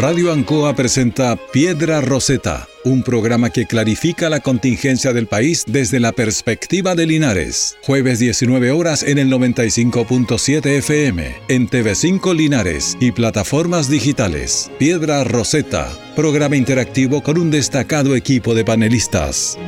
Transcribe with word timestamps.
Radio 0.00 0.32
Ancoa 0.32 0.74
presenta 0.74 1.36
Piedra 1.36 2.00
Roseta, 2.00 2.66
un 2.86 3.02
programa 3.02 3.50
que 3.50 3.66
clarifica 3.66 4.30
la 4.30 4.40
contingencia 4.40 5.12
del 5.12 5.26
país 5.26 5.64
desde 5.66 6.00
la 6.00 6.12
perspectiva 6.12 6.94
de 6.94 7.04
Linares. 7.04 7.76
Jueves 7.82 8.18
19 8.18 8.70
horas 8.70 9.02
en 9.02 9.18
el 9.18 9.30
95.7 9.30 10.64
FM, 10.78 11.36
en 11.48 11.68
TV5 11.68 12.34
Linares 12.34 12.96
y 12.98 13.12
plataformas 13.12 13.90
digitales. 13.90 14.70
Piedra 14.78 15.22
Roseta, 15.22 15.92
programa 16.16 16.56
interactivo 16.56 17.22
con 17.22 17.36
un 17.36 17.50
destacado 17.50 18.16
equipo 18.16 18.54
de 18.54 18.64
panelistas. 18.64 19.58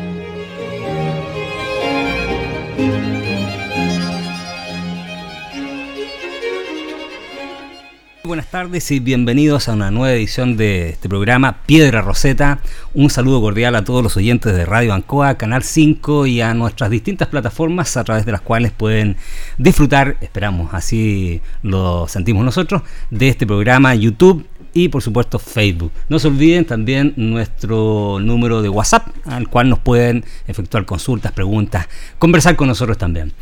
Tardes 8.52 8.90
y 8.90 9.00
bienvenidos 9.00 9.70
a 9.70 9.72
una 9.72 9.90
nueva 9.90 10.12
edición 10.12 10.58
de 10.58 10.90
este 10.90 11.08
programa 11.08 11.62
Piedra 11.64 12.02
Roseta. 12.02 12.60
Un 12.92 13.08
saludo 13.08 13.40
cordial 13.40 13.74
a 13.76 13.82
todos 13.82 14.02
los 14.02 14.14
oyentes 14.18 14.54
de 14.54 14.66
Radio 14.66 14.92
Ancoa, 14.92 15.38
Canal 15.38 15.62
5 15.62 16.26
y 16.26 16.42
a 16.42 16.52
nuestras 16.52 16.90
distintas 16.90 17.28
plataformas 17.28 17.96
a 17.96 18.04
través 18.04 18.26
de 18.26 18.32
las 18.32 18.42
cuales 18.42 18.70
pueden 18.70 19.16
disfrutar, 19.56 20.18
esperamos, 20.20 20.74
así 20.74 21.40
lo 21.62 22.06
sentimos 22.08 22.44
nosotros, 22.44 22.82
de 23.10 23.28
este 23.28 23.46
programa 23.46 23.94
YouTube 23.94 24.46
y 24.74 24.90
por 24.90 25.00
supuesto 25.00 25.38
Facebook. 25.38 25.90
No 26.10 26.18
se 26.18 26.28
olviden 26.28 26.66
también 26.66 27.14
nuestro 27.16 28.18
número 28.20 28.60
de 28.60 28.68
WhatsApp 28.68 29.08
al 29.24 29.48
cual 29.48 29.70
nos 29.70 29.78
pueden 29.78 30.26
efectuar 30.46 30.84
consultas, 30.84 31.32
preguntas, 31.32 31.88
conversar 32.18 32.54
con 32.56 32.68
nosotros 32.68 32.98
también. 32.98 33.32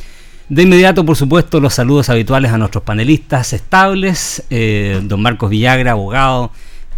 De 0.51 0.65
inmediato, 0.65 1.07
por 1.07 1.17
supuesto, 1.17 1.61
los 1.61 1.75
saludos 1.75 2.11
habituales 2.11 2.51
a 2.51 2.59
nuestros 2.59 2.83
panelistas 2.83 3.53
estables. 3.53 4.43
Eh, 4.51 5.01
don 5.05 5.23
Marcos 5.23 5.49
Villagra, 5.49 5.93
abogado, 5.93 6.51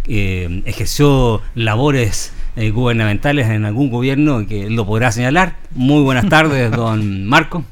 eh, 0.07 0.63
ejerció 0.65 1.39
labores 1.53 2.33
eh, 2.55 2.71
gubernamentales 2.71 3.47
en 3.49 3.65
algún 3.65 3.91
gobierno 3.91 4.47
que 4.47 4.71
lo 4.71 4.87
podrá 4.87 5.11
señalar. 5.11 5.55
Muy 5.75 6.01
buenas 6.01 6.27
tardes, 6.29 6.71
don 6.75 7.27
Marco. 7.27 7.63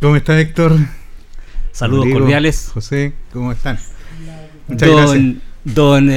¿Cómo 0.00 0.16
está 0.16 0.40
Héctor? 0.40 0.76
Saludos 1.70 2.08
cordiales. 2.12 2.70
José, 2.74 3.12
¿cómo 3.32 3.52
están? 3.52 3.78
Muchas 4.66 4.90
don, 4.90 5.40
Don 5.62 6.10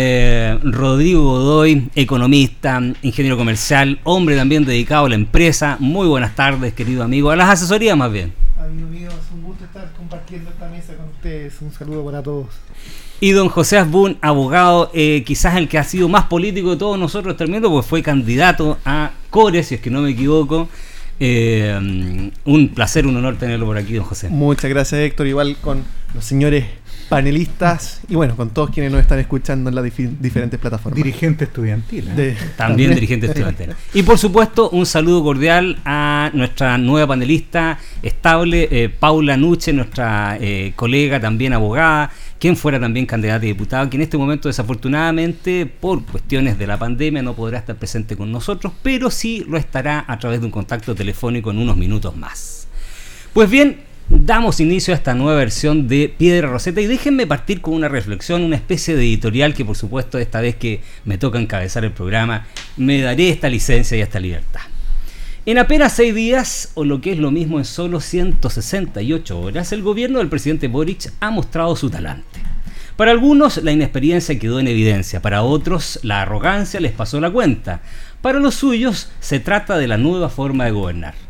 Rodrigo 0.74 1.22
Godoy, 1.22 1.92
economista, 1.94 2.82
ingeniero 3.04 3.38
comercial, 3.38 4.00
hombre 4.04 4.36
también 4.36 4.66
dedicado 4.66 5.06
a 5.06 5.10
la 5.10 5.16
empresa. 5.16 5.78
Muy 5.80 6.08
buenas 6.08 6.34
tardes, 6.34 6.74
querido 6.74 7.04
amigo. 7.04 7.30
A 7.30 7.36
las 7.36 7.50
asesorías 7.50 7.96
más 7.96 8.12
bien 8.12 8.45
amigo 8.58 8.88
mío, 8.88 9.10
es 9.10 9.32
un 9.34 9.42
gusto 9.44 9.66
estar 9.66 9.92
compartiendo 9.94 10.50
esta 10.50 10.68
mesa 10.70 10.96
con 10.96 11.08
ustedes. 11.08 11.62
Un 11.62 11.72
saludo 11.72 12.06
para 12.06 12.24
todos. 12.24 12.48
Y 13.20 13.32
don 13.32 13.50
José 13.50 13.78
Asbun, 13.78 14.18
abogado, 14.22 14.92
eh, 14.94 15.24
quizás 15.26 15.56
el 15.56 15.68
que 15.68 15.78
ha 15.78 15.84
sido 15.84 16.10
más 16.10 16.26
político 16.26 16.72
de 16.72 16.78
todos 16.78 16.98
nosotros 16.98 17.38
terminando, 17.38 17.70
porque 17.70 17.88
fue 17.88 18.04
candidato 18.04 18.78
a 18.86 19.12
Core, 19.30 19.64
si 19.64 19.76
es 19.76 19.82
que 19.82 19.90
no 19.90 20.02
me 20.02 20.12
equivoco. 20.12 20.70
Eh, 21.20 22.32
un 22.44 22.70
placer, 22.70 23.08
un 23.08 23.16
honor 23.16 23.38
tenerlo 23.38 23.66
por 23.66 23.78
aquí, 23.78 23.94
don 23.94 24.04
José. 24.04 24.30
Muchas 24.30 24.70
gracias, 24.70 25.00
Héctor. 25.00 25.28
Igual 25.28 25.56
con 25.62 25.84
los 26.14 26.26
señores 26.26 26.66
panelistas 27.10 28.02
y 28.10 28.16
bueno, 28.16 28.36
con 28.36 28.50
todos 28.50 28.70
quienes 28.70 28.92
nos 28.92 29.02
están 29.02 29.20
escuchando 29.20 29.70
en 29.70 29.76
las 29.76 29.84
diferentes 29.84 30.60
plataformas. 30.60 30.98
Dirigente 30.98 31.46
estudiantil. 31.46 32.10
¿eh? 32.18 32.36
también, 32.58 32.94
dirigente 32.94 33.28
estudiantil. 33.28 33.74
Y 33.94 34.04
por 34.04 34.18
supuesto, 34.18 34.70
un 34.70 34.86
saludo 34.86 35.24
cordial 35.24 35.78
a 35.86 36.32
nuestra 36.34 36.78
nueva 36.78 37.08
panelista 37.08 37.80
estable, 38.02 38.68
eh, 38.72 38.90
Paula 38.90 39.38
Nuche, 39.38 39.74
nuestra 39.74 40.38
eh, 40.40 40.74
colega, 40.76 41.20
también 41.20 41.54
abogada, 41.54 42.12
quien 42.40 42.58
fuera 42.58 42.80
también 42.80 43.06
candidata 43.06 43.38
a 43.38 43.40
diputada, 43.40 43.90
que 43.90 43.98
en 43.98 44.04
este 44.04 44.18
momento 44.18 44.50
desafortunadamente 44.50 45.66
por 45.66 46.04
cuestiones 46.06 46.58
de 46.58 46.68
la 46.68 46.78
pandemia 46.78 47.22
no 47.22 47.34
podrá 47.34 47.60
estar 47.60 47.76
presente 47.76 48.16
con 48.16 48.32
nosotros, 48.32 48.74
pero 48.82 49.12
sí 49.12 49.46
lo 49.48 49.58
estará 49.58 50.06
a 50.08 50.20
través 50.20 50.40
de 50.40 50.46
un 50.46 50.52
contacto 50.52 50.96
telefónico 50.96 51.52
en 51.52 51.60
unos 51.60 51.78
minutos 51.78 52.16
más. 52.18 52.68
Pues 53.34 53.50
bien, 53.50 53.85
damos 54.10 54.60
inicio 54.60 54.94
a 54.94 54.98
esta 54.98 55.14
nueva 55.14 55.40
versión 55.40 55.88
de 55.88 56.14
Piedra 56.16 56.48
Roseta 56.48 56.82
y 56.82 56.88
déjenme 56.88 57.26
partir 57.26 57.62
con 57.62 57.74
una 57.74 57.88
reflexión, 57.88 58.44
una 58.44 58.56
especie 58.56 58.96
de 58.96 59.04
editorial 59.04 59.54
que 59.54 59.66
por 59.66 59.76
supuesto 59.76 60.20
esta 60.20 60.42
vez 60.42 60.56
que 60.56 60.82
me 61.06 61.18
toca 61.18 61.40
encabezar 61.40 61.84
el 61.86 61.92
programa 61.92 62.46
me 62.78 63.02
daré 63.02 63.30
esta 63.30 63.50
licencia 63.50 63.98
y 63.98 64.02
esta 64.02 64.20
libertad. 64.20 64.62
En 65.48 65.60
apenas 65.60 65.94
seis 65.94 66.16
días, 66.16 66.72
o 66.74 66.86
lo 66.86 67.02
que 67.02 67.12
es 67.12 67.20
lo 67.20 67.30
mismo 67.30 67.60
en 67.60 67.66
solo 67.66 68.00
168 68.00 69.40
horas, 69.40 69.72
el 69.72 69.84
gobierno 69.84 70.18
del 70.18 70.28
presidente 70.28 70.68
Boric 70.68 71.12
ha 71.20 71.30
mostrado 71.30 71.76
su 71.76 71.90
talante. 71.92 72.40
Para 72.96 73.12
algunos 73.12 73.58
la 73.58 73.72
inexperiencia 73.72 74.40
quedó 74.40 74.60
en 74.60 74.68
evidencia, 74.68 75.22
para 75.22 75.44
otros 75.44 76.00
la 76.02 76.22
arrogancia 76.22 76.80
les 76.80 76.94
pasó 76.94 77.20
la 77.20 77.30
cuenta, 77.30 77.82
para 78.22 78.40
los 78.40 78.56
suyos 78.56 79.12
se 79.20 79.40
trata 79.40 79.78
de 79.78 79.88
la 79.88 79.98
nueva 79.98 80.30
forma 80.30 80.66
de 80.66 80.72
gobernar. 80.72 81.25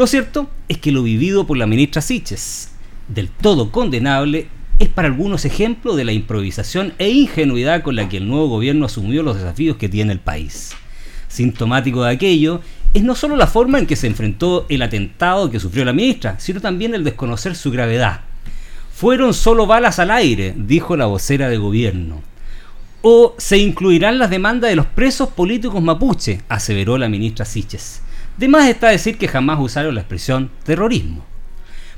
Lo 0.00 0.06
cierto 0.06 0.48
es 0.70 0.78
que 0.78 0.92
lo 0.92 1.02
vivido 1.02 1.46
por 1.46 1.58
la 1.58 1.66
ministra 1.66 2.00
Siches, 2.00 2.70
del 3.08 3.28
todo 3.28 3.70
condenable, 3.70 4.48
es 4.78 4.88
para 4.88 5.08
algunos 5.08 5.44
ejemplo 5.44 5.94
de 5.94 6.06
la 6.06 6.12
improvisación 6.12 6.94
e 6.96 7.10
ingenuidad 7.10 7.82
con 7.82 7.96
la 7.96 8.08
que 8.08 8.16
el 8.16 8.26
nuevo 8.26 8.48
gobierno 8.48 8.86
asumió 8.86 9.22
los 9.22 9.36
desafíos 9.36 9.76
que 9.76 9.90
tiene 9.90 10.14
el 10.14 10.18
país. 10.18 10.70
Sintomático 11.28 12.02
de 12.02 12.12
aquello 12.12 12.62
es 12.94 13.02
no 13.02 13.14
solo 13.14 13.36
la 13.36 13.46
forma 13.46 13.78
en 13.78 13.86
que 13.86 13.94
se 13.94 14.06
enfrentó 14.06 14.64
el 14.70 14.80
atentado 14.80 15.50
que 15.50 15.60
sufrió 15.60 15.84
la 15.84 15.92
ministra, 15.92 16.40
sino 16.40 16.62
también 16.62 16.94
el 16.94 17.04
desconocer 17.04 17.54
su 17.54 17.70
gravedad. 17.70 18.22
Fueron 18.94 19.34
solo 19.34 19.66
balas 19.66 19.98
al 19.98 20.12
aire, 20.12 20.54
dijo 20.56 20.96
la 20.96 21.04
vocera 21.04 21.50
de 21.50 21.58
gobierno. 21.58 22.22
O 23.02 23.34
se 23.36 23.58
incluirán 23.58 24.18
las 24.18 24.30
demandas 24.30 24.70
de 24.70 24.76
los 24.76 24.86
presos 24.86 25.28
políticos 25.28 25.82
mapuche, 25.82 26.40
aseveró 26.48 26.96
la 26.96 27.10
ministra 27.10 27.44
Siches. 27.44 28.00
De 28.40 28.48
más 28.48 28.66
está 28.70 28.88
decir 28.88 29.18
que 29.18 29.28
jamás 29.28 29.58
usaron 29.60 29.94
la 29.94 30.00
expresión 30.00 30.50
terrorismo. 30.64 31.26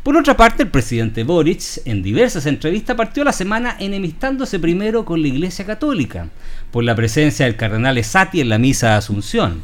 Por 0.02 0.16
otra 0.16 0.36
parte, 0.36 0.64
el 0.64 0.70
presidente 0.70 1.22
Boric, 1.22 1.62
en 1.84 2.02
diversas 2.02 2.46
entrevistas, 2.46 2.96
partió 2.96 3.22
la 3.22 3.30
semana 3.30 3.76
enemistándose 3.78 4.58
primero 4.58 5.04
con 5.04 5.22
la 5.22 5.28
Iglesia 5.28 5.64
Católica, 5.64 6.30
por 6.72 6.82
la 6.82 6.96
presencia 6.96 7.46
del 7.46 7.54
cardenal 7.54 7.96
Esati 7.96 8.40
en 8.40 8.48
la 8.48 8.58
misa 8.58 8.88
de 8.88 8.94
Asunción. 8.94 9.62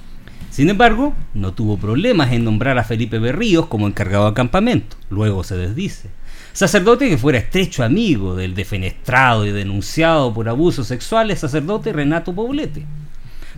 Sin 0.50 0.70
embargo, 0.70 1.16
no 1.34 1.52
tuvo 1.52 1.78
problemas 1.78 2.30
en 2.30 2.44
nombrar 2.44 2.78
a 2.78 2.84
Felipe 2.84 3.18
Berríos 3.18 3.66
como 3.66 3.88
encargado 3.88 4.28
de 4.28 4.34
campamento, 4.34 4.96
luego 5.10 5.42
se 5.42 5.56
desdice. 5.56 6.10
Sacerdote 6.52 7.08
que 7.08 7.18
fuera 7.18 7.38
estrecho 7.38 7.82
amigo 7.82 8.36
del 8.36 8.54
defenestrado 8.54 9.44
y 9.44 9.50
denunciado 9.50 10.32
por 10.32 10.48
abusos 10.48 10.86
sexuales 10.86 11.40
sacerdote 11.40 11.92
Renato 11.92 12.32
Poblete. 12.32 12.84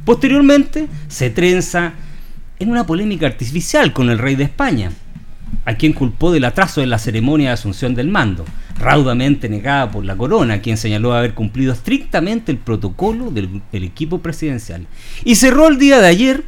Posteriormente, 0.06 0.88
se 1.08 1.28
trenza 1.28 1.92
en 2.60 2.70
una 2.70 2.86
polémica 2.86 3.26
artificial 3.26 3.92
con 3.92 4.10
el 4.10 4.18
rey 4.18 4.36
de 4.36 4.44
España, 4.44 4.92
a 5.64 5.74
quien 5.74 5.94
culpó 5.94 6.30
del 6.30 6.44
atraso 6.44 6.82
de 6.82 6.86
la 6.86 6.98
ceremonia 6.98 7.48
de 7.48 7.54
asunción 7.54 7.94
del 7.94 8.08
mando, 8.08 8.44
raudamente 8.78 9.48
negada 9.48 9.90
por 9.90 10.04
la 10.04 10.14
corona, 10.14 10.60
quien 10.60 10.76
señaló 10.76 11.14
haber 11.14 11.34
cumplido 11.34 11.72
estrictamente 11.72 12.52
el 12.52 12.58
protocolo 12.58 13.30
del, 13.30 13.62
equipo 13.72 14.18
presidencial. 14.18 14.86
Y 15.24 15.36
cerró 15.36 15.68
el 15.68 15.78
día 15.78 16.00
de 16.00 16.08
ayer 16.08 16.44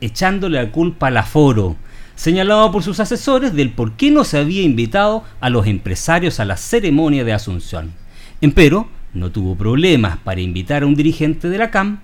echándole 0.00 0.62
la 0.62 0.72
culpa 0.72 1.08
al 1.08 1.18
aforo, 1.18 1.76
señalado 2.16 2.72
por 2.72 2.82
sus 2.82 2.98
asesores 2.98 3.54
del 3.54 3.70
por 3.70 3.92
qué 3.92 4.10
no 4.10 4.24
se 4.24 4.38
había 4.38 4.62
invitado 4.62 5.24
a 5.40 5.50
los 5.50 5.66
empresarios 5.66 6.40
a 6.40 6.46
la 6.46 6.56
ceremonia 6.56 7.22
de 7.22 7.34
asunción. 7.34 7.92
Empero, 8.40 8.88
no 9.12 9.30
tuvo 9.30 9.56
problemas 9.56 10.16
para 10.18 10.40
invitar 10.40 10.82
a 10.82 10.86
un 10.86 10.94
dirigente 10.94 11.50
de 11.50 11.58
la 11.58 11.70
CAM 11.70 12.00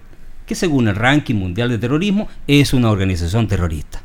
que 0.51 0.57
según 0.57 0.89
el 0.89 0.97
ranking 0.97 1.37
mundial 1.37 1.69
de 1.69 1.79
terrorismo 1.79 2.27
es 2.49 2.75
una 2.75 2.91
organización 2.91 3.47
terrorista. 3.47 4.03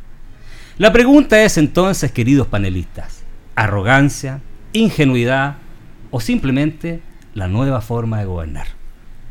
La 0.77 0.93
pregunta 0.93 1.41
es 1.41 1.57
entonces, 1.57 2.11
queridos 2.11 2.45
panelistas, 2.45 3.23
¿arrogancia, 3.55 4.41
ingenuidad 4.71 5.55
o 6.11 6.19
simplemente 6.21 7.01
la 7.33 7.47
nueva 7.47 7.81
forma 7.81 8.19
de 8.19 8.25
gobernar? 8.25 8.67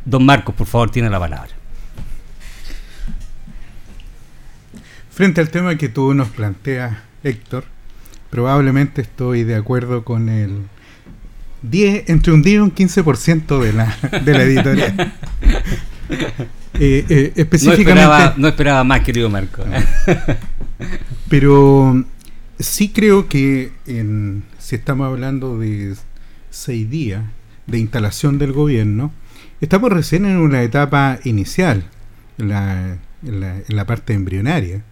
Don 0.05 0.27
Marcos, 0.27 0.57
por 0.57 0.67
favor, 0.67 0.91
tiene 0.91 1.09
la 1.09 1.21
palabra. 1.21 1.53
Frente 5.13 5.41
al 5.41 5.51
tema 5.51 5.77
que 5.77 5.89
tú 5.89 6.15
nos 6.15 6.31
planteas, 6.31 6.99
Héctor, 7.23 7.63
probablemente 8.29 9.03
estoy 9.03 9.45
de 9.45 9.55
acuerdo 9.55 10.05
con 10.05 10.29
el 10.29 10.63
10, 11.63 12.09
entre 12.09 12.33
un 12.33 12.43
10 12.43 12.55
y 12.57 12.59
un 12.59 12.75
15% 12.75 13.61
de 13.61 13.73
la, 13.73 13.97
de 14.21 14.33
la 14.33 14.43
editorial. 14.47 15.15
Eh, 16.79 17.05
eh, 17.09 17.33
específicamente. 17.37 18.35
No 18.37 18.49
esperaba, 18.49 18.85
más, 18.85 19.01
querido 19.01 19.31
Marco. 19.31 19.63
Pero 21.29 22.05
sí 22.59 22.89
creo 22.91 23.29
que 23.29 23.71
si 24.59 24.75
estamos 24.75 25.07
hablando 25.07 25.59
de 25.59 25.95
seis 26.51 26.91
días 26.91 27.23
de 27.67 27.79
instalación 27.79 28.39
del 28.39 28.53
gobierno, 28.53 29.13
estamos 29.61 29.93
recién 29.93 30.27
en 30.27 30.37
una 30.37 30.63
etapa 30.63 31.19
inicial, 31.25 31.85
en 32.39 32.49
la, 32.49 32.99
en 33.23 33.77
la 33.77 33.87
parte 33.87 34.13
embrionaria. 34.15 34.83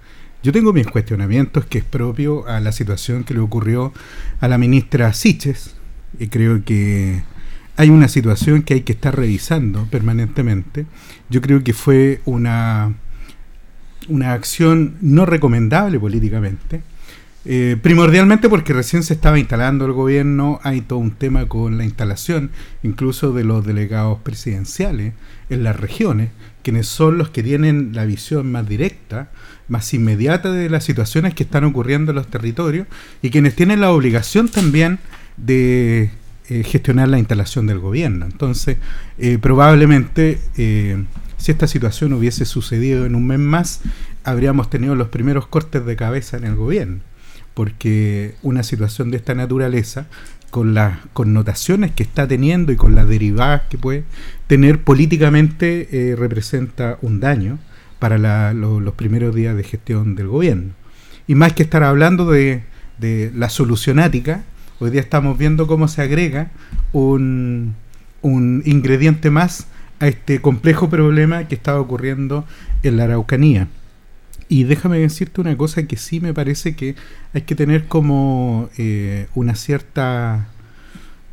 Yo 0.43 0.51
tengo 0.51 0.73
mis 0.73 0.87
cuestionamientos 0.87 1.67
que 1.67 1.79
es 1.79 1.85
propio 1.85 2.49
a 2.49 2.59
la 2.61 2.73
situación 2.73 3.23
que 3.23 3.35
le 3.35 3.41
ocurrió 3.41 3.93
a 4.41 4.49
la 4.49 4.59
ministra 4.59 5.13
Siches, 5.13 5.75
y 6.19 6.27
creo 6.29 6.65
que 6.65 7.23
hay 7.77 7.91
una 7.91 8.09
situación 8.09 8.63
que 8.63 8.75
hay 8.75 8.81
que 8.83 8.93
estar 8.93 9.17
revisando 9.17 9.87
permanentemente. 9.91 10.87
Yo 11.31 11.41
creo 11.41 11.65
que 11.65 11.73
fue 11.73 12.21
una, 12.25 12.95
una 14.09 14.33
acción 14.33 14.97
no 15.01 15.27
recomendable 15.27 15.99
políticamente. 15.99 16.83
Eh, 17.45 17.77
primordialmente 17.83 18.49
porque 18.49 18.73
recién 18.73 19.03
se 19.03 19.15
estaba 19.15 19.39
instalando 19.39 19.85
el 19.85 19.93
gobierno, 19.93 20.61
hay 20.63 20.81
todo 20.81 21.01
un 21.01 21.11
tema 21.11 21.49
con 21.49 21.77
la 21.77 21.85
instalación 21.85 22.53
incluso 22.85 23.33
de 23.33 23.43
los 23.43 23.67
delegados 23.67 24.21
presidenciales 24.21 25.15
en 25.51 25.65
las 25.65 25.79
regiones, 25.79 26.31
quienes 26.63 26.87
son 26.87 27.19
los 27.19 27.31
que 27.31 27.43
tienen 27.43 27.95
la 27.95 28.05
visión 28.05 28.53
más 28.53 28.69
directa, 28.69 29.31
más 29.67 29.93
inmediata 29.93 30.53
de 30.53 30.71
las 30.71 30.85
situaciones 30.85 31.35
que 31.35 31.43
están 31.43 31.65
ocurriendo 31.65 32.13
en 32.13 32.17
los 32.17 32.29
territorios 32.29 32.87
y 33.23 33.31
quienes 33.31 33.57
tienen 33.57 33.81
la 33.81 33.91
obligación 33.91 34.49
también 34.49 35.01
de 35.37 36.11
eh, 36.49 36.65
gestionar 36.65 37.09
la 37.09 37.21
instalación 37.21 37.69
del 37.69 37.79
gobierno. 37.79 38.27
Entonces, 38.27 38.77
eh, 39.17 39.39
probablemente, 39.39 40.41
eh, 40.57 41.05
si 41.37 41.53
esta 41.53 41.69
situación 41.69 42.13
hubiese 42.15 42.47
sucedido 42.47 43.07
en 43.07 43.15
un 43.15 43.29
mes 43.29 43.39
más, 43.39 43.81
habríamos 44.25 44.69
tenido 44.69 44.97
los 44.97 45.07
primeros 45.07 45.47
cortes 45.47 45.87
de 45.87 45.95
cabeza 45.95 46.37
en 46.37 46.45
el 46.45 46.57
gobierno, 46.57 46.99
porque 47.55 48.35
una 48.43 48.65
situación 48.65 49.13
de 49.13 49.19
esta 49.19 49.37
naturaleza, 49.37 50.09
con 50.51 50.75
las 50.75 50.99
connotaciones 51.13 51.93
que 51.93 52.03
está 52.03 52.27
teniendo 52.27 52.73
y 52.73 52.77
con 52.77 52.97
las 52.97 53.09
derivadas 53.09 53.63
que 53.71 53.79
puede 53.79 54.03
tener 54.49 54.83
políticamente, 54.83 56.17
representa 56.19 56.99
un 57.03 57.21
daño 57.21 57.59
para 58.01 58.53
los 58.53 58.95
primeros 58.95 59.35
días 59.35 59.57
de 59.57 59.63
gestión 59.63 60.17
del 60.17 60.27
gobierno. 60.27 60.73
Y 61.27 61.37
más 61.37 61.53
que 61.53 61.63
estar 61.63 61.85
hablando 61.85 62.31
de, 62.31 62.65
de 62.99 63.31
la 63.35 63.49
solucionática, 63.49 64.45
Hoy 64.83 64.91
día 64.91 65.01
estamos 65.01 65.39
viendo 65.39 65.69
cómo 65.69 65.87
se 65.87 66.03
agrega 66.03 66.51
un, 66.93 67.77
ingrediente 68.25 69.31
más 69.31 69.69
a 70.01 70.09
este 70.09 70.41
complejo 70.41 70.91
problema 70.91 71.47
que 71.47 71.55
estaba 71.55 71.79
ocurriendo 71.79 72.45
en 72.83 72.97
la 72.97 73.05
Araucanía. 73.05 73.69
Y 74.49 74.65
déjame 74.65 74.99
decirte 74.99 75.41
una 75.41 75.57
cosa 75.57 75.85
que 75.85 75.97
sí 75.97 76.19
me 76.19 76.35
parece 76.35 76.75
que 76.75 76.97
hay 77.33 77.43
que 77.43 77.55
tener 77.55 77.87
como 77.87 78.71
eh, 78.77 79.29
una 79.37 79.55
cierta 79.55 80.49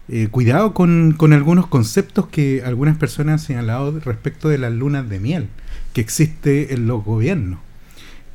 eh, 0.09 0.27
cuidado 0.29 0.75
con, 0.75 1.17
algunos 1.33 1.65
conceptos 1.65 2.27
que 2.27 2.61
algunas 2.63 2.97
personas 2.97 3.41
han 3.41 3.47
señalado 3.47 3.99
respecto 3.99 4.47
de 4.49 4.59
las 4.59 4.73
lunas 4.73 5.09
de 5.09 5.19
miel 5.19 5.47
que 5.93 6.01
existe 6.01 6.75
en 6.75 6.85
los 6.85 7.03
gobiernos. 7.03 7.57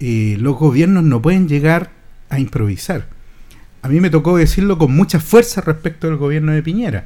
Eh, 0.01 0.37
los 0.41 0.57
gobiernos 0.57 1.05
no 1.05 1.23
pueden 1.23 1.47
llegar 1.47 1.93
a 2.31 2.41
improvisar 2.41 3.14
a 3.85 3.89
mí 3.89 4.01
me 4.01 4.09
tocó 4.09 4.39
decirlo 4.39 4.79
con 4.79 4.97
mucha 4.97 5.21
fuerza 5.21 5.61
respecto 5.61 6.07
del 6.07 6.17
gobierno 6.17 6.53
de 6.53 6.63
Piñera. 6.63 7.05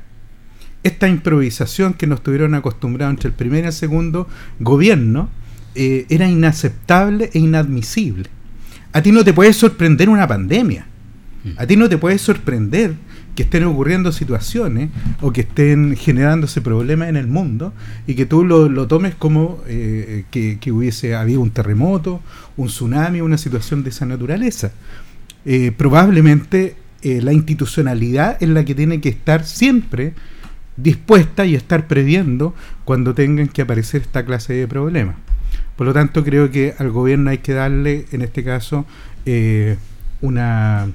Esta 0.84 1.08
improvisación 1.08 1.92
que 1.92 2.06
nos 2.06 2.22
tuvieron 2.22 2.54
acostumbrados 2.54 3.14
entre 3.14 3.30
el 3.30 3.34
primer 3.34 3.64
y 3.64 3.66
el 3.66 3.72
segundo 3.72 4.28
gobierno 4.60 5.28
eh, 5.74 6.06
era 6.08 6.28
inaceptable 6.28 7.30
e 7.34 7.40
inadmisible. 7.40 8.28
A 8.92 9.02
ti 9.02 9.10
no 9.10 9.24
te 9.24 9.32
puede 9.32 9.52
sorprender 9.54 10.08
una 10.08 10.28
pandemia. 10.28 10.86
A 11.56 11.66
ti 11.66 11.74
no 11.74 11.88
te 11.88 11.98
puede 11.98 12.16
sorprender 12.16 12.94
que 13.34 13.42
estén 13.42 13.64
ocurriendo 13.64 14.12
situaciones 14.12 14.90
o 15.20 15.32
que 15.32 15.40
estén 15.40 15.96
generándose 15.96 16.60
problemas 16.60 17.08
en 17.08 17.16
el 17.16 17.26
mundo 17.26 17.72
y 18.06 18.14
que 18.14 18.24
tú 18.24 18.44
lo, 18.44 18.86
tomes 18.86 19.16
como 19.16 19.64
eh, 19.66 20.26
que, 20.30 20.58
que, 20.60 20.70
hubiese 20.70 21.16
habido 21.16 21.40
un 21.40 21.50
terremoto, 21.50 22.20
un 22.56 22.68
tsunami, 22.68 23.20
una 23.20 23.36
situación 23.36 23.82
de 23.82 23.90
esa 23.90 24.06
naturaleza. 24.06 24.70
Eh, 25.50 25.72
probablemente 25.72 26.76
eh, 27.00 27.22
la 27.22 27.32
institucionalidad 27.32 28.36
es 28.38 28.50
la 28.50 28.66
que 28.66 28.74
tiene 28.74 29.00
que 29.00 29.08
estar 29.08 29.46
siempre 29.46 30.12
dispuesta 30.76 31.46
y 31.46 31.54
estar 31.54 31.86
previendo 31.86 32.54
cuando 32.84 33.14
tengan 33.14 33.48
que 33.48 33.62
aparecer 33.62 34.02
esta 34.02 34.26
clase 34.26 34.52
de 34.52 34.68
problemas. 34.68 35.16
Por 35.74 35.86
lo 35.86 35.94
tanto, 35.94 36.22
creo 36.22 36.50
que 36.50 36.74
al 36.76 36.90
gobierno 36.90 37.30
hay 37.30 37.38
que 37.38 37.54
darle, 37.54 38.04
en 38.12 38.20
este 38.20 38.44
caso, 38.44 38.84
eh, 39.24 39.78
una 40.20 40.88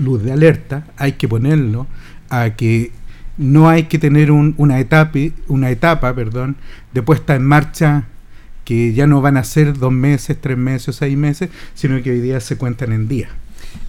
luz 0.00 0.24
de 0.24 0.32
alerta, 0.32 0.88
hay 0.96 1.12
que 1.12 1.28
ponerlo 1.28 1.86
a 2.30 2.56
que 2.56 2.90
no 3.36 3.68
hay 3.68 3.84
que 3.84 4.00
tener 4.00 4.32
una 4.32 4.80
etapa, 4.80 5.20
una 5.46 5.70
etapa 5.70 6.12
perdón, 6.16 6.56
de 6.92 7.02
puesta 7.04 7.36
en 7.36 7.44
marcha 7.44 8.06
que 8.64 8.92
ya 8.92 9.06
no 9.06 9.20
van 9.20 9.36
a 9.36 9.44
ser 9.44 9.78
dos 9.78 9.92
meses, 9.92 10.36
tres 10.40 10.58
meses 10.58 10.96
seis 10.96 11.16
meses, 11.16 11.48
sino 11.74 12.02
que 12.02 12.10
hoy 12.10 12.20
día 12.20 12.40
se 12.40 12.56
cuentan 12.56 12.92
en 12.92 13.06
días. 13.06 13.30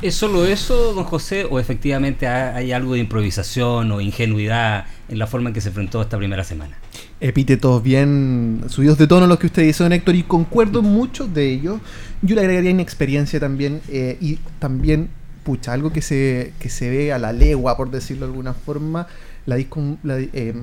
¿Es 0.01 0.15
solo 0.15 0.45
eso, 0.45 0.93
don 0.93 1.03
José, 1.03 1.45
o 1.49 1.59
efectivamente 1.59 2.25
hay 2.25 2.71
algo 2.71 2.93
de 2.93 2.99
improvisación 2.99 3.91
o 3.91 3.99
ingenuidad 3.99 4.85
en 5.09 5.19
la 5.19 5.27
forma 5.27 5.49
en 5.49 5.53
que 5.53 5.59
se 5.59 5.69
enfrentó 5.69 6.01
esta 6.01 6.17
primera 6.17 6.45
semana? 6.45 6.77
Epítetos 7.19 7.83
bien 7.83 8.63
subidos 8.69 8.97
de 8.97 9.07
tono 9.07 9.27
los 9.27 9.39
que 9.39 9.47
usted 9.47 9.63
hizo, 9.63 9.85
Héctor, 9.85 10.15
y 10.15 10.23
concuerdo 10.23 10.81
muchos 10.81 11.33
de 11.33 11.51
ellos. 11.51 11.81
Yo 12.21 12.35
le 12.35 12.41
agregaría 12.41 12.71
inexperiencia 12.71 13.41
también 13.41 13.81
eh, 13.89 14.17
y 14.21 14.37
también, 14.59 15.09
pucha, 15.43 15.73
algo 15.73 15.91
que 15.91 16.01
se, 16.01 16.53
que 16.59 16.69
se 16.69 16.89
ve 16.89 17.11
a 17.11 17.17
la 17.17 17.33
legua, 17.33 17.75
por 17.75 17.91
decirlo 17.91 18.25
de 18.25 18.31
alguna 18.31 18.53
forma, 18.53 19.07
la, 19.45 19.57
la, 20.03 20.17
eh, 20.17 20.53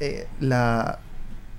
eh, 0.00 0.26
la 0.40 1.00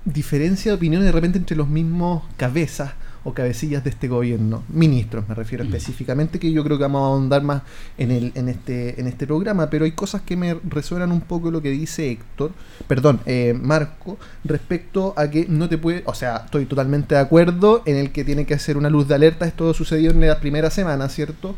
diferencia 0.04 0.72
de 0.72 0.76
opiniones 0.76 1.06
de 1.06 1.12
repente 1.12 1.38
entre 1.38 1.56
los 1.56 1.68
mismos 1.68 2.24
cabezas 2.36 2.94
o 3.26 3.34
cabecillas 3.34 3.82
de 3.82 3.90
este 3.90 4.06
gobierno, 4.06 4.62
ministros 4.68 5.28
me 5.28 5.34
refiero 5.34 5.64
mm. 5.64 5.66
específicamente, 5.66 6.38
que 6.38 6.52
yo 6.52 6.62
creo 6.62 6.78
que 6.78 6.84
vamos 6.84 7.02
a 7.02 7.06
ahondar 7.06 7.42
más 7.42 7.62
en, 7.98 8.12
el, 8.12 8.30
en, 8.36 8.48
este, 8.48 9.00
en 9.00 9.08
este 9.08 9.26
programa, 9.26 9.68
pero 9.68 9.84
hay 9.84 9.92
cosas 9.92 10.22
que 10.22 10.36
me 10.36 10.54
resuenan 10.54 11.10
un 11.10 11.20
poco 11.20 11.50
lo 11.50 11.60
que 11.60 11.70
dice 11.70 12.08
Héctor, 12.08 12.52
perdón, 12.86 13.20
eh, 13.26 13.58
Marco, 13.60 14.16
respecto 14.44 15.12
a 15.16 15.28
que 15.28 15.46
no 15.48 15.68
te 15.68 15.76
puede, 15.76 16.04
o 16.06 16.14
sea, 16.14 16.42
estoy 16.44 16.66
totalmente 16.66 17.16
de 17.16 17.20
acuerdo 17.20 17.82
en 17.84 17.96
el 17.96 18.12
que 18.12 18.24
tiene 18.24 18.46
que 18.46 18.54
hacer 18.54 18.76
una 18.76 18.90
luz 18.90 19.08
de 19.08 19.16
alerta, 19.16 19.44
esto 19.44 19.74
sucedió 19.74 20.12
en 20.12 20.20
la 20.20 20.38
primera 20.38 20.70
semana, 20.70 21.08
¿cierto? 21.08 21.56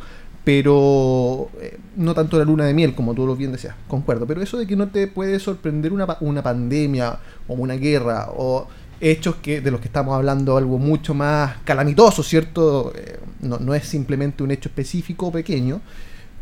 pero 0.48 1.50
eh, 1.60 1.78
no 1.96 2.14
tanto 2.14 2.38
la 2.38 2.44
luna 2.46 2.64
de 2.64 2.72
miel, 2.72 2.94
como 2.94 3.12
tú 3.12 3.26
lo 3.26 3.36
bien 3.36 3.52
decías, 3.52 3.74
concuerdo, 3.86 4.26
pero 4.26 4.40
eso 4.40 4.56
de 4.56 4.66
que 4.66 4.76
no 4.76 4.88
te 4.88 5.06
puede 5.06 5.38
sorprender 5.40 5.92
una, 5.92 6.06
una 6.20 6.42
pandemia 6.42 7.18
o 7.46 7.52
una 7.52 7.74
guerra 7.74 8.28
o 8.34 8.66
hechos 9.00 9.36
que 9.36 9.60
de 9.60 9.70
los 9.70 9.80
que 9.80 9.86
estamos 9.86 10.14
hablando 10.14 10.56
algo 10.56 10.78
mucho 10.78 11.14
más 11.14 11.56
calamitoso, 11.64 12.22
¿cierto? 12.22 12.92
Eh, 12.96 13.18
no, 13.40 13.58
no, 13.58 13.74
es 13.74 13.84
simplemente 13.84 14.42
un 14.42 14.50
hecho 14.50 14.68
específico 14.68 15.26
o 15.26 15.32
pequeño. 15.32 15.80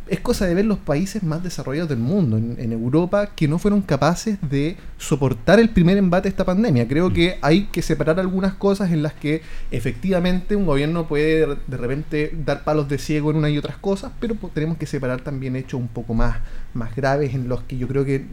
Es 0.08 0.20
cosa 0.20 0.46
de 0.46 0.54
ver 0.54 0.64
los 0.64 0.78
países 0.78 1.24
más 1.24 1.42
desarrollados 1.42 1.88
del 1.88 1.98
mundo, 1.98 2.36
en, 2.36 2.72
Europa, 2.72 3.30
que 3.34 3.48
no 3.48 3.58
fueron 3.58 3.82
capaces 3.82 4.38
de 4.40 4.76
soportar 4.98 5.58
el 5.58 5.70
primer 5.70 5.98
embate 5.98 6.24
de 6.24 6.28
esta 6.28 6.44
pandemia. 6.44 6.86
Creo 6.86 7.12
que 7.12 7.38
hay 7.42 7.64
que 7.64 7.82
separar 7.82 8.20
algunas 8.20 8.54
cosas 8.54 8.92
en 8.92 9.02
las 9.02 9.14
que 9.14 9.42
efectivamente 9.72 10.54
un 10.54 10.64
gobierno 10.64 11.08
puede 11.08 11.56
de 11.66 11.76
repente 11.76 12.30
dar 12.44 12.62
palos 12.62 12.88
de 12.88 12.98
ciego 12.98 13.32
en 13.32 13.38
una 13.38 13.50
y 13.50 13.58
otras 13.58 13.78
cosas, 13.78 14.12
pero 14.20 14.36
tenemos 14.54 14.78
que 14.78 14.86
separar 14.86 15.22
también 15.22 15.56
hechos 15.56 15.80
un 15.80 15.88
poco 15.88 16.14
más, 16.14 16.36
más 16.72 16.94
graves 16.94 17.34
en 17.34 17.48
los 17.48 17.64
que 17.64 17.76
yo 17.76 17.88
creo 17.88 18.04
que 18.04 18.26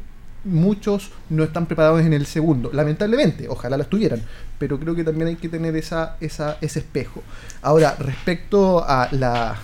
muchos 0.43 1.11
no 1.29 1.43
están 1.43 1.65
preparados 1.65 2.01
en 2.01 2.13
el 2.13 2.25
segundo. 2.25 2.69
Lamentablemente, 2.73 3.47
ojalá 3.49 3.77
lo 3.77 3.83
estuvieran, 3.83 4.21
pero 4.59 4.79
creo 4.79 4.95
que 4.95 5.03
también 5.03 5.27
hay 5.27 5.35
que 5.35 5.49
tener 5.49 5.75
esa, 5.75 6.17
esa, 6.19 6.57
ese 6.61 6.79
espejo. 6.79 7.23
Ahora, 7.61 7.95
respecto 7.99 8.83
a 8.85 9.07
la 9.11 9.55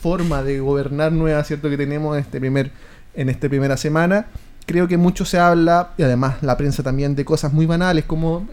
forma 0.00 0.42
de 0.42 0.60
gobernar 0.60 1.12
nueva, 1.12 1.44
¿cierto? 1.44 1.68
Que 1.68 1.76
tenemos 1.76 2.16
en 2.16 2.22
este 2.22 2.40
primer, 2.40 2.70
en 3.14 3.28
esta 3.28 3.48
primera 3.48 3.76
semana, 3.76 4.26
creo 4.66 4.88
que 4.88 4.96
mucho 4.96 5.24
se 5.24 5.38
habla, 5.38 5.90
y 5.98 6.02
además 6.02 6.42
la 6.42 6.56
prensa 6.56 6.82
también, 6.82 7.14
de 7.14 7.24
cosas 7.24 7.52
muy 7.52 7.66
banales 7.66 8.04
como 8.04 8.48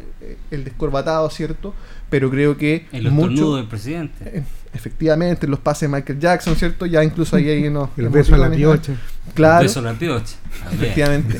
el 0.52 0.64
descorbatado, 0.64 1.30
¿cierto? 1.30 1.74
Pero 2.10 2.30
creo 2.30 2.58
que... 2.58 2.86
El 2.92 3.12
mucho 3.12 3.56
del 3.56 3.66
presidente. 3.66 4.16
Eh, 4.26 4.44
efectivamente, 4.74 5.48
los 5.48 5.60
pases 5.60 5.90
de 5.90 5.96
Michael 5.96 6.20
Jackson, 6.20 6.56
¿cierto? 6.56 6.86
Ya 6.86 7.04
incluso 7.04 7.36
ahí 7.36 7.50
hay 7.50 7.68
unos... 7.68 7.90
El 7.98 8.10
beso 8.10 8.36
a 8.36 8.38
la 8.38 8.50
piocha. 8.50 8.94
Claro. 9.34 9.62
El 9.62 9.68
beso 9.68 9.80
a 9.80 9.84
la 9.84 9.94
piocha. 9.94 10.36
Efectivamente. 10.72 11.38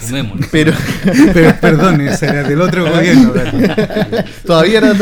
Pero, 0.52 0.74
pero, 1.34 1.56
perdón, 1.62 2.02
ese 2.02 2.26
era 2.26 2.44
del 2.44 2.62
otro 2.62 2.84
gobierno. 2.86 3.34
Todavía 4.46 4.80
era... 4.80 4.94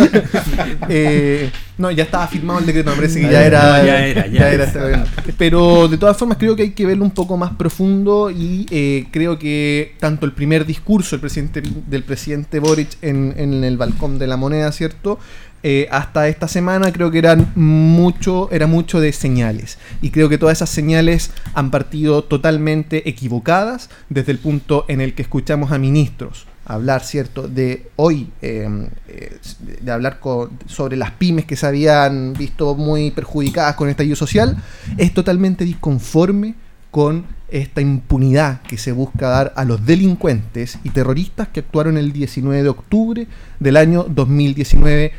Eh, 0.88 1.50
no, 1.78 1.92
ya 1.92 2.04
estaba 2.04 2.28
firmado 2.28 2.60
el 2.60 2.66
decreto, 2.66 2.92
me 2.92 2.96
parece 2.96 3.20
que 3.20 3.30
ya 3.30 3.44
era... 3.44 3.84
ya 3.84 4.06
era, 4.06 4.28
ya, 4.28 4.52
era. 4.52 4.64
era 4.66 5.06
pero 5.38 5.88
de 5.88 5.98
todas 5.98 6.16
formas 6.16 6.38
creo 6.38 6.56
que 6.56 6.64
hay 6.64 6.72
que 6.72 6.86
verlo 6.86 7.04
un 7.04 7.12
poco 7.12 7.36
más 7.36 7.54
profundo 7.56 8.32
y 8.32 8.66
eh, 8.70 9.08
creo 9.12 9.38
que 9.38 9.96
tanto 10.00 10.26
el 10.26 10.32
primer 10.32 10.66
discurso 10.66 11.16
del 11.16 11.22
presidente, 11.22 11.62
del 11.88 12.04
presidente 12.04 12.60
Boric 12.60 12.98
en, 13.02 13.34
en 13.36 13.64
el 13.64 13.75
balcón 13.78 14.20
de 14.20 14.28
la 14.28 14.38
moneda, 14.38 14.72
¿cierto? 14.72 15.20
Eh, 15.64 15.88
hasta 15.90 16.28
esta 16.28 16.48
semana 16.48 16.92
creo 16.92 17.10
que 17.10 17.18
eran 17.18 17.52
mucho, 17.56 18.50
era 18.52 18.68
mucho 18.68 19.00
de 19.00 19.12
señales. 19.14 19.78
Y 20.02 20.12
creo 20.12 20.30
que 20.30 20.38
todas 20.38 20.58
esas 20.60 20.70
señales 20.70 21.32
han 21.54 21.72
partido 21.72 22.24
totalmente 22.24 23.10
equivocadas 23.10 23.90
desde 24.10 24.32
el 24.32 24.38
punto 24.38 24.86
en 24.88 25.02
el 25.02 25.16
que 25.16 25.24
escuchamos 25.24 25.72
a 25.72 25.78
ministros 25.78 26.46
hablar, 26.66 27.04
¿cierto?, 27.04 27.48
de 27.48 27.92
hoy, 27.96 28.32
em, 28.42 28.88
eh, 29.08 29.38
de 29.82 29.92
hablar 29.92 30.20
sobre 30.66 30.98
las 30.98 31.12
pymes 31.12 31.46
que 31.46 31.56
se 31.56 31.68
habían 31.68 32.34
visto 32.34 32.76
muy 32.76 33.12
perjudicadas 33.12 33.76
con 33.76 33.88
el 33.88 33.92
estallido 33.92 34.16
social, 34.16 34.58
es 34.98 35.14
totalmente 35.14 35.64
disconforme 35.64 36.56
con 36.90 37.26
esta 37.50 37.82
impunidad 37.82 38.62
que 38.64 38.78
se 38.78 38.92
busca 38.92 39.30
dar 39.30 39.54
a 39.56 39.66
los 39.66 39.86
delincuentes 39.86 40.80
y 40.84 40.90
terroristas 40.90 41.48
que 41.50 41.62
actuaron 41.62 41.98
el 41.98 42.12
19 42.12 42.64
de 42.64 42.70
octubre 42.70 43.28
del 43.60 43.78
año 43.78 44.06
2019 44.10 45.12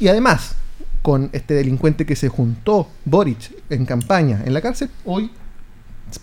y 0.00 0.08
además 0.08 0.56
con 1.02 1.30
este 1.32 1.54
delincuente 1.54 2.04
que 2.04 2.16
se 2.16 2.28
juntó, 2.28 2.88
Boric, 3.04 3.52
en 3.70 3.86
campaña 3.86 4.42
en 4.44 4.52
la 4.52 4.60
cárcel, 4.60 4.90
hoy 5.04 5.30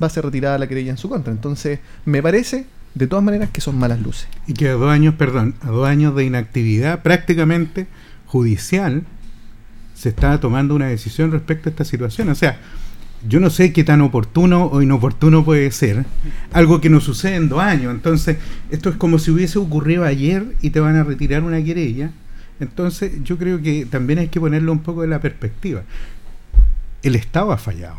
va 0.02 0.08
a 0.08 0.10
ser 0.10 0.26
retirada 0.26 0.58
la 0.58 0.68
querella 0.68 0.92
en 0.92 0.98
su 0.98 1.08
contra. 1.08 1.32
Entonces, 1.32 1.80
me 2.04 2.22
parece, 2.22 2.66
de 2.94 3.08
todas 3.08 3.24
maneras, 3.24 3.50
que 3.52 3.62
son 3.62 3.78
malas 3.78 4.02
luces. 4.02 4.28
Y 4.46 4.54
que 4.54 4.68
a 4.68 4.74
dos 4.74 4.92
años, 4.92 5.16
perdón, 5.16 5.56
a 5.62 5.68
dos 5.68 5.88
años 5.88 6.16
de 6.16 6.26
inactividad 6.26 7.02
prácticamente 7.02 7.88
judicial, 8.26 9.04
se 9.96 10.10
está 10.10 10.38
tomando 10.40 10.76
una 10.76 10.88
decisión 10.88 11.32
respecto 11.32 11.70
a 11.70 11.72
esta 11.72 11.86
situación. 11.86 12.28
O 12.28 12.36
sea, 12.36 12.60
yo 13.28 13.40
no 13.40 13.50
sé 13.50 13.74
qué 13.74 13.84
tan 13.84 14.02
oportuno 14.02 14.66
o 14.66 14.82
inoportuno 14.82 15.44
puede 15.46 15.72
ser, 15.72 16.06
algo 16.52 16.82
que 16.82 16.90
no 16.90 17.00
sucede 17.00 17.36
en 17.36 17.50
dos 17.50 17.60
años. 17.60 17.94
Entonces, 17.94 18.38
esto 18.70 18.90
es 18.90 18.96
como 18.96 19.20
si 19.20 19.32
hubiese 19.32 19.60
ocurrido 19.60 20.04
ayer 20.04 20.56
y 20.62 20.72
te 20.72 20.80
van 20.80 20.96
a 20.96 21.04
retirar 21.04 21.44
una 21.44 21.64
querella. 21.64 22.12
Entonces, 22.60 23.24
yo 23.24 23.38
creo 23.38 23.62
que 23.62 23.86
también 23.86 24.20
hay 24.20 24.28
que 24.28 24.40
ponerlo 24.40 24.72
un 24.72 24.80
poco 24.80 25.04
en 25.04 25.10
la 25.10 25.20
perspectiva. 25.20 25.84
El 27.02 27.16
Estado 27.16 27.52
ha 27.52 27.58
fallado. 27.58 27.98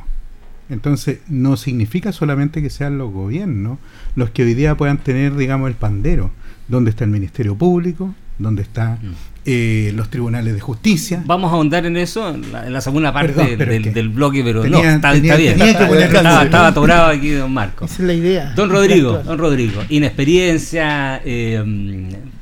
Entonces, 0.71 1.19
no 1.29 1.57
significa 1.57 2.13
solamente 2.13 2.63
que 2.63 2.71
sean 2.71 2.97
los 2.97 3.13
gobiernos 3.13 3.79
los 4.17 4.31
que 4.31 4.45
hoy 4.45 4.55
día 4.55 4.77
puedan 4.77 4.99
tener, 4.99 5.37
digamos, 5.37 5.69
el 5.69 5.75
pandero. 5.75 6.31
¿Dónde 6.69 6.91
está 6.91 7.05
el 7.05 7.11
Ministerio 7.11 7.55
Público? 7.55 8.15
¿Dónde 8.39 8.63
está 8.63 8.99
Mm. 9.03 9.34
Eh, 9.47 9.93
los 9.95 10.09
tribunales 10.11 10.55
de 10.55 10.61
justicia? 10.61 11.23
Vamos 11.27 11.51
a 11.53 11.55
ahondar 11.57 11.85
en 11.87 11.97
eso 11.97 12.29
en 12.31 12.51
la, 12.53 12.67
en 12.67 12.73
la 12.73 12.81
segunda 12.81 13.13
parte 13.13 13.33
Perdón, 13.35 13.59
del, 13.59 13.83
que 13.83 13.91
del 13.91 14.09
bloque, 14.09 14.43
pero 14.43 14.63
tenía- 14.63 14.79
no, 14.83 14.91
está, 14.97 15.13
tenía- 15.13 15.33
está 15.33 15.37
bien. 15.43 15.59
tenía 15.59 15.79
que 15.79 15.85
poner 15.87 16.03
estaba, 16.15 16.43
estaba 16.45 16.67
atorado 16.69 17.07
aquí, 17.11 17.31
don 17.31 17.53
Marco. 17.53 17.85
Esa 17.85 17.95
es 17.95 18.01
la 18.01 18.15
idea. 18.15 18.53
Don 18.57 18.71
Rodrigo, 18.71 19.19
don 19.25 19.39
Rodrigo, 19.39 19.83
inexperiencia, 19.91 21.21
eh, 21.25 21.63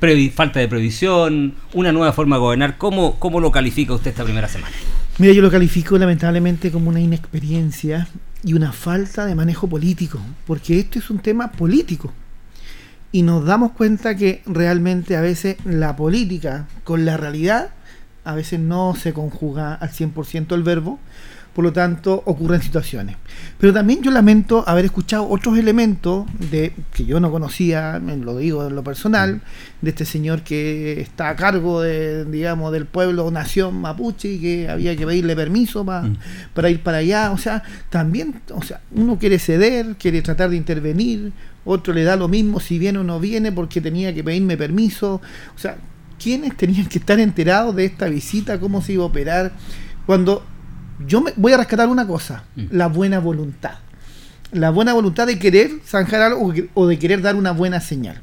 previ- 0.00 0.30
falta 0.30 0.60
de 0.60 0.68
previsión, 0.68 1.54
una 1.74 1.92
nueva 1.92 2.12
forma 2.12 2.36
de 2.36 2.40
gobernar. 2.40 2.78
¿Cómo, 2.78 3.18
¿Cómo 3.18 3.40
lo 3.40 3.50
califica 3.50 3.92
usted 3.94 4.10
esta 4.10 4.24
primera 4.24 4.48
semana? 4.48 4.74
Mira, 5.18 5.32
yo 5.34 5.42
lo 5.42 5.50
califico 5.50 5.98
lamentablemente 5.98 6.70
como 6.70 6.88
una 6.88 7.00
inexperiencia 7.00 8.08
y 8.44 8.54
una 8.54 8.72
falta 8.72 9.26
de 9.26 9.34
manejo 9.34 9.68
político, 9.68 10.18
porque 10.46 10.78
esto 10.78 10.98
es 10.98 11.10
un 11.10 11.18
tema 11.18 11.52
político. 11.52 12.12
Y 13.12 13.22
nos 13.22 13.44
damos 13.44 13.72
cuenta 13.72 14.14
que 14.16 14.42
realmente 14.46 15.16
a 15.16 15.20
veces 15.20 15.56
la 15.64 15.94
política 15.96 16.66
con 16.84 17.04
la 17.04 17.16
realidad 17.16 17.70
a 18.24 18.34
veces 18.34 18.58
no 18.60 18.94
se 18.96 19.12
conjuga 19.12 19.74
al 19.74 19.90
100% 19.90 20.54
el 20.54 20.62
verbo, 20.62 20.98
por 21.52 21.64
lo 21.64 21.72
tanto 21.74 22.22
ocurren 22.24 22.62
situaciones. 22.62 23.16
Pero 23.58 23.74
también 23.74 24.00
yo 24.00 24.10
lamento 24.10 24.64
haber 24.66 24.86
escuchado 24.86 25.28
otros 25.28 25.58
elementos 25.58 26.24
de 26.50 26.72
que 26.94 27.04
yo 27.04 27.20
no 27.20 27.30
conocía, 27.30 27.98
lo 27.98 28.38
digo 28.38 28.66
en 28.66 28.74
lo 28.74 28.82
personal, 28.82 29.42
de 29.82 29.90
este 29.90 30.06
señor 30.06 30.42
que 30.44 31.00
está 31.00 31.28
a 31.28 31.36
cargo 31.36 31.82
de, 31.82 32.24
digamos, 32.24 32.72
del 32.72 32.86
pueblo 32.86 33.30
nación 33.30 33.74
mapuche 33.82 34.28
y 34.34 34.38
que 34.40 34.68
había 34.70 34.96
que 34.96 35.04
pedirle 35.04 35.36
permiso 35.36 35.84
pa- 35.84 36.02
Mm. 36.02 36.16
para 36.54 36.70
ir 36.70 36.80
para 36.82 36.98
allá. 36.98 37.32
O 37.32 37.36
sea, 37.38 37.62
también, 37.90 38.40
o 38.54 38.62
sea, 38.62 38.80
uno 38.92 39.18
quiere 39.18 39.38
ceder, 39.38 39.96
quiere 39.96 40.22
tratar 40.22 40.48
de 40.48 40.56
intervenir, 40.56 41.32
otro 41.64 41.92
le 41.94 42.02
da 42.04 42.16
lo 42.16 42.28
mismo 42.28 42.60
si 42.60 42.78
viene 42.78 42.98
o 42.98 43.04
no 43.04 43.20
viene 43.20 43.52
porque 43.52 43.80
tenía 43.80 44.14
que 44.14 44.24
pedirme 44.24 44.56
permiso. 44.56 45.20
O 45.54 45.58
sea, 45.58 45.76
¿quiénes 46.22 46.56
tenían 46.56 46.86
que 46.86 46.98
estar 46.98 47.18
enterados 47.20 47.74
de 47.76 47.84
esta 47.84 48.06
visita? 48.06 48.58
¿Cómo 48.60 48.82
se 48.82 48.94
iba 48.94 49.04
a 49.04 49.06
operar? 49.06 49.52
Cuando 50.06 50.44
yo 51.06 51.20
me, 51.20 51.32
voy 51.36 51.52
a 51.52 51.56
rescatar 51.58 51.88
una 51.88 52.06
cosa, 52.06 52.44
Mm. 52.56 52.64
la 52.70 52.88
buena 52.88 53.18
voluntad. 53.20 53.74
La 54.52 54.70
buena 54.70 54.92
voluntad 54.92 55.26
de 55.26 55.38
querer 55.38 55.70
zanjar 55.86 56.20
algo 56.22 56.52
o 56.74 56.86
de 56.86 56.98
querer 56.98 57.22
dar 57.22 57.36
una 57.36 57.52
buena 57.52 57.80
señal. 57.80 58.20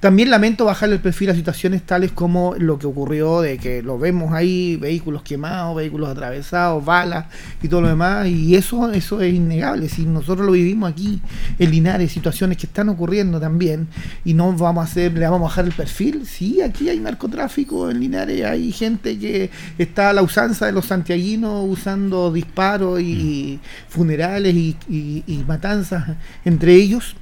También 0.00 0.30
lamento 0.30 0.64
bajarle 0.64 0.94
el 0.94 1.00
perfil 1.00 1.30
a 1.30 1.34
situaciones 1.34 1.82
tales 1.82 2.12
como 2.12 2.54
lo 2.56 2.78
que 2.78 2.86
ocurrió 2.86 3.40
de 3.40 3.58
que 3.58 3.82
lo 3.82 3.98
vemos 3.98 4.32
ahí, 4.32 4.76
vehículos 4.76 5.22
quemados, 5.22 5.74
vehículos 5.74 6.08
atravesados, 6.10 6.84
balas 6.84 7.26
y 7.60 7.66
todo 7.66 7.80
lo 7.80 7.88
demás, 7.88 8.28
y 8.28 8.54
eso, 8.54 8.92
eso 8.92 9.20
es 9.20 9.34
innegable. 9.34 9.88
Si 9.88 10.04
nosotros 10.04 10.46
lo 10.46 10.52
vivimos 10.52 10.88
aquí 10.88 11.20
en 11.58 11.70
Linares, 11.72 12.12
situaciones 12.12 12.58
que 12.58 12.66
están 12.66 12.88
ocurriendo 12.90 13.40
también, 13.40 13.88
y 14.24 14.34
no 14.34 14.52
vamos 14.52 14.82
a 14.86 14.88
hacer, 14.88 15.14
le 15.14 15.24
vamos 15.26 15.40
a 15.40 15.42
bajar 15.48 15.64
el 15.64 15.72
perfil, 15.72 16.24
sí, 16.26 16.60
aquí 16.62 16.88
hay 16.88 17.00
narcotráfico 17.00 17.90
en 17.90 17.98
Linares, 17.98 18.44
hay 18.44 18.70
gente 18.70 19.18
que 19.18 19.50
está 19.78 20.10
a 20.10 20.12
la 20.12 20.22
usanza 20.22 20.66
de 20.66 20.72
los 20.72 20.86
santiaguinos 20.86 21.64
usando 21.68 22.32
disparos 22.32 23.00
y 23.00 23.58
funerales 23.88 24.54
y, 24.54 24.76
y- 24.88 25.24
y 25.26 25.38
matanzas 25.44 26.04
entre 26.44 26.74
ellos. 26.76 27.16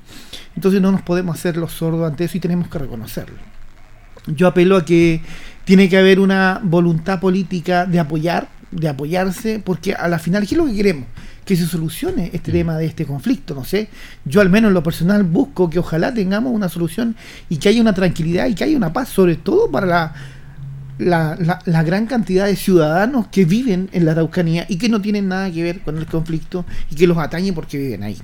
Entonces 0.54 0.80
no 0.80 0.90
nos 0.92 1.02
podemos 1.02 1.36
hacer 1.38 1.56
los 1.56 1.72
sordos 1.72 2.08
ante 2.10 2.24
eso 2.24 2.36
y 2.36 2.40
tenemos 2.40 2.68
que 2.68 2.78
reconocerlo. 2.78 3.36
Yo 4.26 4.48
apelo 4.48 4.76
a 4.76 4.84
que 4.84 5.20
tiene 5.64 5.88
que 5.88 5.98
haber 5.98 6.18
una 6.20 6.60
voluntad 6.62 7.20
política 7.20 7.86
de 7.86 8.00
apoyar, 8.00 8.48
de 8.70 8.88
apoyarse, 8.88 9.60
porque 9.64 9.94
a 9.94 10.08
la 10.08 10.18
final, 10.18 10.46
¿qué 10.46 10.54
es 10.54 10.58
lo 10.58 10.66
que 10.66 10.74
queremos? 10.74 11.06
Que 11.44 11.54
se 11.56 11.64
solucione 11.66 12.30
este 12.32 12.50
tema 12.50 12.76
de 12.76 12.86
este 12.86 13.04
conflicto, 13.06 13.54
no 13.54 13.64
sé. 13.64 13.88
Yo 14.24 14.40
al 14.40 14.50
menos 14.50 14.68
en 14.70 14.74
lo 14.74 14.82
personal 14.82 15.22
busco 15.22 15.70
que 15.70 15.78
ojalá 15.78 16.12
tengamos 16.12 16.52
una 16.52 16.68
solución 16.68 17.14
y 17.48 17.58
que 17.58 17.68
haya 17.68 17.80
una 17.80 17.94
tranquilidad 17.94 18.46
y 18.46 18.54
que 18.56 18.64
haya 18.64 18.76
una 18.76 18.92
paz, 18.92 19.10
sobre 19.10 19.36
todo 19.36 19.70
para 19.70 19.86
la, 19.86 20.14
la, 20.98 21.36
la- 21.38 21.60
la 21.64 21.82
gran 21.84 22.06
cantidad 22.06 22.46
de 22.46 22.56
ciudadanos 22.56 23.28
que 23.28 23.44
viven 23.44 23.88
en 23.92 24.06
la 24.06 24.12
Araucanía 24.12 24.66
y 24.68 24.76
que 24.78 24.88
no 24.88 25.00
tienen 25.00 25.28
nada 25.28 25.50
que 25.52 25.62
ver 25.62 25.80
con 25.82 25.98
el 25.98 26.06
conflicto 26.06 26.64
y 26.90 26.96
que 26.96 27.06
los 27.06 27.18
atañe 27.18 27.52
porque 27.52 27.78
viven 27.78 28.02
ahí. 28.02 28.16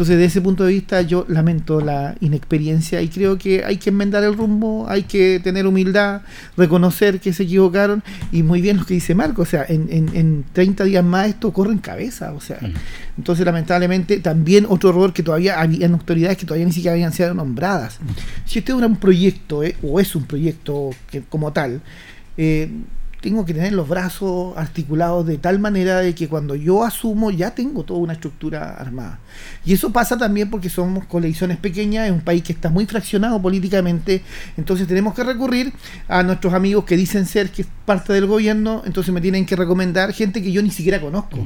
Entonces, 0.00 0.16
desde 0.16 0.28
ese 0.28 0.40
punto 0.40 0.64
de 0.64 0.72
vista, 0.72 1.02
yo 1.02 1.26
lamento 1.28 1.78
la 1.82 2.14
inexperiencia 2.20 3.02
y 3.02 3.08
creo 3.08 3.36
que 3.36 3.66
hay 3.66 3.76
que 3.76 3.90
enmendar 3.90 4.24
el 4.24 4.34
rumbo, 4.34 4.86
hay 4.88 5.02
que 5.02 5.40
tener 5.44 5.66
humildad, 5.66 6.22
reconocer 6.56 7.20
que 7.20 7.34
se 7.34 7.42
equivocaron 7.42 8.02
y 8.32 8.42
muy 8.42 8.62
bien 8.62 8.78
lo 8.78 8.86
que 8.86 8.94
dice 8.94 9.14
Marco, 9.14 9.42
o 9.42 9.44
sea, 9.44 9.66
en, 9.68 9.88
en, 9.90 10.16
en 10.16 10.44
30 10.54 10.84
días 10.84 11.04
más 11.04 11.28
esto 11.28 11.52
corre 11.52 11.72
en 11.72 11.80
cabeza, 11.80 12.32
o 12.32 12.40
sea, 12.40 12.56
Mm. 12.62 12.72
entonces 13.18 13.44
lamentablemente 13.44 14.20
también 14.20 14.64
otro 14.70 14.88
error 14.88 15.12
que 15.12 15.22
todavía 15.22 15.60
habían 15.60 15.92
autoridades 15.92 16.38
que 16.38 16.46
todavía 16.46 16.64
ni 16.64 16.72
siquiera 16.72 16.94
habían 16.94 17.12
sido 17.12 17.34
nombradas. 17.34 17.98
Si 18.46 18.60
este 18.60 18.72
era 18.72 18.86
un 18.86 18.96
proyecto, 18.96 19.62
eh, 19.62 19.76
o 19.82 20.00
es 20.00 20.16
un 20.16 20.24
proyecto 20.24 20.92
que, 21.10 21.20
como 21.28 21.52
tal, 21.52 21.82
eh, 22.38 22.70
tengo 23.20 23.44
que 23.44 23.52
tener 23.54 23.72
los 23.72 23.88
brazos 23.88 24.56
articulados 24.56 25.26
de 25.26 25.38
tal 25.38 25.58
manera 25.58 25.98
de 25.98 26.14
que 26.14 26.28
cuando 26.28 26.54
yo 26.54 26.84
asumo 26.84 27.30
ya 27.30 27.54
tengo 27.54 27.84
toda 27.84 28.00
una 28.00 28.14
estructura 28.14 28.74
armada. 28.74 29.18
Y 29.64 29.74
eso 29.74 29.92
pasa 29.92 30.16
también 30.16 30.50
porque 30.50 30.70
somos 30.70 31.04
coaliciones 31.06 31.58
pequeñas, 31.58 32.06
es 32.06 32.12
un 32.12 32.22
país 32.22 32.42
que 32.42 32.52
está 32.52 32.70
muy 32.70 32.86
fraccionado 32.86 33.40
políticamente, 33.40 34.22
entonces 34.56 34.86
tenemos 34.86 35.14
que 35.14 35.24
recurrir 35.24 35.72
a 36.08 36.22
nuestros 36.22 36.54
amigos 36.54 36.84
que 36.84 36.96
dicen 36.96 37.26
ser 37.26 37.50
que 37.50 37.62
es 37.62 37.68
parte 37.84 38.12
del 38.12 38.26
gobierno, 38.26 38.82
entonces 38.86 39.12
me 39.12 39.20
tienen 39.20 39.44
que 39.44 39.56
recomendar 39.56 40.12
gente 40.12 40.42
que 40.42 40.52
yo 40.52 40.62
ni 40.62 40.70
siquiera 40.70 41.00
conozco. 41.00 41.38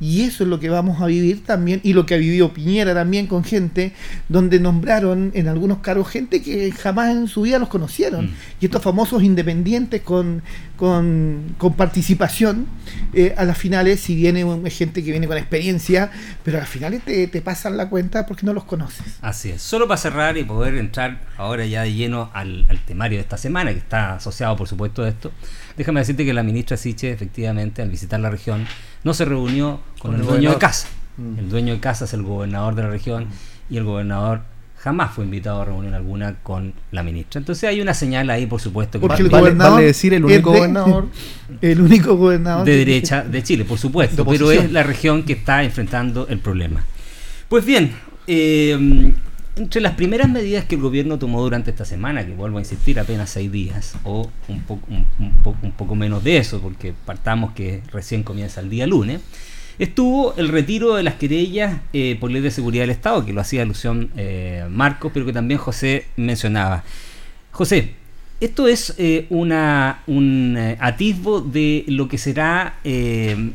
Y 0.00 0.22
eso 0.22 0.44
es 0.44 0.50
lo 0.50 0.60
que 0.60 0.68
vamos 0.68 1.00
a 1.00 1.06
vivir 1.06 1.44
también, 1.44 1.80
y 1.82 1.92
lo 1.92 2.04
que 2.04 2.14
ha 2.14 2.18
vivido 2.18 2.52
Piñera 2.52 2.94
también 2.94 3.26
con 3.26 3.44
gente, 3.44 3.92
donde 4.28 4.60
nombraron 4.60 5.30
en 5.34 5.48
algunos 5.48 5.78
cargos 5.78 6.08
gente 6.08 6.42
que 6.42 6.70
jamás 6.72 7.10
en 7.10 7.28
su 7.28 7.42
vida 7.42 7.58
los 7.58 7.68
conocieron. 7.68 8.26
Mm. 8.26 8.34
Y 8.60 8.64
estos 8.66 8.82
famosos 8.82 9.22
independientes 9.22 10.02
con, 10.02 10.42
con, 10.76 11.54
con 11.58 11.74
participación, 11.74 12.66
eh, 13.14 13.34
a 13.36 13.44
las 13.44 13.56
finales, 13.56 14.00
si 14.00 14.14
viene 14.14 14.44
gente 14.70 15.02
que 15.02 15.10
viene 15.10 15.26
con 15.26 15.38
experiencia, 15.38 16.10
pero 16.44 16.58
a 16.58 16.60
las 16.60 16.68
finales 16.68 17.02
te, 17.02 17.26
te 17.28 17.40
pasan 17.40 17.76
la 17.76 17.88
cuenta 17.88 18.26
porque 18.26 18.44
no 18.44 18.52
los 18.52 18.64
conoces. 18.64 19.18
Así 19.22 19.50
es. 19.50 19.62
Solo 19.62 19.88
para 19.88 19.98
cerrar 19.98 20.36
y 20.36 20.44
poder 20.44 20.76
entrar 20.76 21.20
ahora 21.38 21.64
ya 21.66 21.82
de 21.82 21.94
lleno 21.94 22.30
al, 22.34 22.66
al 22.68 22.78
temario 22.80 23.18
de 23.18 23.22
esta 23.22 23.38
semana, 23.38 23.72
que 23.72 23.78
está 23.78 24.16
asociado 24.16 24.56
por 24.56 24.68
supuesto 24.68 25.02
a 25.02 25.08
esto, 25.08 25.32
déjame 25.76 26.00
decirte 26.00 26.24
que 26.24 26.34
la 26.34 26.42
ministra 26.42 26.76
Siche 26.76 27.10
efectivamente 27.10 27.82
al 27.82 27.90
visitar 27.90 28.20
la 28.20 28.30
región 28.30 28.66
no 29.06 29.14
se 29.14 29.24
reunió 29.24 29.80
con, 30.00 30.14
el 30.14 30.20
el 30.20 30.26
dueño 30.26 30.50
de 30.50 30.58
casa. 30.58 30.88
Mm. 31.16 31.38
El 31.38 31.48
dueño 31.48 31.74
de 31.74 31.80
casa 31.80 32.06
es 32.06 32.12
el 32.12 32.24
gobernador 32.24 32.74
de 32.74 32.82
la 32.82 32.90
región 32.90 33.28
y 33.70 33.76
el 33.76 33.84
gobernador 33.84 34.40
jamás 34.78 35.14
fue 35.14 35.24
invitado 35.24 35.62
a 35.62 35.64
reunión 35.64 35.94
alguna 35.94 36.34
con 36.42 36.74
la 36.90 37.04
ministra. 37.04 37.38
Entonces 37.38 37.68
hay 37.68 37.80
una 37.80 37.94
señal 37.94 38.28
ahí, 38.30 38.46
por 38.46 38.60
supuesto, 38.60 38.98
que 38.98 39.06
Porque 39.06 39.22
el 39.22 39.28
vale- 39.28 39.42
gobernador 39.42 39.74
vale 39.74 39.86
decir 39.86 40.12
el 40.12 40.24
único 40.24 40.50
de- 40.50 40.58
gobernador 40.58 41.06
el 41.62 41.80
único 41.80 42.16
gobernador 42.16 42.66
de 42.66 42.76
derecha 42.78 43.22
de 43.22 43.42
Chile, 43.44 43.64
por 43.64 43.78
supuesto, 43.78 44.26
pero 44.26 44.50
es 44.50 44.72
la 44.72 44.82
región 44.82 45.22
que 45.22 45.34
está 45.34 45.62
enfrentando 45.62 46.26
el 46.28 46.40
problema. 46.40 46.84
Pues 47.48 47.64
bien, 47.64 47.92
eh, 48.26 49.12
entre 49.56 49.80
las 49.80 49.94
primeras 49.94 50.28
medidas 50.28 50.66
que 50.66 50.74
el 50.74 50.82
gobierno 50.82 51.18
tomó 51.18 51.40
durante 51.40 51.70
esta 51.70 51.86
semana, 51.86 52.24
que 52.24 52.32
vuelvo 52.32 52.58
a 52.58 52.60
insistir, 52.60 53.00
apenas 53.00 53.30
seis 53.30 53.50
días, 53.50 53.94
o 54.04 54.30
un, 54.48 54.60
poco 55.76 55.94
menos 55.94 56.22
de 56.22 56.36
eso, 56.36 56.60
porque 56.60 56.92
partamos 57.06 57.52
que 57.52 57.82
recién 57.90 58.22
comienza 58.22 58.60
el 58.60 58.68
día 58.68 58.86
lunes, 58.86 59.22
estuvo 59.78 60.34
el 60.36 60.48
retiro 60.48 60.94
de 60.94 61.02
las 61.02 61.14
querellas 61.14 61.80
eh, 61.94 62.18
por 62.20 62.30
ley 62.30 62.42
de 62.42 62.50
seguridad 62.50 62.82
del 62.82 62.90
Estado, 62.90 63.24
que 63.24 63.32
lo 63.32 63.40
hacía 63.40 63.62
alusión 63.62 64.10
eh, 64.16 64.66
Marcos, 64.70 65.10
pero 65.14 65.24
que 65.24 65.32
también 65.32 65.58
José 65.58 66.04
mencionaba. 66.16 66.84
José, 67.50 67.94
esto 68.40 68.68
es 68.68 68.94
eh, 68.98 69.24
una, 69.30 70.02
un 70.06 70.58
atisbo 70.78 71.40
de 71.40 71.86
lo 71.88 72.08
que 72.08 72.18
será 72.18 72.78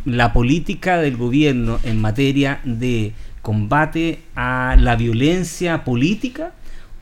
la 0.06 0.34
política 0.34 0.98
del 0.98 1.16
gobierno 1.16 1.80
en 1.84 2.02
materia 2.02 2.60
de 2.64 3.14
combate 3.42 4.20
a 4.36 4.76
la 4.80 4.96
violencia 4.96 5.84
política 5.84 6.54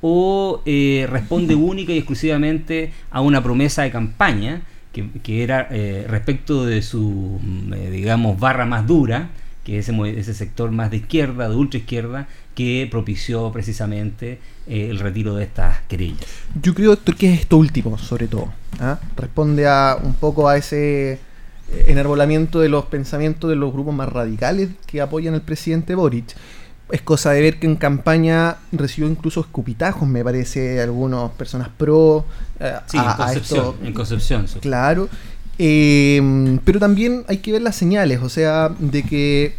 o 0.01 0.61
eh, 0.65 1.07
responde 1.09 1.55
única 1.73 1.91
y 1.91 1.97
exclusivamente 1.97 2.91
a 3.11 3.21
una 3.21 3.43
promesa 3.43 3.83
de 3.83 3.91
campaña 3.91 4.61
que, 4.91 5.09
que 5.23 5.43
era 5.43 5.67
eh, 5.71 6.05
respecto 6.07 6.65
de 6.65 6.81
su, 6.81 7.39
mm, 7.41 7.73
eh, 7.73 7.89
digamos, 7.91 8.39
barra 8.39 8.65
más 8.65 8.87
dura, 8.87 9.29
que 9.63 9.77
es 9.77 9.89
ese, 9.89 10.19
ese 10.19 10.33
sector 10.33 10.71
más 10.71 10.91
de 10.91 10.97
izquierda, 10.97 11.49
de 11.49 11.55
ultra 11.55 11.79
izquierda, 11.79 12.27
que 12.55 12.87
propició 12.89 13.51
precisamente 13.51 14.39
eh, 14.67 14.87
el 14.89 14.99
retiro 14.99 15.35
de 15.35 15.43
estas 15.43 15.81
querellas. 15.87 16.25
Yo 16.61 16.73
creo 16.73 16.93
Héctor, 16.93 17.15
que 17.15 17.33
es 17.33 17.41
esto 17.41 17.57
último, 17.57 17.97
sobre 17.97 18.27
todo. 18.27 18.51
¿ah? 18.79 18.99
Responde 19.15 19.67
a 19.67 19.97
un 20.01 20.13
poco 20.13 20.49
a 20.49 20.57
ese 20.57 21.19
enarbolamiento 21.87 22.59
de 22.59 22.69
los 22.69 22.85
pensamientos 22.85 23.49
de 23.49 23.55
los 23.55 23.71
grupos 23.73 23.93
más 23.93 24.09
radicales 24.09 24.69
que 24.85 25.01
apoyan 25.01 25.33
al 25.33 25.41
presidente 25.41 25.95
Boric. 25.95 26.35
Es 26.91 27.01
cosa 27.03 27.31
de 27.31 27.41
ver 27.41 27.59
que 27.59 27.67
en 27.67 27.75
campaña 27.75 28.57
recibió 28.71 29.07
incluso 29.09 29.41
escupitajos, 29.41 30.07
me 30.07 30.23
parece, 30.23 30.81
algunas 30.81 31.29
personas 31.31 31.69
pro 31.77 32.25
eh, 32.59 32.73
Sí, 32.87 32.97
a- 32.97 33.01
en 33.03 33.07
a 33.09 33.15
Concepción. 33.17 33.59
esto. 33.59 33.77
en 33.85 33.93
Concepción 33.93 34.47
sí. 34.47 34.59
Claro. 34.59 35.07
Eh, 35.59 36.57
pero 36.63 36.79
también 36.79 37.25
hay 37.27 37.37
que 37.37 37.51
ver 37.51 37.61
las 37.61 37.75
señales, 37.75 38.21
o 38.21 38.29
sea, 38.29 38.69
de 38.79 39.03
que 39.03 39.55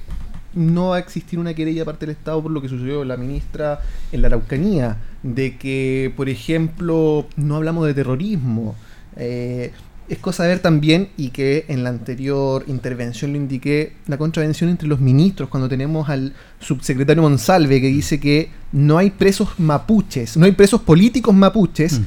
no 0.54 0.88
va 0.88 0.96
a 0.96 0.98
existir 0.98 1.38
una 1.38 1.54
querella 1.54 1.84
parte 1.84 2.06
del 2.06 2.16
Estado 2.16 2.42
por 2.42 2.50
lo 2.50 2.60
que 2.60 2.68
sucedió 2.68 3.04
la 3.04 3.16
ministra 3.16 3.80
en 4.10 4.22
la 4.22 4.28
Araucanía, 4.28 4.96
de 5.22 5.56
que, 5.56 6.12
por 6.16 6.28
ejemplo, 6.28 7.26
no 7.36 7.56
hablamos 7.56 7.86
de 7.86 7.94
terrorismo. 7.94 8.74
Eh, 9.16 9.72
es 10.10 10.18
cosa 10.18 10.42
de 10.42 10.50
ver 10.50 10.58
también, 10.58 11.08
y 11.16 11.30
que 11.30 11.64
en 11.68 11.84
la 11.84 11.90
anterior 11.90 12.64
intervención 12.66 13.32
lo 13.32 13.38
indiqué, 13.38 13.94
la 14.06 14.18
contravención 14.18 14.68
entre 14.68 14.88
los 14.88 15.00
ministros, 15.00 15.48
cuando 15.48 15.68
tenemos 15.68 16.08
al 16.08 16.34
subsecretario 16.58 17.22
Monsalve 17.22 17.80
que 17.80 17.86
dice 17.88 18.18
que 18.20 18.50
no 18.72 18.98
hay 18.98 19.10
presos 19.10 19.50
mapuches, 19.58 20.36
no 20.36 20.44
hay 20.46 20.52
presos 20.52 20.82
políticos 20.82 21.34
mapuches, 21.34 22.00
Mm. 22.00 22.04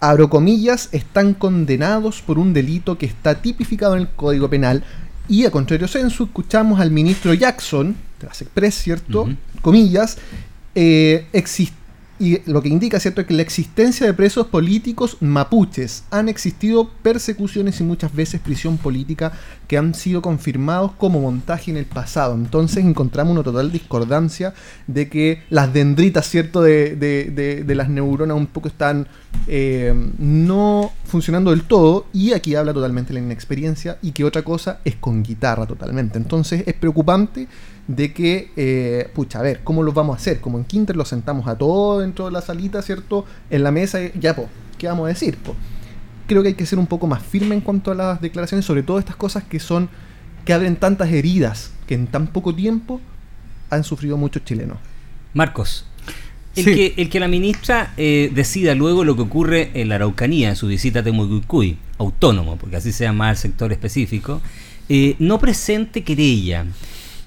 abro 0.00 0.28
comillas, 0.28 0.88
están 0.92 1.34
condenados 1.34 2.22
por 2.22 2.38
un 2.38 2.52
delito 2.52 2.98
que 2.98 3.06
está 3.06 3.40
tipificado 3.40 3.94
en 3.94 4.02
el 4.02 4.08
Código 4.08 4.48
Penal. 4.50 4.82
Y 5.28 5.44
a 5.44 5.50
contrario 5.52 5.86
censo, 5.86 6.24
escuchamos 6.24 6.80
al 6.80 6.90
ministro 6.90 7.32
Jackson, 7.34 7.94
de 8.20 8.26
las 8.26 8.42
Express, 8.42 8.74
¿cierto? 8.74 9.28
Comillas, 9.60 10.18
eh, 10.74 11.26
exist- 11.32 11.72
y 12.22 12.40
lo 12.50 12.62
que 12.62 12.68
indica, 12.68 13.00
¿cierto?, 13.00 13.20
es 13.22 13.26
que 13.26 13.34
la 13.34 13.42
existencia 13.42 14.06
de 14.06 14.14
presos 14.14 14.46
políticos 14.46 15.16
mapuches 15.20 16.04
han 16.10 16.28
existido 16.28 16.88
persecuciones 17.02 17.80
y 17.80 17.84
muchas 17.84 18.14
veces 18.14 18.40
prisión 18.40 18.78
política 18.78 19.32
que 19.66 19.76
han 19.76 19.92
sido 19.94 20.22
confirmados 20.22 20.92
como 20.92 21.20
montaje 21.20 21.70
en 21.72 21.76
el 21.78 21.84
pasado. 21.86 22.34
Entonces 22.34 22.84
encontramos 22.84 23.32
una 23.32 23.42
total 23.42 23.72
discordancia 23.72 24.54
de 24.86 25.08
que 25.08 25.42
las 25.50 25.72
dendritas, 25.72 26.28
¿cierto?, 26.28 26.62
de, 26.62 26.94
de- 26.96 27.30
de- 27.34 27.64
de 27.64 27.74
las 27.74 27.88
neuronas 27.88 28.36
un 28.36 28.46
poco 28.46 28.68
están 28.68 29.08
eh, 29.48 29.92
no 30.18 30.92
funcionando 31.04 31.50
del 31.50 31.62
todo 31.64 32.06
y 32.12 32.32
aquí 32.34 32.54
habla 32.54 32.72
totalmente 32.72 33.12
la 33.12 33.18
inexperiencia 33.20 33.98
y 34.02 34.12
que 34.12 34.24
otra 34.24 34.42
cosa 34.42 34.78
es 34.84 34.94
con 34.96 35.22
guitarra 35.22 35.66
totalmente. 35.66 36.18
Entonces 36.18 36.62
es 36.66 36.74
preocupante 36.74 37.48
de 37.88 38.12
que, 38.12 38.50
eh, 38.56 39.10
pucha, 39.14 39.40
a 39.40 39.42
ver, 39.42 39.60
¿cómo 39.64 39.82
lo 39.82 39.92
vamos 39.92 40.16
a 40.16 40.20
hacer? 40.20 40.40
Como 40.40 40.58
en 40.58 40.64
Quinter 40.64 40.96
los 40.96 41.08
sentamos 41.08 41.46
a 41.48 41.56
todos 41.56 42.02
dentro 42.02 42.26
de 42.26 42.32
la 42.32 42.40
salita, 42.40 42.80
¿cierto? 42.82 43.24
En 43.50 43.62
la 43.62 43.70
mesa, 43.70 44.02
y 44.02 44.12
ya, 44.20 44.34
pues, 44.36 44.48
¿qué 44.78 44.86
vamos 44.86 45.06
a 45.06 45.08
decir? 45.08 45.36
po? 45.38 45.56
Creo 46.26 46.42
que 46.42 46.48
hay 46.48 46.54
que 46.54 46.66
ser 46.66 46.78
un 46.78 46.86
poco 46.86 47.06
más 47.06 47.22
firme 47.22 47.54
en 47.54 47.60
cuanto 47.60 47.90
a 47.90 47.94
las 47.94 48.20
declaraciones, 48.20 48.64
sobre 48.64 48.82
todo 48.82 48.98
estas 48.98 49.16
cosas 49.16 49.42
que 49.44 49.58
son, 49.58 49.88
que 50.44 50.52
abren 50.52 50.76
tantas 50.76 51.10
heridas, 51.12 51.72
que 51.86 51.94
en 51.94 52.06
tan 52.06 52.28
poco 52.28 52.54
tiempo 52.54 53.00
han 53.70 53.84
sufrido 53.84 54.16
muchos 54.16 54.44
chilenos. 54.44 54.78
Marcos, 55.34 55.86
el, 56.54 56.64
Sí. 56.64 56.74
que, 56.74 56.94
el 56.98 57.08
que 57.08 57.18
la 57.20 57.28
ministra 57.28 57.94
eh, 57.96 58.30
decida 58.34 58.74
luego 58.74 59.04
lo 59.04 59.16
que 59.16 59.22
ocurre 59.22 59.70
en 59.74 59.88
la 59.88 59.96
Araucanía, 59.96 60.50
en 60.50 60.56
su 60.56 60.66
visita 60.68 61.00
a 61.00 61.02
Temucuicuy, 61.02 61.78
autónomo, 61.98 62.56
porque 62.56 62.76
así 62.76 62.92
se 62.92 63.04
llama 63.04 63.30
el 63.30 63.36
sector 63.36 63.72
específico, 63.72 64.40
eh, 64.88 65.16
no 65.18 65.38
presente 65.38 66.04
querella, 66.04 66.66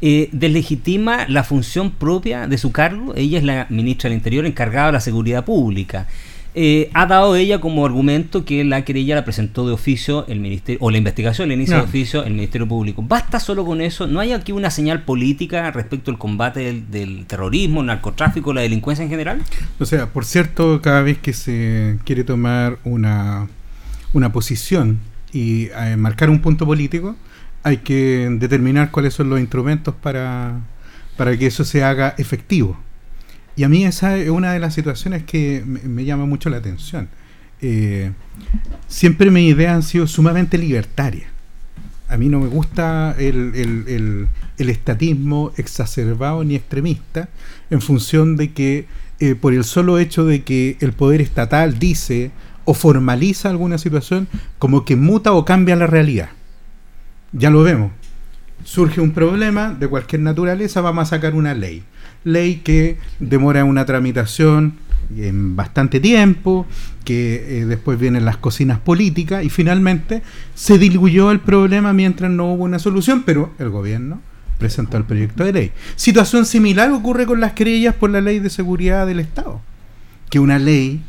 eh, 0.02 0.30
deslegitima 0.32 1.28
la 1.28 1.44
función 1.44 1.92
propia 1.92 2.48
de 2.48 2.58
su 2.58 2.72
cargo. 2.72 3.14
Ella 3.16 3.38
es 3.38 3.44
la 3.44 3.68
ministra 3.70 4.10
del 4.10 4.18
Interior 4.18 4.46
encargada 4.46 4.88
de 4.88 4.94
la 4.94 5.00
seguridad 5.00 5.46
pública. 5.46 6.08
Eh, 6.58 6.90
ha 6.94 7.06
dado 7.06 7.36
ella 7.36 7.60
como 7.60 7.86
argumento 7.86 8.46
que 8.46 8.64
la 8.64 8.86
querella 8.86 9.16
la 9.16 9.26
presentó 9.26 9.68
de 9.68 9.74
oficio 9.74 10.26
el 10.30 10.40
ministerio, 10.40 10.80
o 10.82 10.90
la 10.90 10.98
investigación 10.98 11.50
la 11.50 11.54
inicia 11.54 11.76
No. 11.76 11.84
de 11.84 11.90
oficio 11.90 12.24
el 12.24 12.34
Ministerio 12.34 12.66
Público. 12.66 13.04
¿Basta 13.06 13.42
solo 13.42 13.66
con 13.66 13.82
eso? 13.82 14.08
¿No 14.08 14.22
hay 14.22 14.32
aquí 14.32 14.54
una 14.54 14.70
señal 14.72 15.02
política 15.04 15.70
respecto 15.72 16.12
al 16.12 16.18
combate 16.18 16.62
del, 16.62 16.90
del 16.90 17.26
terrorismo, 17.26 17.82
el 17.82 17.88
narcotráfico, 17.88 18.54
la 18.54 18.62
delincuencia 18.62 19.04
en 19.04 19.10
general? 19.10 19.44
O 19.80 19.86
sea, 19.86 20.08
por 20.14 20.24
cierto, 20.24 20.82
cada 20.82 21.02
vez 21.02 21.18
que 21.18 21.34
se 21.34 21.98
quiere 22.06 22.24
tomar 22.24 22.78
una, 22.86 23.50
una 24.14 24.32
posición 24.32 25.00
y 25.34 25.66
eh, 25.78 25.98
marcar 25.98 26.30
un 26.30 26.40
punto 26.40 26.66
político, 26.66 27.18
hay 27.66 27.78
que 27.78 28.30
determinar 28.40 28.92
cuáles 28.92 29.14
son 29.16 29.30
los 29.30 29.40
instrumentos 29.40 29.96
para, 29.96 30.62
para 31.18 31.36
que 31.38 31.48
eso 31.48 31.66
se 31.66 31.84
haga 31.84 32.14
efectivo. 32.18 32.78
Y 33.56 33.64
a 33.64 33.70
mí 33.70 33.86
esa 33.86 34.18
es 34.18 34.30
una 34.30 34.54
de 34.54 34.60
las 34.60 34.74
situaciones 34.74 35.24
que 35.24 35.64
me, 35.66 36.06
llama 36.06 36.26
mucho 36.26 36.50
la 36.50 36.58
atención. 36.58 37.10
Eh, 37.62 38.12
siempre 38.88 39.32
mis 39.32 39.52
ideas 39.54 39.74
han 39.74 39.84
sido 39.84 40.06
sumamente 40.08 40.58
libertarias. 40.58 41.28
A 42.08 42.18
mí 42.18 42.30
no 42.30 42.40
me 42.40 42.48
gusta 42.48 43.16
el- 43.18 44.28
el 44.58 44.70
estatismo 44.70 45.52
exacerbado 45.58 46.44
ni 46.44 46.56
extremista 46.56 47.30
en 47.72 47.82
función 47.82 48.38
de 48.38 48.52
que 48.54 48.86
eh, 49.20 49.34
por 49.34 49.54
el 49.54 49.64
solo 49.64 49.98
hecho 49.98 50.26
de 50.26 50.44
que 50.44 50.78
el 50.82 50.92
poder 50.94 51.22
estatal 51.22 51.80
dice 51.80 52.32
o 52.66 52.74
formaliza 52.74 53.50
alguna 53.50 53.78
situación, 53.78 54.28
como 54.60 54.84
que 54.86 54.96
muta 54.96 55.32
o 55.34 55.46
cambia 55.46 55.76
la 55.76 55.88
realidad. 55.88 56.30
Ya 57.32 57.50
lo 57.50 57.64
vemos. 57.64 57.92
Surge 58.64 59.02
un 59.02 59.12
problema 59.12 59.74
de 59.74 59.88
cualquier 59.88 60.22
naturaleza, 60.22 60.82
vamos 60.82 61.04
a 61.04 61.16
sacar 61.16 61.36
una 61.36 61.54
ley. 61.54 61.84
Ley 62.24 62.58
que 62.64 62.98
demora 63.20 63.64
una 63.64 63.86
tramitación 63.86 64.76
en 65.16 65.56
bastante 65.56 66.00
tiempo, 66.00 66.66
que 67.04 67.60
eh, 67.60 67.66
después 67.66 68.00
vienen 68.00 68.26
las 68.26 68.38
cocinas 68.38 68.80
políticas 68.80 69.44
y 69.44 69.50
finalmente 69.50 70.24
se 70.56 70.78
diluyó 70.80 71.32
el 71.32 71.40
problema 71.40 71.94
mientras 71.94 72.32
no 72.32 72.54
hubo 72.54 72.64
una 72.64 72.80
solución, 72.80 73.24
pero 73.24 73.54
el 73.60 73.70
gobierno 73.70 74.22
presentó 74.58 74.98
el 74.98 75.04
proyecto 75.04 75.44
de 75.44 75.54
ley. 75.54 75.72
Situación 75.96 76.46
similar 76.46 76.92
ocurre 76.92 77.26
con 77.26 77.40
las 77.40 77.54
querellas 77.54 77.96
por 77.96 78.10
la 78.10 78.22
ley 78.22 78.40
de 78.40 78.50
seguridad 78.50 79.06
del 79.06 79.20
Estado, 79.20 79.62
que 80.30 80.40
una 80.40 80.58
ley 80.58 81.04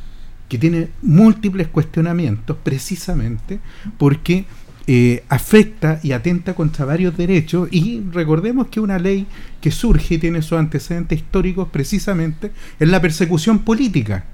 que 0.48 0.59
tiene 0.59 0.88
múltiples 1.02 1.68
cuestionamientos 1.68 2.57
precisamente 2.62 3.59
porque 3.98 4.44
eh, 4.88 5.25
afecta 5.29 5.99
y 6.03 6.12
atenta 6.12 6.55
contra 6.55 6.85
varios 6.85 7.16
derechos 7.16 7.68
y 7.72 8.03
recordemos 8.12 8.68
que 8.68 8.79
una 8.79 8.99
ley 8.99 9.27
que 9.61 9.72
surge 9.72 10.14
y 10.14 10.18
tiene 10.18 10.42
sus 10.42 10.59
antecedentes 10.59 11.18
históricos 11.18 11.68
precisamente 11.72 12.53
en 12.79 12.92
la 12.92 13.01
persecución 13.01 13.61
política 13.61 14.25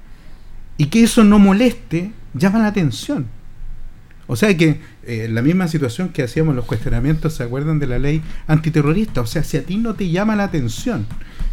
y 0.77 0.85
que 0.87 1.03
eso 1.03 1.23
no 1.23 1.39
moleste 1.39 2.11
llama 2.33 2.59
la 2.59 2.67
atención. 2.67 3.25
O 4.27 4.35
sea 4.35 4.55
que 4.55 4.79
eh, 5.03 5.27
la 5.29 5.41
misma 5.41 5.67
situación 5.67 6.09
que 6.09 6.23
hacíamos 6.23 6.55
los 6.55 6.65
cuestionamientos, 6.65 7.33
¿se 7.33 7.43
acuerdan 7.43 7.79
de 7.79 7.87
la 7.87 7.99
ley 7.99 8.21
antiterrorista? 8.47 9.21
O 9.21 9.25
sea, 9.25 9.43
si 9.43 9.57
a 9.57 9.63
ti 9.63 9.77
no 9.77 9.95
te 9.95 10.09
llama 10.09 10.35
la 10.35 10.45
atención 10.45 11.07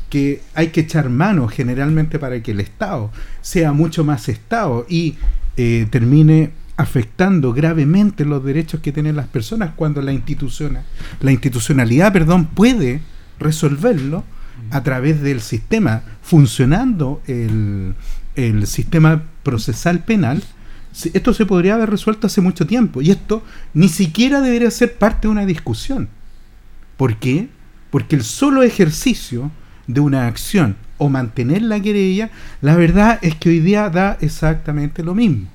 que 0.08 0.42
hay 0.54 0.68
que 0.68 0.80
echar 0.80 1.08
mano 1.08 1.48
generalmente 1.48 2.18
para 2.18 2.42
que 2.42 2.50
el 2.50 2.60
Estado 2.60 3.10
sea 3.40 3.72
mucho 3.72 4.04
más 4.04 4.28
Estado 4.28 4.84
y 4.88 5.16
eh, 5.56 5.86
termine 5.90 6.50
afectando 6.80 7.52
gravemente 7.52 8.24
los 8.24 8.42
derechos 8.42 8.80
que 8.80 8.90
tienen 8.90 9.14
las 9.14 9.26
personas 9.26 9.72
cuando 9.76 10.00
la 10.00 10.12
institución 10.12 10.78
la 11.20 11.30
institucionalidad 11.30 12.10
perdón 12.10 12.46
puede 12.46 13.02
resolverlo 13.38 14.24
a 14.70 14.82
través 14.82 15.20
del 15.20 15.42
sistema 15.42 16.02
funcionando 16.22 17.20
el, 17.26 17.94
el 18.34 18.66
sistema 18.66 19.22
procesal 19.42 20.04
penal. 20.04 20.42
Esto 21.12 21.34
se 21.34 21.46
podría 21.46 21.74
haber 21.74 21.90
resuelto 21.90 22.26
hace 22.26 22.40
mucho 22.40 22.66
tiempo 22.66 23.02
y 23.02 23.10
esto 23.10 23.44
ni 23.74 23.88
siquiera 23.88 24.40
debería 24.40 24.70
ser 24.70 24.94
parte 24.94 25.28
de 25.28 25.32
una 25.32 25.46
discusión. 25.46 26.08
¿por 26.96 27.16
qué? 27.16 27.48
porque 27.90 28.16
el 28.16 28.24
solo 28.24 28.62
ejercicio 28.62 29.50
de 29.86 30.00
una 30.00 30.26
acción 30.26 30.76
o 30.96 31.08
mantener 31.10 31.62
la 31.62 31.80
querella 31.80 32.30
la 32.62 32.74
verdad 32.76 33.18
es 33.20 33.34
que 33.34 33.50
hoy 33.50 33.60
día 33.60 33.90
da 33.90 34.16
exactamente 34.20 35.02
lo 35.02 35.14
mismo 35.14 35.48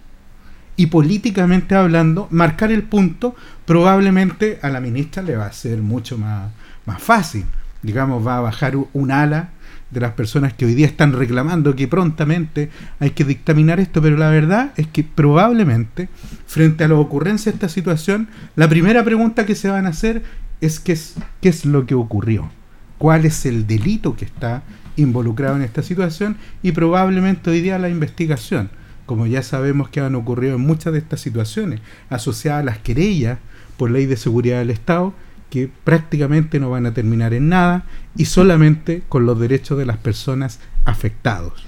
y 0.76 0.88
políticamente 0.88 1.76
hablando, 1.76 2.28
marcar 2.32 2.72
el 2.72 2.84
punto 2.84 3.36
probablemente 3.66 4.60
a 4.62 4.70
la 4.70 4.82
ministra 4.82 5.24
le 5.24 5.36
va 5.36 5.46
a 5.46 5.54
ser 5.54 5.82
mucho 5.82 6.18
más, 6.18 6.52
más 6.86 7.02
fácil. 7.02 7.46
Digamos, 7.82 8.26
va 8.26 8.38
a 8.38 8.42
bajar 8.42 8.76
un 8.76 9.12
ala 9.12 9.50
de 9.92 10.02
las 10.02 10.14
personas 10.14 10.54
que 10.54 10.66
hoy 10.66 10.74
día 10.74 10.88
están 10.88 11.14
reclamando 11.14 11.76
que 11.76 11.88
prontamente 11.88 12.70
hay 13.00 13.12
que 13.12 13.24
dictaminar 13.24 13.80
esto, 13.80 14.02
pero 14.02 14.18
la 14.18 14.30
verdad 14.30 14.74
es 14.76 14.88
que 14.88 15.04
probablemente, 15.04 16.10
frente 16.48 16.84
a 16.84 16.88
la 16.88 16.96
ocurrencia 16.96 17.52
de 17.52 17.56
esta 17.56 17.70
situación, 17.70 18.28
la 18.56 18.68
primera 18.68 19.04
pregunta 19.04 19.46
que 19.46 19.56
se 19.56 19.70
van 19.70 19.86
a 19.86 19.90
hacer 19.90 20.24
es 20.62 20.80
qué 20.80 20.94
es, 20.94 21.16
qué 21.42 21.50
es 21.50 21.66
lo 21.66 21.86
que 21.86 21.96
ocurrió. 21.96 22.50
cuál 22.98 23.26
es 23.26 23.46
el 23.46 23.68
delito 23.68 24.16
que 24.16 24.26
está 24.26 24.64
involucrado 24.96 25.58
en 25.58 25.62
esta 25.62 25.84
situación 25.84 26.38
y 26.64 26.72
probablemente 26.72 27.50
hoy 27.50 27.62
día 27.62 27.78
la 27.78 27.90
investigación, 27.90 28.70
como 29.06 29.28
ya 29.28 29.44
sabemos 29.44 29.90
que 29.90 30.00
han 30.00 30.16
ocurrido 30.16 30.56
en 30.56 30.62
muchas 30.62 30.94
de 30.94 31.00
estas 31.00 31.22
situaciones 31.22 31.82
asociadas 32.10 32.62
a 32.62 32.66
las 32.66 32.78
querellas 32.80 33.40
por 33.78 33.92
ley 33.92 34.06
de 34.06 34.18
seguridad 34.18 34.60
del 34.60 34.72
Estado, 34.72 35.14
que 35.50 35.70
prácticamente 35.84 36.60
no 36.60 36.70
van 36.70 36.86
a 36.86 36.94
terminar 36.94 37.34
en 37.34 37.50
nada 37.50 37.86
y 38.16 38.26
solamente 38.26 39.04
con 39.08 39.26
los 39.26 39.40
derechos 39.40 39.78
de 39.78 39.86
las 39.86 39.98
personas 39.98 40.60
afectados. 40.86 41.66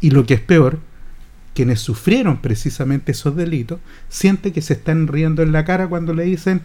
Y 0.00 0.10
lo 0.10 0.24
que 0.24 0.34
es 0.34 0.40
peor, 0.40 0.80
quienes 1.54 1.80
sufrieron 1.80 2.40
precisamente 2.40 3.12
esos 3.12 3.36
delitos 3.36 3.80
sienten 4.08 4.52
que 4.52 4.62
se 4.62 4.74
están 4.74 5.06
riendo 5.08 5.42
en 5.42 5.52
la 5.52 5.64
cara 5.64 5.88
cuando 5.88 6.14
le 6.14 6.24
dicen 6.24 6.62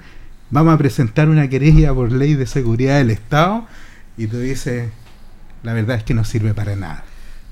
vamos 0.52 0.76
a 0.76 0.78
presentar 0.78 1.28
una 1.28 1.50
querella 1.50 1.94
por 1.94 2.12
ley 2.12 2.36
de 2.36 2.46
seguridad 2.46 3.00
del 3.00 3.10
Estado 3.10 3.68
y 4.16 4.28
tú 4.28 4.38
dices 4.38 4.90
la 5.64 5.74
verdad 5.74 5.98
es 5.98 6.04
que 6.04 6.14
no 6.14 6.24
sirve 6.24 6.54
para 6.54 6.76
nada. 6.76 7.04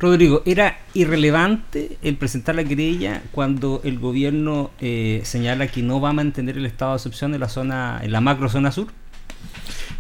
Rodrigo, 0.04 0.44
¿era 0.46 0.78
irrelevante 0.94 1.98
el 2.02 2.18
presentar 2.18 2.56
la 2.56 2.63
querella 2.63 3.24
cuando 3.32 3.82
el 3.84 3.98
gobierno 4.00 4.72
eh, 4.80 5.22
señala 5.24 5.68
que 5.68 5.82
no 5.82 6.00
va 6.00 6.10
a 6.10 6.13
mantener 6.13 6.58
el 6.58 6.66
estado 6.66 6.92
de 6.92 6.98
excepción 6.98 7.34
en 7.34 7.39
la 7.39 7.50
zona, 7.50 8.00
en 8.04 8.12
la 8.12 8.22
macro 8.22 8.50
zona 8.50 8.72
sur? 8.72 8.88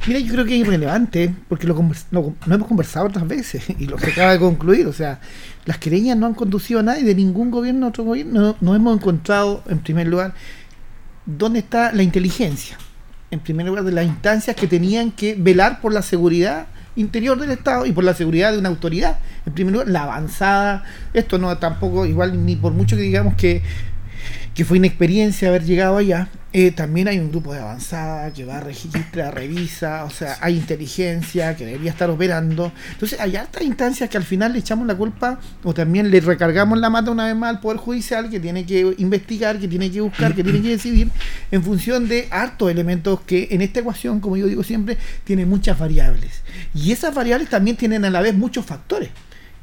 Mira, 0.05 0.19
yo 0.19 0.33
creo 0.33 0.45
que 0.45 0.55
es 0.55 0.67
irrelevante, 0.67 1.33
porque 1.47 1.65
lo, 1.65 1.75
no, 2.11 2.35
hemos 2.45 2.67
conversado 2.67 3.07
otras 3.07 3.25
veces 3.27 3.63
y 3.79 3.85
lo 3.85 3.95
que 3.95 4.11
acaba 4.11 4.33
de 4.33 4.39
concluir, 4.39 4.85
o 4.87 4.93
sea, 4.93 5.21
las 5.65 5.77
querellas 5.77 6.17
no 6.17 6.25
han 6.25 6.33
conducido 6.33 6.81
a 6.81 6.83
nadie 6.83 7.03
de 7.03 7.15
ningún 7.15 7.51
gobierno 7.51 7.85
a 7.85 7.89
otro 7.89 8.03
gobierno. 8.03 8.57
No, 8.59 8.75
hemos 8.75 8.97
encontrado, 8.97 9.63
en 9.69 9.79
primer 9.79 10.07
lugar, 10.07 10.33
dónde 11.25 11.59
está 11.59 11.93
la 11.93 12.03
inteligencia. 12.03 12.77
En 13.31 13.39
primer 13.39 13.65
lugar, 13.65 13.85
de 13.85 13.93
las 13.93 14.05
instancias 14.05 14.55
que 14.55 14.67
tenían 14.67 15.11
que 15.11 15.35
velar 15.35 15.79
por 15.79 15.93
la 15.93 16.01
seguridad 16.01 16.67
interior 16.95 17.39
del 17.39 17.51
Estado 17.51 17.85
y 17.85 17.91
por 17.91 18.03
la 18.03 18.13
seguridad 18.13 18.51
de 18.51 18.59
una 18.59 18.69
autoridad. 18.69 19.19
En 19.45 19.53
primer 19.53 19.73
lugar, 19.73 19.87
la 19.89 20.03
avanzada. 20.03 20.83
Esto 21.13 21.37
no 21.37 21.57
tampoco, 21.57 22.05
igual, 22.05 22.45
ni 22.45 22.55
por 22.55 22.73
mucho 22.73 22.95
que 22.95 23.03
digamos 23.03 23.35
que 23.35 23.61
que 24.53 24.65
fue 24.65 24.77
inexperiencia 24.77 25.49
haber 25.49 25.63
llegado 25.63 25.97
allá. 25.97 26.29
Eh, 26.55 26.69
también 26.69 27.07
hay 27.07 27.17
un 27.17 27.31
grupo 27.31 27.51
de 27.51 27.59
avanzada 27.59 28.31
que 28.31 28.45
va, 28.45 28.59
registra, 28.59 29.31
revisa, 29.31 30.03
o 30.03 30.11
sea, 30.11 30.37
hay 30.39 30.55
inteligencia 30.55 31.55
que 31.55 31.65
debería 31.65 31.89
estar 31.89 32.11
operando. 32.11 32.71
Entonces, 32.91 33.19
hay 33.19 33.35
altas 33.35 33.63
instancias 33.63 34.07
que 34.07 34.17
al 34.17 34.23
final 34.23 34.53
le 34.53 34.59
echamos 34.59 34.85
la 34.85 34.93
culpa 34.93 35.39
o 35.63 35.73
también 35.73 36.11
le 36.11 36.19
recargamos 36.19 36.77
la 36.77 36.91
mata 36.91 37.09
una 37.09 37.25
vez 37.25 37.35
más 37.35 37.49
al 37.49 37.59
Poder 37.59 37.77
Judicial 37.77 38.29
que 38.29 38.39
tiene 38.39 38.67
que 38.67 38.93
investigar, 38.99 39.57
que 39.57 39.67
tiene 39.67 39.89
que 39.89 40.01
buscar, 40.01 40.35
que 40.35 40.43
tiene 40.43 40.61
que 40.61 40.69
decidir 40.69 41.09
en 41.49 41.63
función 41.63 42.07
de 42.07 42.27
hartos 42.29 42.69
elementos 42.69 43.21
que 43.21 43.47
en 43.49 43.63
esta 43.63 43.79
ecuación, 43.79 44.19
como 44.19 44.37
yo 44.37 44.45
digo 44.45 44.63
siempre, 44.63 44.99
tiene 45.23 45.47
muchas 45.47 45.79
variables. 45.79 46.43
Y 46.75 46.91
esas 46.91 47.15
variables 47.15 47.49
también 47.49 47.77
tienen 47.77 48.05
a 48.05 48.11
la 48.11 48.21
vez 48.21 48.35
muchos 48.35 48.63
factores 48.63 49.09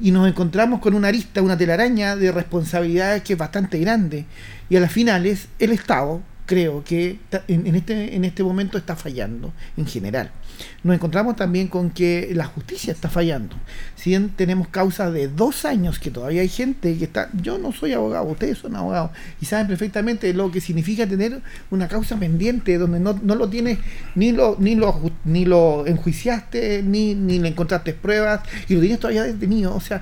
y 0.01 0.11
nos 0.11 0.27
encontramos 0.27 0.79
con 0.79 0.95
una 0.95 1.09
arista, 1.09 1.41
una 1.41 1.57
telaraña 1.57 2.15
de 2.15 2.31
responsabilidades 2.31 3.21
que 3.21 3.33
es 3.33 3.39
bastante 3.39 3.77
grande. 3.79 4.25
Y 4.71 4.77
a 4.77 4.79
las 4.79 4.93
finales, 4.93 5.49
el 5.59 5.73
Estado, 5.73 6.21
creo 6.45 6.81
que 6.81 7.19
en, 7.49 7.75
este, 7.75 8.15
en 8.15 8.23
este 8.23 8.41
momento 8.41 8.77
está 8.77 8.95
fallando 8.95 9.51
en 9.75 9.85
general. 9.85 10.31
Nos 10.81 10.95
encontramos 10.95 11.35
también 11.35 11.67
con 11.67 11.89
que 11.89 12.31
la 12.33 12.45
justicia 12.45 12.93
está 12.93 13.09
fallando. 13.09 13.57
Si 13.95 14.11
bien 14.11 14.29
tenemos 14.29 14.69
causas 14.69 15.11
de 15.11 15.27
dos 15.27 15.65
años 15.65 15.99
que 15.99 16.09
todavía 16.09 16.39
hay 16.39 16.47
gente 16.47 16.97
que 16.97 17.03
está, 17.03 17.29
yo 17.33 17.57
no 17.57 17.73
soy 17.73 17.91
abogado, 17.91 18.23
ustedes 18.27 18.59
son 18.59 18.77
abogados 18.77 19.11
y 19.41 19.45
saben 19.45 19.67
perfectamente 19.67 20.33
lo 20.33 20.49
que 20.49 20.61
significa 20.61 21.05
tener 21.05 21.41
una 21.69 21.89
causa 21.89 22.15
pendiente 22.15 22.77
donde 22.77 23.01
no, 23.01 23.19
no 23.21 23.35
lo 23.35 23.49
tienes, 23.49 23.77
ni 24.15 24.31
lo, 24.31 24.55
ni 24.57 24.75
lo, 24.75 25.11
ni 25.25 25.43
lo 25.43 25.85
enjuiciaste, 25.85 26.81
ni, 26.81 27.13
ni 27.13 27.39
le 27.39 27.49
encontraste 27.49 27.93
pruebas 27.93 28.39
y 28.69 28.75
lo 28.75 28.79
tienes 28.79 29.01
todavía 29.01 29.23
detenido. 29.23 29.75
O 29.75 29.81
sea, 29.81 30.01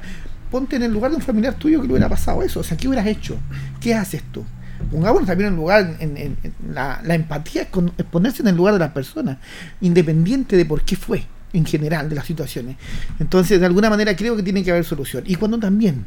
ponte 0.51 0.75
en 0.75 0.83
el 0.83 0.93
lugar 0.93 1.09
de 1.09 1.17
un 1.17 1.23
familiar 1.23 1.55
tuyo 1.55 1.81
que 1.81 1.87
le 1.87 1.93
hubiera 1.93 2.09
pasado 2.09 2.43
eso. 2.43 2.59
O 2.59 2.63
sea, 2.63 2.77
¿qué 2.77 2.87
hubieras 2.87 3.07
hecho? 3.07 3.35
¿Qué 3.81 3.95
haces 3.95 4.21
tú? 4.31 4.45
Pongámonos 4.91 5.27
también 5.27 5.49
en 5.49 5.55
lugar, 5.55 5.97
en, 5.99 6.37
la, 6.71 7.01
empatía 7.07 7.63
es, 7.63 8.05
ponerse 8.05 8.41
en 8.41 8.47
el 8.47 8.55
lugar 8.55 8.73
de 8.73 8.79
la 8.79 8.93
persona, 8.93 9.39
independiente 9.81 10.57
de 10.57 10.65
por 10.65 10.81
qué 10.81 10.95
fue, 10.95 11.25
en 11.53 11.65
general, 11.65 12.09
de 12.09 12.15
las 12.15 12.25
situaciones. 12.25 12.77
Entonces, 13.19 13.59
de 13.59 13.65
alguna 13.65 13.89
manera 13.89 14.15
creo 14.15 14.35
que 14.35 14.43
tiene 14.43 14.63
que 14.63 14.71
haber 14.71 14.85
solución. 14.85 15.23
Y 15.25 15.35
cuando 15.35 15.59
también, 15.59 16.05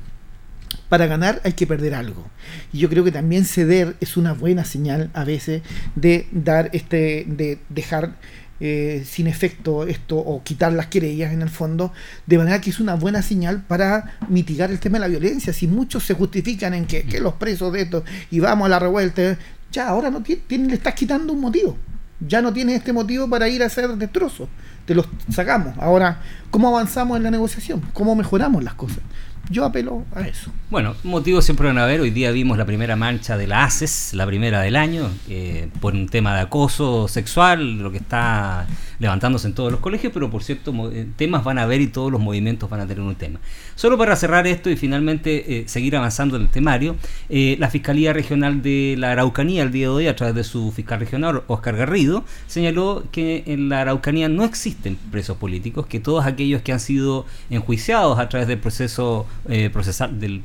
para 0.88 1.06
ganar 1.06 1.40
hay 1.44 1.52
que 1.52 1.66
perder 1.66 1.94
algo. 1.94 2.28
Y 2.72 2.78
yo 2.78 2.88
creo 2.88 3.04
que 3.04 3.12
también 3.12 3.44
ceder 3.44 3.96
es 4.00 4.16
una 4.16 4.32
buena 4.32 4.64
señal 4.64 5.10
a 5.14 5.24
veces 5.24 5.62
de 5.94 6.26
dar 6.32 6.70
este, 6.72 7.24
de 7.26 7.58
dejar 7.68 8.16
eh, 8.64 9.04
sin 9.04 9.26
efecto 9.26 9.88
esto 9.88 10.16
o 10.16 10.44
quitar 10.44 10.72
las 10.72 10.86
querellas 10.86 11.32
en 11.32 11.42
el 11.42 11.48
fondo, 11.48 11.92
de 12.28 12.38
manera 12.38 12.60
que 12.60 12.70
es 12.70 12.78
una 12.78 12.94
buena 12.94 13.20
señal 13.20 13.64
para 13.66 14.16
mitigar 14.28 14.70
el 14.70 14.78
tema 14.78 14.98
de 14.98 15.00
la 15.00 15.08
violencia. 15.08 15.52
Si 15.52 15.66
muchos 15.66 16.04
se 16.04 16.14
justifican 16.14 16.72
en 16.72 16.86
que, 16.86 17.04
los 17.20 17.34
presos 17.34 17.72
de 17.72 17.82
esto 17.82 18.04
y 18.30 18.38
vamos 18.38 18.66
a 18.66 18.68
la 18.68 18.78
revuelta, 18.78 19.36
ya 19.72 19.88
ahora 19.88 20.10
no 20.10 20.22
tiene, 20.22 20.68
le 20.68 20.74
estás 20.74 20.94
quitando 20.94 21.32
un 21.32 21.40
motivo. 21.40 21.76
Ya 22.20 22.40
no 22.40 22.52
tienes 22.52 22.76
este 22.76 22.92
motivo 22.92 23.28
para 23.28 23.48
ir 23.48 23.64
a 23.64 23.66
hacer 23.66 23.88
destrozos. 23.96 24.48
Te 24.86 24.94
los 24.94 25.08
sacamos. 25.28 25.76
Ahora, 25.78 26.20
¿cómo 26.52 26.68
avanzamos 26.68 27.16
en 27.16 27.24
la 27.24 27.32
negociación? 27.32 27.82
¿Cómo 27.92 28.14
mejoramos 28.14 28.62
las 28.62 28.74
cosas? 28.74 29.00
Yo 29.50 29.64
apelo 29.64 30.04
a 30.14 30.22
eso. 30.22 30.50
Bueno, 30.70 30.94
motivos 31.02 31.44
siempre 31.44 31.66
van 31.66 31.78
a 31.78 31.84
haber. 31.84 32.00
Hoy 32.00 32.10
día 32.10 32.30
vimos 32.30 32.56
la 32.56 32.64
primera 32.64 32.96
marcha 32.96 33.36
de 33.36 33.46
la 33.46 33.64
ACES, 33.64 34.14
la 34.14 34.26
primera 34.26 34.60
del 34.60 34.76
año, 34.76 35.10
eh, 35.28 35.68
por 35.80 35.94
un 35.94 36.08
tema 36.08 36.34
de 36.34 36.42
acoso 36.42 37.08
sexual, 37.08 37.78
lo 37.78 37.90
que 37.90 37.98
está 37.98 38.66
levantándose 38.98 39.48
en 39.48 39.54
todos 39.54 39.72
los 39.72 39.80
colegios, 39.80 40.12
pero 40.12 40.30
por 40.30 40.44
cierto, 40.44 40.72
eh, 40.92 41.06
temas 41.16 41.44
van 41.44 41.58
a 41.58 41.64
haber 41.64 41.80
y 41.80 41.88
todos 41.88 42.10
los 42.10 42.20
movimientos 42.20 42.70
van 42.70 42.80
a 42.80 42.86
tener 42.86 43.02
un 43.02 43.16
tema. 43.16 43.40
Solo 43.74 43.98
para 43.98 44.14
cerrar 44.16 44.46
esto 44.46 44.70
y 44.70 44.76
finalmente 44.76 45.58
eh, 45.58 45.64
seguir 45.66 45.96
avanzando 45.96 46.36
en 46.36 46.42
el 46.42 46.48
temario, 46.48 46.96
la 47.28 47.68
Fiscalía 47.68 48.12
Regional 48.12 48.62
de 48.62 48.94
la 48.98 49.12
Araucanía, 49.12 49.62
el 49.62 49.72
día 49.72 49.86
de 49.86 49.92
hoy, 49.92 50.06
a 50.06 50.16
través 50.16 50.34
de 50.34 50.44
su 50.44 50.70
fiscal 50.70 51.00
regional, 51.00 51.42
Oscar 51.48 51.76
Garrido, 51.76 52.24
señaló 52.46 53.04
que 53.10 53.42
en 53.46 53.68
la 53.68 53.80
Araucanía 53.80 54.28
no 54.28 54.44
existen 54.44 54.96
presos 55.10 55.36
políticos, 55.36 55.86
que 55.86 55.98
todos 55.98 56.24
aquellos 56.24 56.62
que 56.62 56.72
han 56.72 56.80
sido 56.80 57.26
enjuiciados 57.50 58.18
a 58.18 58.28
través 58.28 58.48
del 58.48 58.58
proceso 58.58 59.26
eh, 59.48 59.70
procesal, 59.70 60.20
del, 60.20 60.42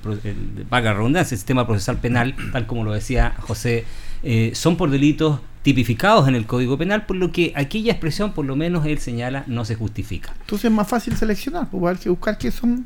vaga 0.69 0.93
redundancia, 0.93 1.35
el 1.35 1.39
sistema 1.39 1.65
procesal 1.65 1.97
penal, 1.97 2.35
tal 2.51 2.67
como 2.67 2.83
lo 2.83 2.93
decía 2.93 3.35
José, 3.39 3.85
eh, 4.23 4.51
son 4.55 4.77
por 4.77 4.89
delitos 4.89 5.39
tipificados 5.61 6.27
en 6.27 6.35
el 6.35 6.45
Código 6.45 6.77
Penal, 6.77 7.05
por 7.05 7.17
lo 7.17 7.31
que 7.31 7.51
aquella 7.55 7.91
expresión, 7.91 8.31
por 8.31 8.45
lo 8.45 8.55
menos 8.55 8.85
él 8.85 8.99
señala, 8.99 9.43
no 9.47 9.65
se 9.65 9.75
justifica. 9.75 10.33
Entonces 10.41 10.65
es 10.65 10.71
más 10.71 10.87
fácil 10.87 11.15
seleccionar, 11.15 11.69
porque 11.69 11.89
hay 11.89 11.95
que 11.97 12.09
buscar 12.09 12.37
qué 12.37 12.51
son 12.51 12.85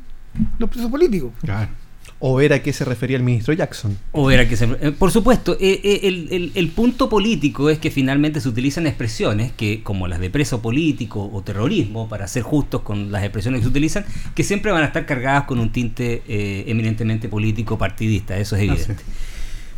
los 0.58 0.68
presos 0.68 0.90
políticos. 0.90 1.32
Claro. 1.42 1.68
¿O 2.24 2.40
era 2.40 2.54
a 2.54 2.58
qué 2.62 2.72
se 2.72 2.84
refería 2.84 3.16
el 3.16 3.24
ministro 3.24 3.52
Jackson? 3.52 3.98
O 4.12 4.30
era 4.30 4.48
que 4.48 4.56
se, 4.56 4.66
eh, 4.80 4.92
por 4.96 5.10
supuesto, 5.10 5.56
eh, 5.58 5.80
eh, 5.82 6.50
el, 6.54 6.68
punto 6.68 7.08
político 7.08 7.68
es 7.68 7.80
que 7.80 7.90
finalmente 7.90 8.40
se 8.40 8.48
utilizan 8.48 8.86
expresiones 8.86 9.50
que, 9.50 9.82
como 9.82 10.06
las 10.06 10.20
de 10.20 10.30
preso 10.30 10.62
político 10.62 11.28
o 11.32 11.42
terrorismo, 11.42 12.08
para 12.08 12.28
ser 12.28 12.44
justos 12.44 12.82
con 12.82 13.10
las 13.10 13.24
expresiones 13.24 13.58
que 13.58 13.64
se 13.64 13.70
utilizan, 13.70 14.04
que 14.36 14.44
siempre 14.44 14.70
van 14.70 14.84
a 14.84 14.86
estar 14.86 15.04
cargadas 15.04 15.46
con 15.46 15.58
un 15.58 15.72
tinte 15.72 16.22
eminentemente 16.70 17.28
político 17.28 17.76
partidista, 17.76 18.38
eso 18.38 18.54
es 18.54 18.62
evidente. 18.62 19.02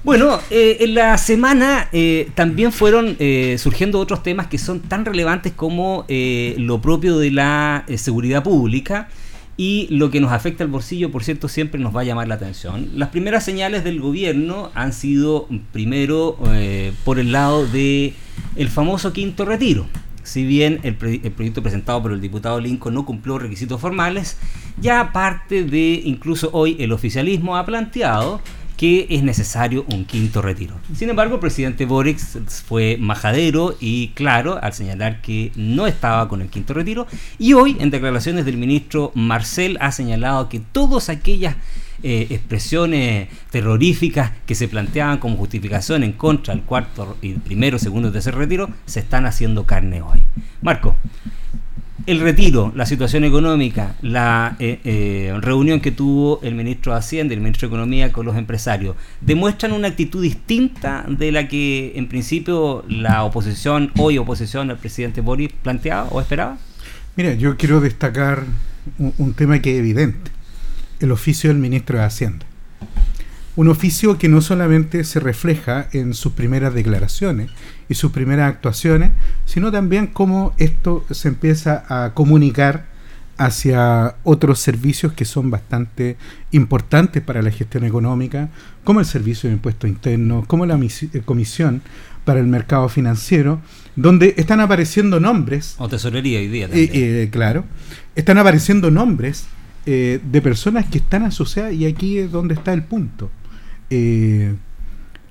Bueno, 0.02 0.38
en 0.50 0.94
la 0.94 1.16
semana 1.16 1.88
también 2.34 2.72
fueron 2.72 3.16
surgiendo 3.56 3.98
otros 3.98 4.22
temas 4.22 4.48
que 4.48 4.58
son 4.58 4.80
tan 4.80 5.06
relevantes 5.06 5.54
como 5.54 6.04
lo 6.08 6.82
propio 6.82 7.16
de 7.18 7.30
la 7.30 7.86
seguridad 7.96 8.42
pública 8.42 9.08
y 9.56 9.86
lo 9.90 10.10
que 10.10 10.20
nos 10.20 10.32
afecta 10.32 10.64
al 10.64 10.70
bolsillo, 10.70 11.12
por 11.12 11.22
cierto, 11.22 11.48
siempre 11.48 11.80
nos 11.80 11.94
va 11.94 12.00
a 12.00 12.04
llamar 12.04 12.26
la 12.26 12.34
atención. 12.34 12.88
Las 12.94 13.10
primeras 13.10 13.44
señales 13.44 13.84
del 13.84 14.00
gobierno 14.00 14.70
han 14.74 14.92
sido, 14.92 15.48
primero, 15.72 16.36
eh, 16.48 16.92
por 17.04 17.18
el 17.18 17.32
lado 17.32 17.66
de 17.66 18.14
el 18.56 18.68
famoso 18.68 19.12
quinto 19.12 19.44
retiro. 19.44 19.86
Si 20.24 20.44
bien 20.44 20.80
el, 20.82 20.96
el, 21.22 21.32
proyecto 21.32 21.62
presentado 21.62 22.02
por 22.02 22.12
el 22.12 22.20
diputado 22.20 22.58
Lincoln 22.58 22.94
no 22.94 23.04
cumplió 23.04 23.38
requisitos 23.38 23.80
formales, 23.80 24.38
ya 24.80 25.00
aparte 25.00 25.64
de 25.64 26.00
incluso 26.04 26.48
hoy 26.52 26.76
el 26.80 26.92
oficialismo 26.92 27.56
ha 27.56 27.66
planteado 27.66 28.40
que 28.76 29.06
es 29.10 29.22
necesario 29.22 29.84
un 29.92 30.04
quinto 30.04 30.42
retiro. 30.42 30.74
Sin 30.94 31.10
embargo, 31.10 31.34
el 31.34 31.40
presidente 31.40 31.86
Boric 31.86 32.18
fue 32.18 32.96
majadero 32.98 33.76
y 33.80 34.08
claro 34.08 34.58
al 34.62 34.72
señalar 34.72 35.20
que 35.22 35.52
no 35.56 35.86
estaba 35.86 36.28
con 36.28 36.42
el 36.42 36.48
quinto 36.48 36.74
retiro 36.74 37.06
y 37.38 37.52
hoy 37.52 37.76
en 37.80 37.90
declaraciones 37.90 38.44
del 38.44 38.56
ministro 38.56 39.12
Marcel 39.14 39.78
ha 39.80 39.92
señalado 39.92 40.48
que 40.48 40.60
todas 40.60 41.08
aquellas 41.08 41.56
eh, 42.02 42.26
expresiones 42.30 43.28
terroríficas 43.50 44.32
que 44.46 44.54
se 44.54 44.68
planteaban 44.68 45.18
como 45.18 45.36
justificación 45.36 46.02
en 46.02 46.12
contra 46.12 46.54
del 46.54 46.64
cuarto 46.64 47.16
y 47.22 47.34
primero, 47.34 47.78
segundo 47.78 48.08
y 48.08 48.12
tercer 48.12 48.34
retiro 48.34 48.68
se 48.84 49.00
están 49.00 49.26
haciendo 49.26 49.64
carne 49.64 50.02
hoy. 50.02 50.22
Marco, 50.60 50.96
el 52.06 52.20
retiro, 52.20 52.72
la 52.74 52.84
situación 52.84 53.24
económica, 53.24 53.94
la 54.02 54.56
eh, 54.58 54.80
eh, 54.84 55.34
reunión 55.40 55.80
que 55.80 55.90
tuvo 55.90 56.40
el 56.42 56.54
ministro 56.54 56.92
de 56.92 56.98
Hacienda 56.98 57.32
y 57.32 57.36
el 57.36 57.40
ministro 57.40 57.68
de 57.68 57.74
Economía 57.74 58.12
con 58.12 58.26
los 58.26 58.36
empresarios, 58.36 58.96
¿demuestran 59.20 59.72
una 59.72 59.88
actitud 59.88 60.22
distinta 60.22 61.04
de 61.08 61.32
la 61.32 61.48
que 61.48 61.92
en 61.96 62.08
principio 62.08 62.84
la 62.88 63.24
oposición, 63.24 63.90
hoy 63.96 64.18
oposición 64.18 64.70
al 64.70 64.78
presidente 64.78 65.22
Boris, 65.22 65.50
planteaba 65.62 66.08
o 66.10 66.20
esperaba? 66.20 66.58
Mira, 67.16 67.34
yo 67.34 67.56
quiero 67.56 67.80
destacar 67.80 68.44
un, 68.98 69.14
un 69.16 69.32
tema 69.32 69.60
que 69.60 69.72
es 69.72 69.78
evidente, 69.78 70.30
el 71.00 71.10
oficio 71.10 71.48
del 71.48 71.58
ministro 71.58 71.98
de 71.98 72.04
Hacienda. 72.04 72.44
Un 73.56 73.68
oficio 73.68 74.18
que 74.18 74.28
no 74.28 74.40
solamente 74.40 75.04
se 75.04 75.20
refleja 75.20 75.88
en 75.92 76.14
sus 76.14 76.32
primeras 76.32 76.74
declaraciones 76.74 77.50
y 77.88 77.94
sus 77.94 78.10
primeras 78.10 78.48
actuaciones, 78.48 79.12
sino 79.44 79.70
también 79.70 80.08
cómo 80.08 80.54
esto 80.58 81.04
se 81.10 81.28
empieza 81.28 81.84
a 81.88 82.14
comunicar 82.14 82.86
hacia 83.36 84.16
otros 84.22 84.60
servicios 84.60 85.12
que 85.12 85.24
son 85.24 85.50
bastante 85.50 86.16
importantes 86.52 87.22
para 87.22 87.42
la 87.42 87.50
gestión 87.50 87.84
económica, 87.84 88.48
como 88.84 89.00
el 89.00 89.06
Servicio 89.06 89.48
de 89.48 89.54
Impuestos 89.54 89.90
Internos, 89.90 90.46
como 90.46 90.66
la 90.66 90.76
eh, 90.76 91.22
Comisión 91.24 91.82
para 92.24 92.40
el 92.40 92.46
Mercado 92.46 92.88
Financiero, 92.88 93.60
donde 93.96 94.34
están 94.36 94.60
apareciendo 94.60 95.20
nombres 95.20 95.74
O 95.78 95.88
tesorería 95.88 96.38
hoy 96.38 96.48
día 96.48 96.68
también. 96.68 96.90
eh, 96.92 97.22
eh, 97.22 97.28
claro, 97.30 97.64
están 98.14 98.38
apareciendo 98.38 98.90
nombres 98.90 99.46
eh, 99.86 100.20
de 100.24 100.42
personas 100.42 100.86
que 100.86 100.98
están 100.98 101.24
asociadas, 101.24 101.74
y 101.74 101.86
aquí 101.86 102.18
es 102.18 102.30
donde 102.30 102.54
está 102.54 102.72
el 102.72 102.84
punto, 102.84 103.30
eh, 103.90 104.54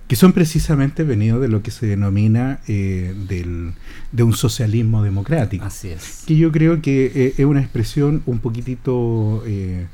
que 0.07 0.15
son 0.15 0.33
precisamente 0.33 1.03
venidos 1.03 1.41
de 1.41 1.47
lo 1.47 1.63
que 1.63 1.71
se 1.71 1.85
denomina 1.87 2.59
eh, 2.67 3.15
del, 3.27 3.73
de 4.11 4.23
un 4.23 4.33
socialismo 4.33 5.01
democrático, 5.01 5.65
Así 5.65 5.89
es. 5.89 6.23
que 6.27 6.35
yo 6.35 6.51
creo 6.51 6.81
que 6.81 7.11
eh, 7.15 7.33
es 7.37 7.45
una 7.45 7.61
expresión 7.61 8.21
un 8.25 8.39
poquitito 8.39 9.43
que 9.45 9.87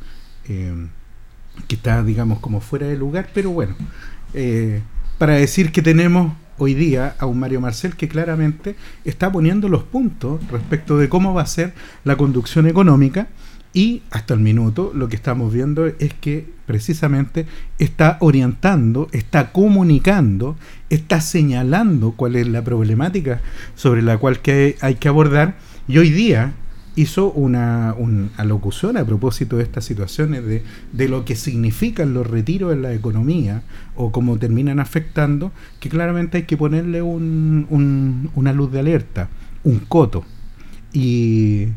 está, 1.76 2.04
digamos, 2.04 2.40
como 2.40 2.60
fuera 2.60 2.88
de 2.88 2.98
lugar, 2.98 3.30
pero 3.34 3.52
bueno, 3.52 3.76
para 5.18 5.34
decir 5.36 5.72
que 5.72 5.82
tenemos 5.82 6.34
hoy 6.58 6.74
día 6.74 7.16
a 7.20 7.26
un 7.26 7.40
Mario 7.40 7.62
Marcel 7.62 7.96
que 7.96 8.08
claramente 8.08 8.76
está 9.06 9.32
poniendo 9.32 9.70
los 9.70 9.84
puntos 9.84 10.46
respecto 10.50 10.98
de 10.98 11.08
cómo 11.08 11.34
va 11.34 11.44
a 11.44 11.48
ser 11.48 11.74
la 12.04 12.18
conducción 12.18 12.68
económica 12.68 13.28
y 13.74 14.02
hasta 14.10 14.34
el 14.34 14.40
minuto 14.40 14.92
lo 14.96 15.10
que 15.10 15.16
estamos 15.16 15.54
viendo 15.54 15.86
es 15.86 16.14
que 16.16 16.48
precisamente 16.66 17.46
está 17.78 18.18
orientando, 18.20 19.08
está 19.12 19.52
comunicando, 19.52 20.56
está 20.90 21.22
señalando 21.22 22.12
cuál 22.14 22.36
es 22.36 22.48
la 22.48 22.64
problemática 22.64 23.42
sobre 23.76 24.02
la 24.02 24.18
cual 24.18 24.40
que 24.40 24.76
hay 24.82 24.96
que 24.96 25.08
abordar 25.08 25.58
y 25.88 26.00
hoy 26.00 26.10
día 26.10 26.54
hizo 26.96 27.32
una, 27.32 27.94
una 27.98 28.30
alocución 28.38 28.98
a 28.98 29.06
propósito 29.06 29.58
de 29.58 29.64
estas 29.64 29.86
situaciones, 29.86 30.44
de, 30.46 30.64
de 30.92 31.08
lo 31.08 31.24
que 31.24 31.36
significan 31.36 32.14
los 32.14 32.28
retiros 32.28 32.74
en 32.74 32.82
la 32.82 32.92
economía 32.94 33.62
o 33.96 34.12
cómo 34.12 34.38
terminan 34.38 34.80
afectando, 34.80 35.52
que 35.80 35.90
claramente 35.90 36.38
hay 36.38 36.44
que 36.44 36.58
ponerle 36.58 37.02
un, 37.02 37.68
un- 37.70 38.30
una 38.36 38.52
luz 38.52 38.72
de 38.72 38.80
alerta, 38.80 39.30
un 39.64 39.80
coto. 39.80 40.26
Y 40.92 41.68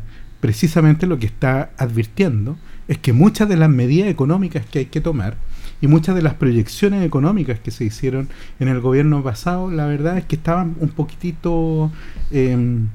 precisamente 0.43 1.07
lo 1.07 1.19
que 1.19 1.25
está 1.25 1.69
advirtiendo 1.77 2.57
es 2.89 2.97
que 2.97 3.13
muchas 3.13 3.47
de 3.47 3.55
las 3.55 3.69
medidas 3.69 4.09
económicas 4.09 4.65
que 4.65 4.79
hay 4.79 4.85
que 4.87 4.99
tomar 4.99 5.37
y 5.79 5.87
muchas 5.87 6.15
de 6.15 6.21
las 6.21 6.33
proyecciones 6.33 7.05
económicas 7.05 7.61
que 7.61 7.71
se 7.71 7.85
hicieron 7.85 8.27
en 8.59 8.67
el 8.67 8.81
gobierno 8.81 9.23
pasado, 9.23 9.71
la 9.71 9.85
verdad 9.85 10.17
es 10.17 10.25
que 10.25 10.35
estaban 10.35 10.75
un 10.81 10.89
poquitito... 10.89 11.93
em, 12.29 12.89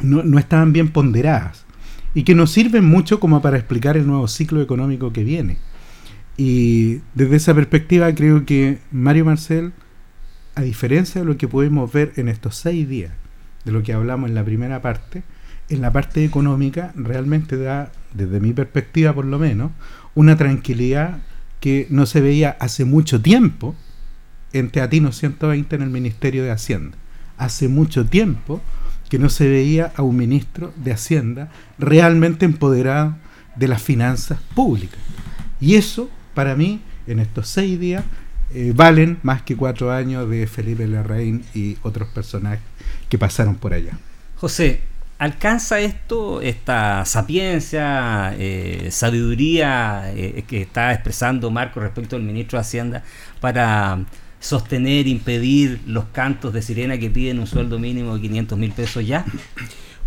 no, 0.00 0.38
estaban 0.38 0.72
bien 0.72 0.90
ponderadas 0.90 1.64
y 2.14 2.22
que 2.22 2.36
nos 2.36 2.52
sirven 2.52 2.84
mucho 2.84 3.18
como 3.18 3.42
para 3.42 3.56
explicar 3.56 3.96
el 3.96 4.06
nuevo 4.06 4.28
ciclo 4.28 4.62
económico 4.62 5.12
que 5.12 5.24
viene. 5.24 5.58
Y 6.36 7.00
desde 7.14 7.34
esa 7.34 7.52
perspectiva 7.52 8.14
creo 8.14 8.46
que 8.46 8.78
Mario 8.92 9.24
Marcel, 9.24 9.72
a 10.54 10.62
diferencia 10.62 11.20
de 11.20 11.26
lo 11.26 11.36
que 11.36 11.48
pudimos 11.48 11.92
ver 11.92 12.12
en 12.14 12.28
estos 12.28 12.54
seis 12.54 12.88
días, 12.88 13.10
de 13.64 13.72
lo 13.72 13.82
que 13.82 13.92
hablamos 13.92 14.28
en 14.28 14.36
la 14.36 14.44
primera 14.44 14.80
parte, 14.80 15.24
en 15.68 15.80
la 15.80 15.92
parte 15.92 16.24
económica 16.24 16.92
realmente 16.94 17.56
da, 17.56 17.90
desde 18.14 18.40
mi 18.40 18.52
perspectiva 18.52 19.12
por 19.12 19.24
lo 19.24 19.38
menos, 19.38 19.72
una 20.14 20.36
tranquilidad 20.36 21.18
que 21.60 21.86
no 21.90 22.06
se 22.06 22.20
veía 22.20 22.56
hace 22.60 22.84
mucho 22.84 23.20
tiempo 23.20 23.74
en 24.52 24.70
Teatino 24.70 25.12
120 25.12 25.76
en 25.76 25.82
el 25.82 25.90
Ministerio 25.90 26.44
de 26.44 26.50
Hacienda. 26.50 26.96
Hace 27.36 27.68
mucho 27.68 28.06
tiempo 28.06 28.62
que 29.08 29.18
no 29.18 29.28
se 29.28 29.48
veía 29.48 29.92
a 29.96 30.02
un 30.02 30.16
ministro 30.16 30.72
de 30.76 30.92
Hacienda 30.92 31.50
realmente 31.78 32.44
empoderado 32.44 33.16
de 33.56 33.68
las 33.68 33.82
finanzas 33.82 34.38
públicas. 34.54 34.98
Y 35.60 35.74
eso, 35.74 36.10
para 36.34 36.54
mí, 36.54 36.80
en 37.06 37.18
estos 37.18 37.48
seis 37.48 37.78
días, 37.78 38.04
eh, 38.54 38.72
valen 38.74 39.18
más 39.22 39.42
que 39.42 39.56
cuatro 39.56 39.92
años 39.92 40.28
de 40.30 40.46
Felipe 40.46 40.86
Larraín 40.86 41.44
y 41.54 41.76
otros 41.82 42.08
personajes 42.08 42.60
que 43.08 43.18
pasaron 43.18 43.56
por 43.56 43.72
allá. 43.74 43.98
José, 44.36 44.82
¿alcanza 45.18 45.80
esto, 45.80 46.40
esta 46.40 47.04
sapiencia, 47.04 48.34
eh, 48.38 48.88
sabiduría 48.90 50.12
eh, 50.14 50.44
que 50.46 50.62
está 50.62 50.92
expresando 50.92 51.50
Marco 51.50 51.80
respecto 51.80 52.16
al 52.16 52.22
ministro 52.22 52.58
de 52.58 52.60
Hacienda 52.60 53.02
para 53.40 54.04
sostener, 54.40 55.06
impedir 55.06 55.80
los 55.86 56.06
cantos 56.06 56.52
de 56.52 56.62
sirena 56.62 56.98
que 56.98 57.10
piden 57.10 57.38
un 57.40 57.46
sueldo 57.46 57.78
mínimo 57.78 58.14
de 58.14 58.20
500 58.20 58.58
mil 58.58 58.72
pesos 58.72 59.06
ya? 59.06 59.24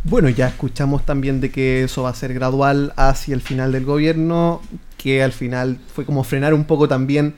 Bueno, 0.03 0.29
ya 0.29 0.47
escuchamos 0.47 1.05
también 1.05 1.41
de 1.41 1.51
que 1.51 1.83
eso 1.83 2.03
va 2.03 2.09
a 2.11 2.15
ser 2.15 2.33
gradual 2.33 2.93
hacia 2.95 3.35
el 3.35 3.41
final 3.41 3.73
del 3.73 3.83
gobierno, 3.83 4.61
que 4.97 5.21
al 5.21 5.33
final 5.33 5.77
fue 5.93 6.05
como 6.05 6.23
frenar 6.23 6.53
un 6.53 6.63
poco 6.63 6.87
también 6.87 7.33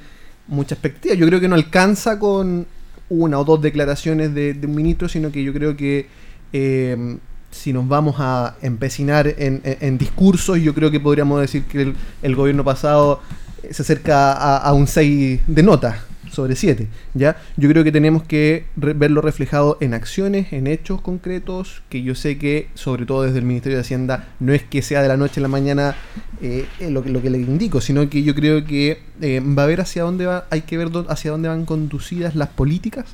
mucha 0.48 0.76
expectativa. 0.76 1.16
Yo 1.16 1.26
creo 1.26 1.40
que 1.40 1.48
no 1.48 1.56
alcanza 1.56 2.20
con 2.20 2.68
una 3.10 3.40
o 3.40 3.46
dos 3.46 3.62
declaraciones 3.62 4.36
de, 4.36 4.60
un 4.64 4.76
ministro, 4.76 5.10
sino 5.10 5.32
que 5.32 5.44
yo 5.44 5.54
creo 5.54 5.76
que 5.76 6.08
eh, 6.54 7.18
si 7.52 7.74
nos 7.74 7.88
vamos 7.88 8.16
a 8.20 8.56
empecinar 8.62 9.28
en, 9.38 9.98
discursos, 9.98 10.60
yo 10.60 10.74
creo 10.74 10.90
que 10.90 11.00
podríamos 11.00 11.40
decir 11.42 11.64
que 11.66 11.82
el, 11.82 11.96
el 12.22 12.36
gobierno 12.36 12.64
pasado 12.64 13.22
eh, 13.64 13.74
se 13.74 13.82
acerca 13.84 14.34
a, 14.58 14.74
un 14.74 14.88
6 14.88 15.42
de 15.48 15.64
nota 15.64 16.04
sobre 16.32 16.56
7. 16.56 16.88
¿ya? 17.14 17.36
Yo 17.58 17.68
creo 17.70 17.84
que 17.84 17.92
tenemos 17.92 18.24
que 18.24 18.66
re- 18.78 18.94
verlo 18.94 19.22
reflejado 19.22 19.78
en 19.82 19.94
acciones, 19.94 20.54
en 20.54 20.66
hechos 20.66 21.02
concretos, 21.02 21.84
que 21.90 22.02
yo 22.04 22.16
sé 22.16 22.38
que, 22.38 22.70
sobre 22.74 23.06
todo 23.06 23.24
desde 23.24 23.40
el 23.40 23.46
Ministerio 23.46 23.78
de 23.78 23.82
Hacienda, 23.82 24.30
no 24.40 24.54
es 24.54 24.64
que 24.64 24.82
sea 24.82 25.02
de 25.02 25.10
la 25.10 25.18
noche 25.18 25.42
a 25.42 25.44
la 25.44 25.50
mañana 25.50 25.96
eh, 26.42 26.66
lo, 26.90 27.04
que, 27.04 27.30
le 27.30 27.38
indico, 27.38 27.82
sino 27.82 28.10
que 28.10 28.24
yo 28.24 28.34
creo 28.34 28.64
que 28.66 29.00
eh, 29.22 29.42
va 29.42 29.64
a 29.64 29.68
ver 29.68 29.82
hacia 29.82 30.04
dónde 30.04 30.26
va, 30.26 30.46
hay 30.50 30.62
que 30.62 30.78
ver 30.78 30.90
hacia 31.10 31.32
dónde 31.32 31.50
van 31.50 31.66
conducidas 31.66 32.36
las 32.36 32.48
políticas. 32.48 33.06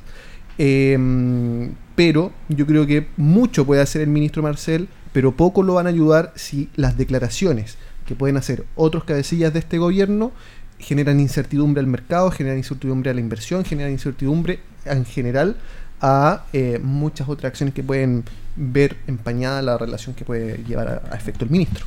Pero 1.98 2.30
yo 2.48 2.64
creo 2.64 2.86
que 2.86 3.08
mucho 3.16 3.66
puede 3.66 3.82
hacer 3.82 4.02
el 4.02 4.06
ministro 4.06 4.40
Marcel, 4.40 4.86
pero 5.12 5.32
poco 5.32 5.64
lo 5.64 5.74
van 5.74 5.86
a 5.86 5.88
ayudar 5.88 6.32
si 6.36 6.68
las 6.76 6.96
declaraciones 6.96 7.76
que 8.06 8.14
pueden 8.14 8.36
hacer 8.36 8.64
otros 8.76 9.02
cabecillas 9.02 9.52
de 9.52 9.58
este 9.58 9.78
gobierno 9.78 10.30
generan 10.78 11.18
incertidumbre 11.18 11.80
al 11.80 11.88
mercado, 11.88 12.30
generan 12.30 12.58
incertidumbre 12.58 13.10
a 13.10 13.14
la 13.14 13.20
inversión, 13.20 13.64
generan 13.64 13.90
incertidumbre 13.90 14.60
en 14.84 15.04
general 15.06 15.56
a 16.00 16.44
eh, 16.52 16.78
muchas 16.80 17.28
otras 17.28 17.50
acciones 17.50 17.74
que 17.74 17.82
pueden 17.82 18.22
ver 18.54 18.96
empañada 19.08 19.60
la 19.60 19.76
relación 19.76 20.14
que 20.14 20.24
puede 20.24 20.62
llevar 20.68 21.02
a, 21.10 21.12
a 21.12 21.16
efecto 21.16 21.44
el 21.46 21.50
ministro. 21.50 21.84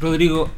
Rodrigo, 0.00 0.52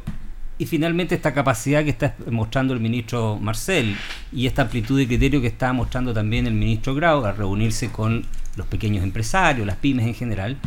y 0.59 0.67
finalmente 0.67 1.15
esta 1.15 1.33
capacidad 1.33 1.83
que 1.83 1.89
está 1.89 2.15
mostrando 2.29 2.75
el 2.75 2.79
ministro 2.79 3.39
Marcel 3.41 3.95
y 4.31 4.45
esta 4.45 4.61
amplitud 4.61 4.99
de 4.99 5.07
criterio 5.07 5.41
que 5.41 5.47
está 5.47 5.73
mostrando 5.73 6.13
también 6.13 6.45
el 6.45 6.53
ministro 6.53 6.93
Grau 6.93 7.25
al 7.25 7.35
reunirse 7.35 7.89
con 7.89 8.27
los 8.55 8.67
pequeños 8.67 9.03
empresarios, 9.03 9.65
las 9.65 9.77
pymes 9.77 10.05
en 10.05 10.13
general, 10.13 10.57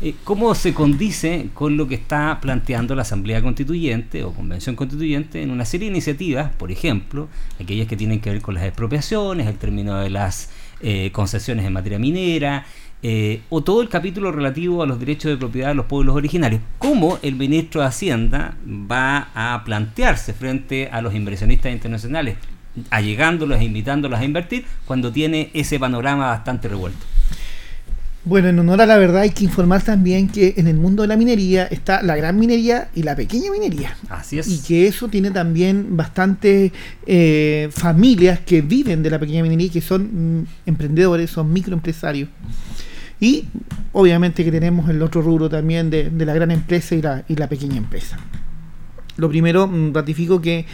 eh, 0.00 0.14
¿cómo 0.24 0.54
se 0.54 0.74
condice 0.74 1.48
con 1.54 1.76
lo 1.76 1.88
que 1.88 1.94
está 1.94 2.38
planteando 2.40 2.94
la 2.94 3.02
Asamblea 3.02 3.42
Constituyente 3.42 4.24
o 4.24 4.32
Convención 4.32 4.76
Constituyente 4.76 5.42
en 5.42 5.50
una 5.50 5.64
serie 5.64 5.88
de 5.88 5.96
iniciativas, 5.96 6.50
por 6.52 6.70
ejemplo, 6.70 7.28
aquellas 7.60 7.86
que 7.86 7.96
tienen 7.96 8.20
que 8.20 8.30
ver 8.30 8.42
con 8.42 8.54
las 8.54 8.64
expropiaciones, 8.64 9.46
el 9.46 9.56
término 9.56 9.98
de 9.98 10.10
las 10.10 10.50
eh, 10.80 11.10
concesiones 11.12 11.64
en 11.66 11.72
materia 11.72 11.98
minera, 11.98 12.64
eh, 13.00 13.42
o 13.48 13.62
todo 13.62 13.80
el 13.80 13.88
capítulo 13.88 14.32
relativo 14.32 14.82
a 14.82 14.86
los 14.86 14.98
derechos 14.98 15.30
de 15.30 15.36
propiedad 15.36 15.68
de 15.68 15.74
los 15.74 15.86
pueblos 15.86 16.16
originarios. 16.16 16.60
¿Cómo 16.78 17.18
el 17.22 17.36
ministro 17.36 17.80
de 17.80 17.86
Hacienda 17.86 18.56
va 18.66 19.30
a 19.34 19.62
plantearse 19.64 20.32
frente 20.32 20.88
a 20.90 21.00
los 21.00 21.14
inversionistas 21.14 21.72
internacionales, 21.72 22.36
allegándolos 22.90 23.60
e 23.60 23.64
invitándolos 23.64 24.18
a 24.18 24.24
invertir, 24.24 24.64
cuando 24.84 25.12
tiene 25.12 25.50
ese 25.54 25.78
panorama 25.78 26.26
bastante 26.26 26.68
revuelto? 26.68 27.04
Bueno, 28.24 28.48
en 28.48 28.58
honor 28.58 28.82
a 28.82 28.86
la 28.86 28.98
verdad 28.98 29.22
hay 29.22 29.30
que 29.30 29.44
informar 29.44 29.80
también 29.82 30.28
que 30.28 30.54
en 30.58 30.66
el 30.66 30.76
mundo 30.76 31.00
de 31.00 31.08
la 31.08 31.16
minería 31.16 31.64
está 31.64 32.02
la 32.02 32.14
gran 32.14 32.38
minería 32.38 32.90
y 32.94 33.02
la 33.02 33.16
pequeña 33.16 33.50
minería. 33.50 33.96
Así 34.10 34.38
es. 34.38 34.48
Y 34.48 34.58
que 34.58 34.86
eso 34.86 35.08
tiene 35.08 35.30
también 35.30 35.96
bastantes 35.96 36.72
eh, 37.06 37.68
familias 37.70 38.40
que 38.40 38.60
viven 38.60 39.02
de 39.02 39.08
la 39.08 39.18
pequeña 39.18 39.42
minería 39.42 39.68
y 39.68 39.70
que 39.70 39.80
son 39.80 40.40
mm, 40.40 40.46
emprendedores, 40.66 41.30
son 41.30 41.50
microempresarios. 41.52 42.28
Y 43.18 43.46
obviamente 43.92 44.44
que 44.44 44.52
tenemos 44.52 44.90
el 44.90 45.00
otro 45.00 45.22
rubro 45.22 45.48
también 45.48 45.88
de, 45.88 46.10
de 46.10 46.26
la 46.26 46.34
gran 46.34 46.50
empresa 46.50 46.94
y 46.96 47.02
la, 47.02 47.24
y 47.28 47.36
la 47.36 47.48
pequeña 47.48 47.78
empresa. 47.78 48.18
Lo 49.18 49.28
primero, 49.28 49.66
mm, 49.66 49.94
ratifico 49.94 50.40
que 50.40 50.64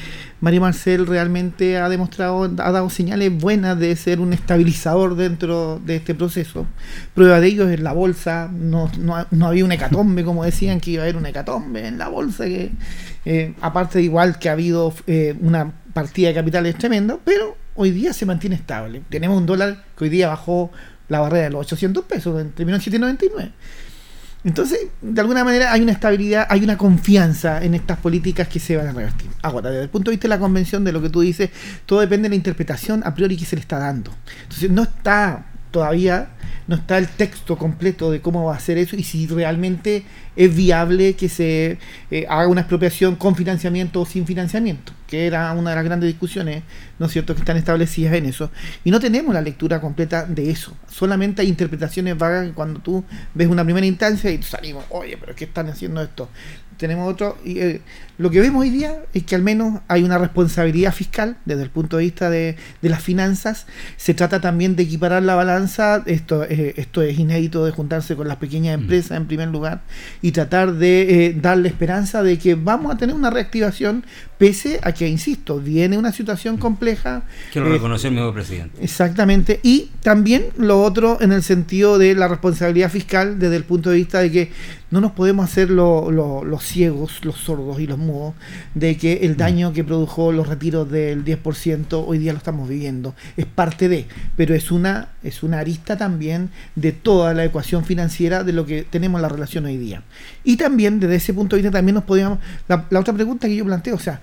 María 0.42 0.60
Marcel 0.60 1.06
realmente 1.06 1.78
ha 1.78 1.88
demostrado, 1.88 2.44
ha 2.44 2.72
dado 2.72 2.90
señales 2.90 3.32
buenas 3.32 3.78
de 3.78 3.96
ser 3.96 4.20
un 4.20 4.34
estabilizador 4.34 5.16
dentro 5.16 5.80
de 5.82 5.96
este 5.96 6.14
proceso. 6.14 6.66
Prueba 7.14 7.40
de 7.40 7.46
ello 7.46 7.70
es 7.70 7.80
la 7.80 7.94
bolsa, 7.94 8.50
no, 8.52 8.90
no, 8.98 9.46
había 9.46 9.64
un 9.64 9.72
hecatombe, 9.72 10.24
como 10.24 10.44
decían 10.44 10.78
que 10.78 10.90
iba 10.90 11.02
a 11.02 11.04
haber 11.04 11.16
un 11.16 11.24
hecatombe 11.24 11.86
en 11.86 11.96
la 11.96 12.08
bolsa, 12.08 12.44
que 12.44 12.70
eh, 13.24 13.54
aparte 13.62 14.02
igual 14.02 14.38
que 14.38 14.50
ha 14.50 14.52
habido 14.52 14.92
eh, 15.06 15.34
una 15.40 15.72
partida 15.94 16.28
de 16.28 16.34
capitales 16.34 16.76
tremenda, 16.76 17.16
pero 17.24 17.56
hoy 17.76 17.92
día 17.92 18.12
se 18.12 18.26
mantiene 18.26 18.56
estable. 18.56 19.00
Tenemos 19.08 19.38
un 19.38 19.46
dólar 19.46 19.82
que 19.96 20.04
hoy 20.04 20.10
día 20.10 20.28
bajó 20.28 20.70
la 21.08 21.20
barrera 21.20 21.44
de 21.44 21.50
los 21.50 21.60
800 21.62 22.04
pesos, 22.04 22.44
terminó 22.54 22.76
en 22.76 22.82
799. 22.82 23.52
Entonces, 24.44 24.88
de 25.00 25.20
alguna 25.20 25.42
manera 25.42 25.72
hay 25.72 25.80
una 25.80 25.92
estabilidad, 25.92 26.46
hay 26.50 26.62
una 26.62 26.76
confianza 26.76 27.64
en 27.64 27.74
estas 27.74 27.98
políticas 27.98 28.46
que 28.46 28.60
se 28.60 28.76
van 28.76 28.88
a 28.88 28.92
revertir. 28.92 29.30
Ahora, 29.42 29.70
desde 29.70 29.84
el 29.84 29.88
punto 29.88 30.10
de 30.10 30.16
vista 30.16 30.28
de 30.28 30.34
la 30.34 30.38
convención, 30.38 30.84
de 30.84 30.92
lo 30.92 31.00
que 31.00 31.08
tú 31.08 31.22
dices, 31.22 31.50
todo 31.86 32.00
depende 32.00 32.24
de 32.24 32.30
la 32.30 32.36
interpretación 32.36 33.02
a 33.04 33.14
priori 33.14 33.36
que 33.36 33.46
se 33.46 33.56
le 33.56 33.60
está 33.60 33.78
dando. 33.78 34.14
Entonces, 34.42 34.70
no 34.70 34.82
está 34.82 35.46
todavía 35.74 36.28
no 36.68 36.76
está 36.76 36.98
el 36.98 37.08
texto 37.08 37.58
completo 37.58 38.12
de 38.12 38.20
cómo 38.20 38.44
va 38.44 38.54
a 38.54 38.60
ser 38.60 38.78
eso 38.78 38.94
y 38.94 39.02
si 39.02 39.26
realmente 39.26 40.04
es 40.36 40.54
viable 40.54 41.14
que 41.14 41.28
se 41.28 41.78
eh, 42.12 42.26
haga 42.28 42.46
una 42.46 42.60
expropiación 42.60 43.16
con 43.16 43.34
financiamiento 43.34 44.00
o 44.00 44.06
sin 44.06 44.24
financiamiento, 44.24 44.92
que 45.08 45.26
era 45.26 45.52
una 45.52 45.70
de 45.70 45.76
las 45.76 45.84
grandes 45.84 46.06
discusiones, 46.06 46.62
¿no 47.00 47.06
es 47.06 47.12
cierto?, 47.12 47.34
que 47.34 47.40
están 47.40 47.56
establecidas 47.56 48.14
en 48.14 48.26
eso. 48.26 48.52
Y 48.84 48.92
no 48.92 49.00
tenemos 49.00 49.34
la 49.34 49.40
lectura 49.40 49.80
completa 49.80 50.26
de 50.26 50.48
eso, 50.48 50.76
solamente 50.88 51.42
hay 51.42 51.48
interpretaciones 51.48 52.16
vagas 52.16 52.48
cuando 52.54 52.78
tú 52.78 53.04
ves 53.34 53.48
una 53.48 53.64
primera 53.64 53.84
instancia 53.84 54.30
y 54.30 54.40
salimos, 54.44 54.84
oye, 54.90 55.16
pero 55.18 55.34
¿qué 55.34 55.44
están 55.44 55.68
haciendo 55.68 56.00
esto? 56.02 56.28
tenemos 56.76 57.12
otro. 57.12 57.38
Eh, 57.44 57.80
lo 58.16 58.30
que 58.30 58.40
vemos 58.40 58.62
hoy 58.62 58.70
día 58.70 59.02
es 59.12 59.24
que 59.24 59.34
al 59.34 59.42
menos 59.42 59.80
hay 59.88 60.04
una 60.04 60.18
responsabilidad 60.18 60.94
fiscal 60.94 61.36
desde 61.44 61.62
el 61.62 61.70
punto 61.70 61.96
de 61.96 62.04
vista 62.04 62.30
de, 62.30 62.56
las 62.80 63.02
finanzas. 63.02 63.66
Se 63.96 64.14
trata 64.14 64.40
también 64.40 64.76
de 64.76 64.84
equiparar 64.84 65.22
la 65.22 65.34
balanza. 65.34 66.02
Esto, 66.06 66.44
eh, 66.44 66.74
esto 66.76 67.02
es 67.02 67.18
inédito 67.18 67.64
de 67.64 67.72
juntarse 67.72 68.14
con 68.14 68.28
las 68.28 68.36
pequeñas 68.36 68.78
mm. 68.78 68.82
empresas 68.82 69.16
en 69.16 69.26
primer 69.26 69.48
lugar 69.48 69.82
y 70.22 70.32
tratar 70.32 70.74
de 70.74 71.26
eh, 71.26 71.36
darle 71.40 71.68
esperanza 71.68 72.22
de 72.22 72.38
que 72.38 72.54
vamos 72.54 72.94
a 72.94 72.96
tener 72.96 73.16
una 73.16 73.30
reactivación 73.30 74.04
pese 74.38 74.78
a 74.82 74.92
que, 74.92 75.08
insisto, 75.08 75.58
viene 75.58 75.98
una 75.98 76.12
situación 76.12 76.56
compleja. 76.56 77.22
Que 77.52 77.60
lo 77.60 77.68
reconoció 77.68 78.10
el 78.10 78.14
mismo 78.14 78.32
presidente. 78.32 78.82
Exactamente. 78.82 79.60
Y 79.62 79.90
también 80.02 80.46
lo 80.56 80.82
otro 80.82 81.18
en 81.20 81.32
el 81.32 81.42
sentido 81.42 81.98
de 81.98 82.14
la 82.14 82.28
responsabilidad 82.28 82.90
fiscal 82.90 83.38
desde 83.38 83.56
el 83.56 83.64
punto 83.64 83.90
de 83.90 83.96
vista 83.96 84.20
de 84.20 84.30
que 84.30 84.50
no 84.90 85.00
nos 85.00 85.12
podemos 85.12 85.50
hacer 85.50 85.70
los 85.70 86.62
ciegos, 86.62 87.24
los 87.24 87.36
sordos 87.36 87.80
y 87.80 87.86
los 87.88 87.98
mudos 88.04 88.34
de 88.74 88.96
que 88.96 89.20
el 89.22 89.32
mm. 89.32 89.36
daño 89.36 89.72
que 89.72 89.84
produjo 89.84 90.32
los 90.32 90.48
retiros 90.48 90.90
del 90.90 91.24
10% 91.24 92.04
hoy 92.06 92.18
día 92.18 92.32
lo 92.32 92.38
estamos 92.38 92.68
viviendo. 92.68 93.14
Es 93.36 93.46
parte 93.46 93.88
de, 93.88 94.06
pero 94.36 94.54
es 94.54 94.70
una, 94.70 95.08
es 95.22 95.42
una 95.42 95.58
arista 95.58 95.96
también 95.96 96.50
de 96.76 96.92
toda 96.92 97.34
la 97.34 97.44
ecuación 97.44 97.84
financiera 97.84 98.44
de 98.44 98.52
lo 98.52 98.66
que 98.66 98.82
tenemos 98.82 99.18
en 99.18 99.22
la 99.22 99.28
relación 99.28 99.64
hoy 99.66 99.76
día. 99.76 100.02
Y 100.44 100.56
también 100.56 101.00
desde 101.00 101.16
ese 101.16 101.34
punto 101.34 101.56
de 101.56 101.62
vista 101.62 101.76
también 101.76 101.94
nos 101.94 102.04
podíamos... 102.04 102.38
La, 102.68 102.86
la 102.90 103.00
otra 103.00 103.14
pregunta 103.14 103.48
que 103.48 103.56
yo 103.56 103.64
planteo, 103.64 103.94
o 103.94 103.98
sea, 103.98 104.20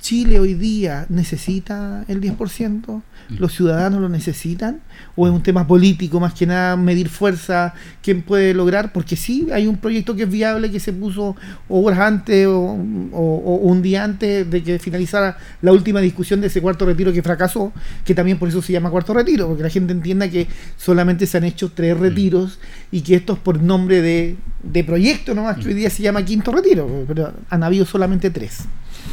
Chile 0.00 0.40
hoy 0.40 0.54
día 0.54 1.04
necesita 1.10 2.04
el 2.08 2.22
10%, 2.22 3.02
los 3.38 3.52
ciudadanos 3.52 4.00
lo 4.00 4.08
necesitan, 4.08 4.80
o 5.14 5.26
es 5.26 5.32
un 5.32 5.42
tema 5.42 5.66
político 5.66 6.18
más 6.18 6.32
que 6.32 6.46
nada 6.46 6.76
medir 6.76 7.10
fuerza, 7.10 7.74
quién 8.02 8.22
puede 8.22 8.54
lograr, 8.54 8.92
porque 8.92 9.14
sí, 9.14 9.48
hay 9.52 9.66
un 9.66 9.76
proyecto 9.76 10.16
que 10.16 10.22
es 10.22 10.30
viable 10.30 10.70
que 10.70 10.80
se 10.80 10.94
puso 10.94 11.36
horas 11.68 12.00
antes 12.00 12.46
o, 12.46 12.60
un 12.60 13.82
día 13.82 14.02
antes 14.02 14.50
de 14.50 14.62
que 14.62 14.78
finalizara 14.78 15.36
la 15.60 15.72
última 15.72 16.00
discusión 16.00 16.40
de 16.40 16.46
ese 16.46 16.62
cuarto 16.62 16.86
retiro 16.86 17.12
que 17.12 17.22
fracasó, 17.22 17.72
que 18.04 18.14
también 18.14 18.38
por 18.38 18.48
eso 18.48 18.62
se 18.62 18.72
llama 18.72 18.90
cuarto 18.90 19.12
retiro, 19.12 19.48
porque 19.48 19.62
la 19.62 19.70
gente 19.70 19.92
entienda 19.92 20.30
que 20.30 20.46
solamente 20.78 21.26
se 21.26 21.36
han 21.36 21.44
hecho 21.44 21.72
tres 21.72 21.94
mm. 21.96 22.00
retiros 22.00 22.58
y 22.90 23.02
que 23.02 23.16
esto 23.16 23.34
es 23.34 23.38
por 23.38 23.62
nombre 23.62 24.00
de, 24.00 24.36
de 24.62 24.82
proyecto 24.82 25.34
nomás, 25.34 25.58
que 25.58 25.68
hoy 25.68 25.74
día 25.74 25.90
se 25.90 26.02
llama 26.02 26.24
quinto 26.24 26.52
retiro, 26.52 27.04
pero 27.06 27.34
han 27.50 27.62
habido 27.62 27.84
solamente 27.84 28.30
tres. 28.30 28.66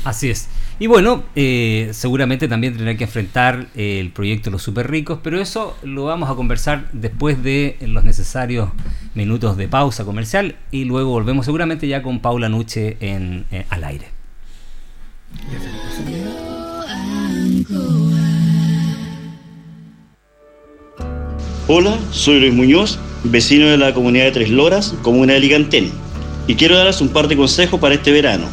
Así 0.04 0.30
es. 0.30 0.48
Y 0.80 0.86
bueno, 0.86 1.24
eh, 1.36 1.90
seguramente 1.92 2.48
también 2.48 2.76
tendrá 2.76 2.96
que 2.96 3.06
enfrentar 3.06 3.68
eh, 3.76 4.00
el 4.00 4.12
proyecto 4.12 4.52
los 4.52 4.62
super 4.62 4.90
ricos, 4.90 5.20
pero 5.24 5.42
eso 5.42 5.76
lo 5.82 6.06
vamos 6.06 6.30
a 6.30 6.36
conversar 6.36 6.88
después 6.94 7.42
de 7.42 7.78
los 7.82 8.04
necesarios 8.04 8.70
minutos 9.16 9.58
de 9.58 9.68
pausa 9.68 10.06
comercial 10.06 10.56
y 10.70 10.86
luego 10.86 11.10
volvemos 11.10 11.46
seguramente 11.46 11.88
ya 11.88 12.04
con 12.04 12.20
Paula 12.20 12.48
Nuche 12.48 12.98
en, 13.00 13.46
eh, 13.52 13.66
al 13.70 13.84
aire. 13.86 14.06
Hola, 21.68 21.98
soy 22.12 22.40
Luis 22.40 22.54
Muñoz, 22.54 23.00
vecino 23.24 23.66
de 23.66 23.78
la 23.78 23.96
comunidad 23.96 24.26
de 24.26 24.32
Tres 24.32 24.50
Loras, 24.52 24.94
comuna 25.02 25.34
de 25.34 25.40
Ligantén, 25.40 25.92
y 26.46 26.54
quiero 26.54 26.78
darles 26.78 27.02
un 27.02 27.10
par 27.10 27.28
de 27.28 27.36
consejos 27.36 27.80
para 27.80 27.96
este 27.96 28.12
verano 28.12 28.48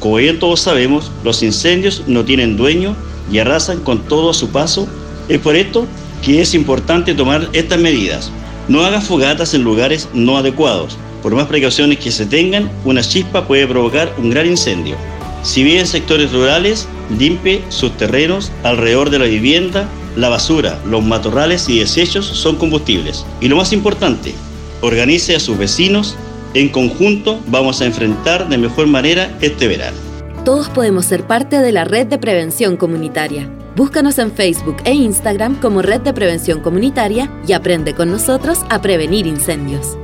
como 0.00 0.16
bien 0.16 0.38
todos 0.38 0.60
sabemos, 0.60 1.10
los 1.24 1.42
incendios 1.42 2.02
no 2.06 2.24
tienen 2.24 2.56
dueño 2.56 2.94
y 3.30 3.38
arrasan 3.38 3.80
con 3.80 4.00
todo 4.00 4.30
a 4.30 4.34
su 4.34 4.50
paso. 4.50 4.86
Es 5.28 5.38
por 5.38 5.56
esto 5.56 5.86
que 6.22 6.40
es 6.40 6.54
importante 6.54 7.14
tomar 7.14 7.48
estas 7.52 7.78
medidas. 7.78 8.30
No 8.68 8.84
haga 8.84 9.00
fogatas 9.00 9.54
en 9.54 9.62
lugares 9.62 10.08
no 10.12 10.36
adecuados. 10.36 10.96
Por 11.22 11.34
más 11.34 11.46
precauciones 11.46 11.98
que 11.98 12.12
se 12.12 12.26
tengan, 12.26 12.70
una 12.84 13.02
chispa 13.02 13.46
puede 13.46 13.66
provocar 13.66 14.14
un 14.18 14.30
gran 14.30 14.46
incendio. 14.46 14.96
Si 15.42 15.62
vive 15.62 15.80
en 15.80 15.86
sectores 15.86 16.32
rurales, 16.32 16.88
limpie 17.16 17.62
sus 17.68 17.96
terrenos 17.96 18.52
alrededor 18.64 19.10
de 19.10 19.18
la 19.18 19.26
vivienda. 19.26 19.88
La 20.16 20.28
basura, 20.28 20.78
los 20.86 21.04
matorrales 21.04 21.68
y 21.68 21.78
desechos 21.78 22.26
son 22.26 22.56
combustibles. 22.56 23.24
Y 23.40 23.48
lo 23.48 23.56
más 23.56 23.72
importante, 23.72 24.34
organice 24.80 25.36
a 25.36 25.40
sus 25.40 25.58
vecinos 25.58 26.16
en 26.56 26.70
conjunto 26.70 27.38
vamos 27.48 27.82
a 27.82 27.84
enfrentar 27.84 28.48
de 28.48 28.56
mejor 28.56 28.86
manera 28.86 29.30
este 29.40 29.68
verano. 29.68 29.96
Todos 30.44 30.68
podemos 30.70 31.04
ser 31.04 31.26
parte 31.26 31.58
de 31.58 31.72
la 31.72 31.84
red 31.84 32.06
de 32.06 32.18
prevención 32.18 32.76
comunitaria. 32.76 33.50
Búscanos 33.74 34.18
en 34.18 34.32
Facebook 34.32 34.76
e 34.84 34.92
Instagram 34.94 35.56
como 35.60 35.82
Red 35.82 36.00
de 36.00 36.14
Prevención 36.14 36.60
Comunitaria 36.60 37.30
y 37.46 37.52
aprende 37.52 37.94
con 37.94 38.10
nosotros 38.10 38.60
a 38.70 38.80
prevenir 38.80 39.26
incendios. 39.26 39.98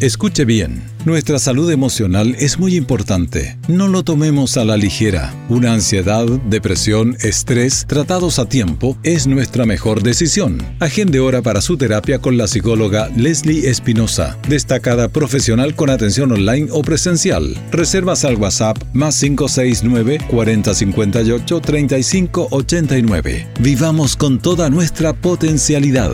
Escuche 0.00 0.46
bien. 0.46 0.82
Nuestra 1.04 1.38
salud 1.38 1.70
emocional 1.70 2.34
es 2.38 2.58
muy 2.58 2.74
importante. 2.74 3.58
No 3.68 3.86
lo 3.86 4.02
tomemos 4.02 4.56
a 4.56 4.64
la 4.64 4.78
ligera. 4.78 5.34
Una 5.50 5.74
ansiedad, 5.74 6.24
depresión, 6.48 7.18
estrés, 7.20 7.84
tratados 7.86 8.38
a 8.38 8.48
tiempo, 8.48 8.96
es 9.02 9.26
nuestra 9.26 9.66
mejor 9.66 10.02
decisión. 10.02 10.62
Agende 10.78 11.20
hora 11.20 11.42
para 11.42 11.60
su 11.60 11.76
terapia 11.76 12.18
con 12.18 12.38
la 12.38 12.48
psicóloga 12.48 13.10
Leslie 13.14 13.68
Espinosa, 13.68 14.38
destacada 14.48 15.08
profesional 15.08 15.74
con 15.74 15.90
atención 15.90 16.32
online 16.32 16.68
o 16.70 16.80
presencial. 16.80 17.54
Reservas 17.70 18.24
al 18.24 18.36
WhatsApp 18.36 18.82
más 18.94 19.20
569 19.20 20.18
4058 20.30 21.60
3589. 21.60 23.48
Vivamos 23.60 24.16
con 24.16 24.38
toda 24.38 24.70
nuestra 24.70 25.12
potencialidad. 25.12 26.12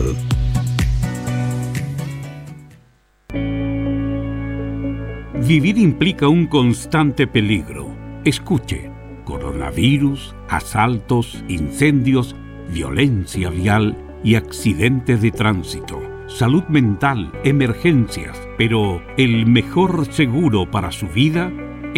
Vivir 5.47 5.77
implica 5.77 6.27
un 6.27 6.45
constante 6.47 7.25
peligro. 7.25 7.87
Escuche, 8.25 8.91
coronavirus, 9.23 10.35
asaltos, 10.49 11.41
incendios, 11.47 12.35
violencia 12.69 13.49
vial 13.49 13.97
y 14.25 14.35
accidentes 14.35 15.21
de 15.21 15.31
tránsito, 15.31 16.01
salud 16.27 16.65
mental, 16.65 17.31
emergencias, 17.45 18.37
pero 18.57 19.01
el 19.15 19.45
mejor 19.45 20.11
seguro 20.11 20.69
para 20.69 20.91
su 20.91 21.07
vida 21.07 21.49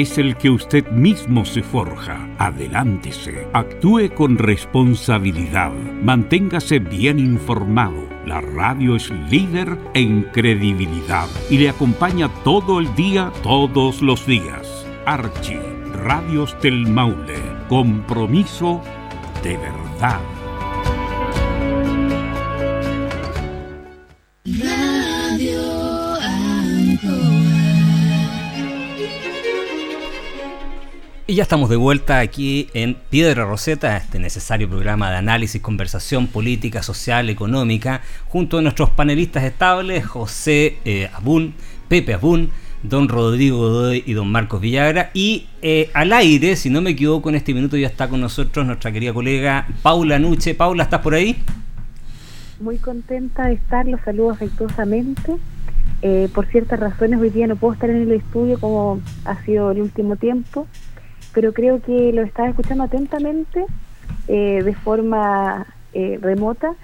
es 0.02 0.18
el 0.18 0.38
que 0.38 0.50
usted 0.50 0.90
mismo 0.92 1.44
se 1.44 1.62
forja. 1.62 2.30
Adelántese, 2.38 3.48
actúe 3.52 4.10
con 4.16 4.38
responsabilidad, 4.38 5.74
manténgase 6.02 6.80
bien 6.80 7.20
informado. 7.20 8.08
La 8.26 8.40
radio 8.40 8.96
es 8.96 9.10
líder 9.30 9.78
en 9.94 10.24
credibilidad 10.32 11.28
y 11.50 11.58
le 11.58 11.70
acompaña 11.70 12.30
todo 12.46 12.80
el 12.80 12.96
día, 12.96 13.34
todos 13.44 14.02
los 14.02 14.26
días. 14.26 14.86
Archie, 15.06 15.60
Radios 15.92 16.56
del 16.62 16.88
Maule, 16.88 17.42
compromiso 17.68 18.82
de 19.44 19.58
verdad. 19.58 20.39
Y 31.30 31.36
ya 31.36 31.44
estamos 31.44 31.70
de 31.70 31.76
vuelta 31.76 32.22
aquí 32.22 32.70
en 32.74 32.96
Piedra 32.96 33.46
Roseta, 33.46 33.96
este 33.98 34.18
necesario 34.18 34.68
programa 34.68 35.12
de 35.12 35.18
análisis, 35.18 35.62
conversación 35.62 36.26
política, 36.26 36.82
social, 36.82 37.30
económica, 37.30 38.02
junto 38.30 38.58
a 38.58 38.64
nuestros 38.64 38.90
panelistas 38.90 39.44
estables, 39.44 40.08
José 40.08 40.80
eh, 40.86 41.08
Abún, 41.14 41.54
Pepe 41.88 42.16
Abún, 42.16 42.50
don 42.82 43.08
Rodrigo 43.08 43.60
Godoy 43.60 44.04
y 44.08 44.14
don 44.14 44.32
Marcos 44.32 44.60
Villagra. 44.60 45.12
Y 45.14 45.46
eh, 45.62 45.92
al 45.94 46.14
aire, 46.14 46.56
si 46.56 46.72
no 46.72 46.82
me 46.82 46.90
equivoco, 46.90 47.30
en 47.30 47.36
este 47.36 47.54
minuto 47.54 47.78
ya 47.78 47.86
está 47.86 48.08
con 48.10 48.22
nosotros 48.22 48.66
nuestra 48.66 48.92
querida 48.92 49.14
colega 49.14 49.68
Paula 49.84 50.18
Nuche. 50.18 50.56
Paula, 50.56 50.86
¿estás 50.86 51.02
por 51.02 51.14
ahí? 51.14 51.38
Muy 52.60 52.80
contenta 52.80 53.46
de 53.46 53.54
estar, 53.54 53.88
los 53.88 54.02
saludo 54.02 54.32
afectuosamente. 54.32 55.38
Eh, 56.02 56.30
por 56.34 56.46
ciertas 56.48 56.80
razones 56.80 57.20
hoy 57.20 57.30
día 57.30 57.46
no 57.46 57.58
puedo 57.58 57.74
estar 57.74 57.90
en 57.90 58.04
el 58.04 58.14
estudio 58.14 58.58
como 58.58 59.02
ha 59.26 59.44
sido 59.44 59.72
el 59.72 59.82
último 59.82 60.16
tiempo, 60.16 60.66
pero 61.34 61.54
creo 61.54 61.82
que 61.82 62.12
lo 62.14 62.22
estaba 62.22 62.50
escuchando 62.50 62.84
atentamente 62.84 63.66
eh, 64.28 64.62
de 64.64 64.76
forma 64.76 65.68
remota 66.22 66.76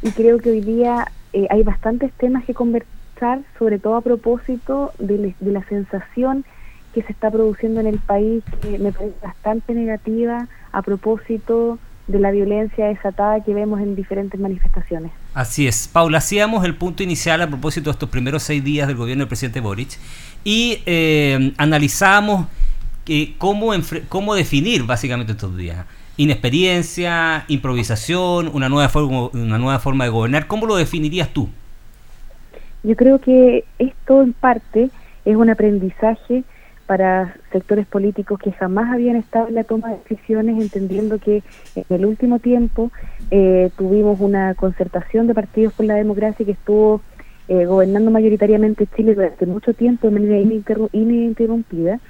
y 0.00 0.10
creo 0.12 0.38
que 0.38 0.50
hoy 0.50 0.60
día 0.60 1.10
hay 1.50 1.62
bastantes 1.64 2.12
temas 2.12 2.44
que 2.44 2.54
convertir 2.54 2.94
sobre 3.58 3.78
todo 3.78 3.96
a 3.96 4.00
propósito 4.00 4.92
de, 4.98 5.34
la 5.40 5.64
sensación 5.68 6.44
que 6.92 7.02
se 7.02 7.12
está 7.12 7.30
produciendo 7.30 7.80
en 7.80 7.86
el 7.86 7.98
país, 7.98 8.42
que 8.62 8.78
me 8.78 8.92
parece 8.92 9.14
bastante 9.22 9.74
negativa 9.74 10.46
a 10.72 10.82
propósito 10.82 11.78
de 12.06 12.20
la 12.20 12.30
violencia 12.30 12.86
desatada 12.86 13.42
que 13.42 13.54
vemos 13.54 13.80
en 13.80 13.96
diferentes 13.96 14.38
manifestaciones. 14.38 15.10
Así 15.32 15.66
es. 15.66 15.88
Paula, 15.88 16.18
hacíamos 16.18 16.64
el 16.64 16.76
punto 16.76 17.02
inicial 17.02 17.40
a 17.40 17.48
propósito 17.48 17.90
de 17.90 17.92
estos 17.92 18.10
primeros 18.10 18.42
seis 18.42 18.62
días 18.62 18.86
del 18.86 18.96
gobierno 18.96 19.22
del 19.22 19.28
presidente 19.28 19.60
Boric 19.60 19.98
y 20.44 20.82
eh, 20.84 21.54
analizamos 21.56 22.46
eh, 23.06 23.34
cómo, 23.38 23.72
cómo 24.08 24.34
definir 24.34 24.84
básicamente 24.84 25.32
estos 25.32 25.56
días. 25.56 25.86
Inexperiencia, 26.16 27.44
improvisación, 27.48 28.50
una 28.52 28.68
nueva, 28.68 28.88
forma, 28.88 29.28
una 29.32 29.58
nueva 29.58 29.78
forma 29.80 30.04
de 30.04 30.10
gobernar. 30.10 30.46
¿Cómo 30.46 30.66
lo 30.66 30.76
definirías 30.76 31.30
tú? 31.30 31.48
Yo 32.82 32.96
creo 32.96 33.18
que 33.18 33.64
esto 33.78 34.22
en 34.22 34.32
parte 34.32 34.90
es 35.24 35.36
un 35.36 35.50
aprendizaje 35.50 36.44
para 36.86 37.36
sectores 37.50 37.86
políticos 37.86 38.38
que 38.38 38.52
jamás 38.52 38.92
habían 38.92 39.16
estado 39.16 39.48
en 39.48 39.54
la 39.54 39.64
toma 39.64 39.90
de 39.90 39.98
decisiones, 40.06 40.60
entendiendo 40.60 41.18
que 41.18 41.42
en 41.74 41.84
el 41.88 42.04
último 42.04 42.38
tiempo 42.38 42.90
eh, 43.30 43.70
tuvimos 43.76 44.20
una 44.20 44.54
concertación 44.54 45.26
de 45.26 45.34
partidos 45.34 45.72
por 45.72 45.86
la 45.86 45.94
democracia 45.94 46.44
que 46.44 46.52
estuvo 46.52 47.00
eh, 47.48 47.66
gobernando 47.66 48.10
mayoritariamente 48.10 48.86
Chile 48.96 49.14
durante 49.14 49.46
mucho 49.46 49.74
tiempo 49.74 50.08
de 50.08 50.14
manera 50.14 50.38
ininterrumpida. 50.92 52.00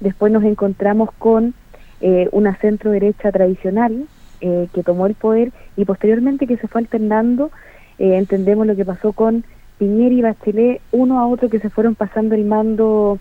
Después 0.00 0.32
nos 0.32 0.44
encontramos 0.44 1.10
con 1.18 1.54
eh, 2.00 2.28
una 2.32 2.56
centro 2.56 2.90
derecha 2.90 3.30
tradicional 3.30 4.06
que 4.40 4.82
tomó 4.82 5.06
el 5.06 5.14
poder 5.14 5.52
y 5.76 5.84
posteriormente 5.84 6.46
que 6.46 6.56
se 6.56 6.66
fue 6.66 6.80
alternando. 6.80 7.50
entendemos 7.98 8.66
lo 8.66 8.74
que 8.74 8.86
pasó 8.86 9.12
con 9.12 9.44
Piñera 9.80 10.14
y 10.14 10.20
Bachelet 10.20 10.82
uno 10.92 11.20
a 11.20 11.26
otro 11.26 11.48
que 11.48 11.58
se 11.58 11.70
fueron 11.70 11.94
pasando 11.94 12.34
el 12.34 12.44
mando 12.44 13.18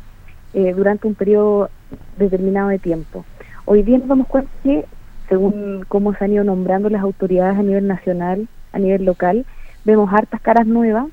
eh, 0.54 0.74
durante 0.76 1.08
un 1.08 1.16
periodo 1.16 1.70
determinado 2.18 2.68
de 2.68 2.80
tiempo. 2.80 3.24
Hoy 3.64 3.82
día 3.84 3.98
nos 3.98 4.10
damos 4.10 4.28
cuenta 4.28 4.52
que, 4.64 4.84
según 5.30 5.86
cómo 5.88 6.14
se 6.14 6.26
han 6.26 6.34
ido 6.34 6.44
nombrando 6.44 6.90
las 6.90 7.02
autoridades 7.02 7.58
a 7.58 7.64
nivel 7.64 7.88
nacional, 7.88 8.50
a 8.74 8.80
nivel 8.80 9.06
local, 9.06 9.46
vemos 9.86 10.12
hartas 10.12 10.42
caras 10.42 10.68
nuevas 10.68 11.08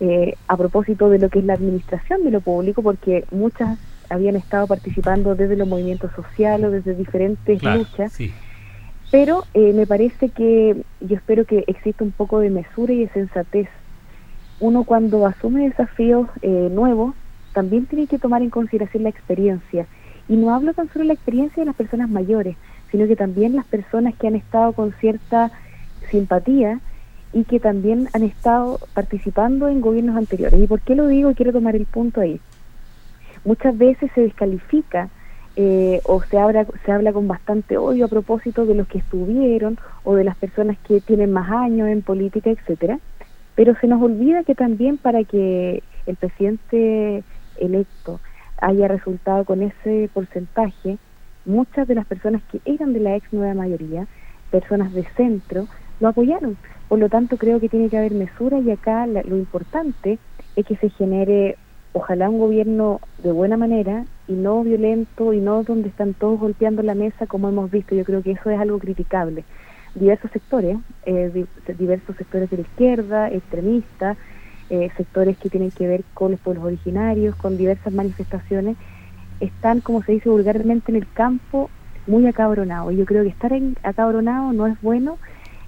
eh, 0.00 0.34
a 0.48 0.56
propósito 0.58 1.08
de 1.08 1.18
lo 1.18 1.30
que 1.30 1.38
es 1.38 1.46
la 1.46 1.54
administración 1.54 2.22
de 2.22 2.32
lo 2.32 2.42
público, 2.42 2.82
porque 2.82 3.24
muchas 3.30 3.78
habían 4.10 4.36
estado 4.36 4.66
participando 4.66 5.34
desde 5.34 5.56
los 5.56 5.66
movimientos 5.66 6.10
sociales 6.14 6.66
o 6.66 6.70
desde 6.70 6.94
diferentes 6.94 7.62
luchas. 7.62 8.12
Pero 9.10 9.44
eh, 9.54 9.72
me 9.72 9.86
parece 9.86 10.28
que 10.28 10.84
yo 11.00 11.16
espero 11.16 11.44
que 11.44 11.64
exista 11.66 12.04
un 12.04 12.12
poco 12.12 12.40
de 12.40 12.50
mesura 12.50 12.92
y 12.92 13.00
de 13.00 13.08
sensatez 13.08 13.68
uno 14.60 14.84
cuando 14.84 15.26
asume 15.26 15.68
desafíos 15.68 16.28
eh, 16.42 16.68
nuevos, 16.70 17.14
también 17.54 17.86
tiene 17.86 18.06
que 18.06 18.18
tomar 18.18 18.42
en 18.42 18.50
consideración 18.50 19.04
la 19.04 19.08
experiencia. 19.08 19.86
Y 20.28 20.36
no 20.36 20.54
hablo 20.54 20.74
tan 20.74 20.88
solo 20.88 21.00
de 21.00 21.08
la 21.08 21.14
experiencia 21.14 21.62
de 21.62 21.66
las 21.66 21.74
personas 21.74 22.10
mayores, 22.10 22.56
sino 22.90 23.06
que 23.08 23.16
también 23.16 23.56
las 23.56 23.64
personas 23.66 24.14
que 24.16 24.28
han 24.28 24.36
estado 24.36 24.72
con 24.74 24.92
cierta 25.00 25.50
simpatía 26.10 26.78
y 27.32 27.44
que 27.44 27.58
también 27.58 28.08
han 28.12 28.22
estado 28.22 28.78
participando 28.92 29.68
en 29.68 29.80
gobiernos 29.80 30.16
anteriores. 30.16 30.60
¿Y 30.60 30.66
por 30.66 30.80
qué 30.80 30.94
lo 30.94 31.08
digo? 31.08 31.32
Quiero 31.34 31.52
tomar 31.52 31.74
el 31.74 31.86
punto 31.86 32.20
ahí. 32.20 32.40
Muchas 33.44 33.76
veces 33.76 34.10
se 34.14 34.22
descalifica 34.22 35.08
eh, 35.56 36.00
o 36.04 36.22
se 36.22 36.38
habla, 36.38 36.66
se 36.84 36.92
habla 36.92 37.12
con 37.12 37.26
bastante 37.26 37.76
odio 37.76 38.04
a 38.04 38.08
propósito 38.08 38.66
de 38.66 38.74
los 38.74 38.86
que 38.86 38.98
estuvieron 38.98 39.78
o 40.04 40.14
de 40.14 40.24
las 40.24 40.36
personas 40.36 40.78
que 40.86 41.00
tienen 41.00 41.32
más 41.32 41.50
años 41.50 41.88
en 41.88 42.02
política, 42.02 42.50
etcétera 42.50 42.98
pero 43.60 43.74
se 43.78 43.86
nos 43.86 44.00
olvida 44.00 44.42
que 44.42 44.54
también 44.54 44.96
para 44.96 45.22
que 45.24 45.82
el 46.06 46.16
presidente 46.16 47.22
electo 47.56 48.18
haya 48.56 48.88
resultado 48.88 49.44
con 49.44 49.60
ese 49.60 50.08
porcentaje, 50.14 50.96
muchas 51.44 51.86
de 51.86 51.94
las 51.94 52.06
personas 52.06 52.42
que 52.50 52.62
eran 52.64 52.94
de 52.94 53.00
la 53.00 53.16
ex 53.16 53.30
nueva 53.34 53.52
mayoría, 53.52 54.06
personas 54.50 54.94
de 54.94 55.06
centro, 55.14 55.68
lo 55.98 56.08
apoyaron. 56.08 56.56
Por 56.88 57.00
lo 57.00 57.10
tanto, 57.10 57.36
creo 57.36 57.60
que 57.60 57.68
tiene 57.68 57.90
que 57.90 57.98
haber 57.98 58.14
mesura 58.14 58.58
y 58.60 58.70
acá 58.70 59.06
lo 59.06 59.36
importante 59.36 60.18
es 60.56 60.64
que 60.64 60.76
se 60.76 60.88
genere, 60.88 61.58
ojalá, 61.92 62.30
un 62.30 62.38
gobierno 62.38 63.00
de 63.18 63.32
buena 63.32 63.56
manera 63.56 64.04
y 64.28 64.32
no 64.32 64.62
violento 64.62 65.32
y 65.32 65.40
no 65.40 65.62
donde 65.64 65.88
están 65.88 66.14
todos 66.14 66.40
golpeando 66.40 66.82
la 66.82 66.94
mesa 66.94 67.26
como 67.26 67.48
hemos 67.48 67.70
visto. 67.70 67.94
Yo 67.94 68.04
creo 68.04 68.22
que 68.22 68.32
eso 68.32 68.50
es 68.50 68.60
algo 68.60 68.78
criticable 68.78 69.44
diversos 69.94 70.30
sectores, 70.30 70.76
eh, 71.04 71.46
diversos 71.78 72.16
sectores 72.16 72.50
de 72.50 72.58
la 72.58 72.62
izquierda, 72.62 73.28
extremistas, 73.28 74.16
eh, 74.68 74.88
sectores 74.96 75.36
que 75.38 75.50
tienen 75.50 75.70
que 75.70 75.86
ver 75.86 76.04
con 76.14 76.32
los 76.32 76.40
pueblos 76.40 76.64
originarios, 76.64 77.34
con 77.36 77.56
diversas 77.56 77.92
manifestaciones, 77.92 78.76
están, 79.40 79.80
como 79.80 80.02
se 80.02 80.12
dice 80.12 80.28
vulgarmente, 80.28 80.92
en 80.92 80.96
el 80.96 81.08
campo 81.12 81.70
muy 82.06 82.26
acabronados. 82.26 82.94
Yo 82.94 83.04
creo 83.04 83.22
que 83.22 83.30
estar 83.30 83.52
en, 83.52 83.76
acabronado 83.82 84.52
no 84.52 84.66
es 84.66 84.80
bueno, 84.80 85.18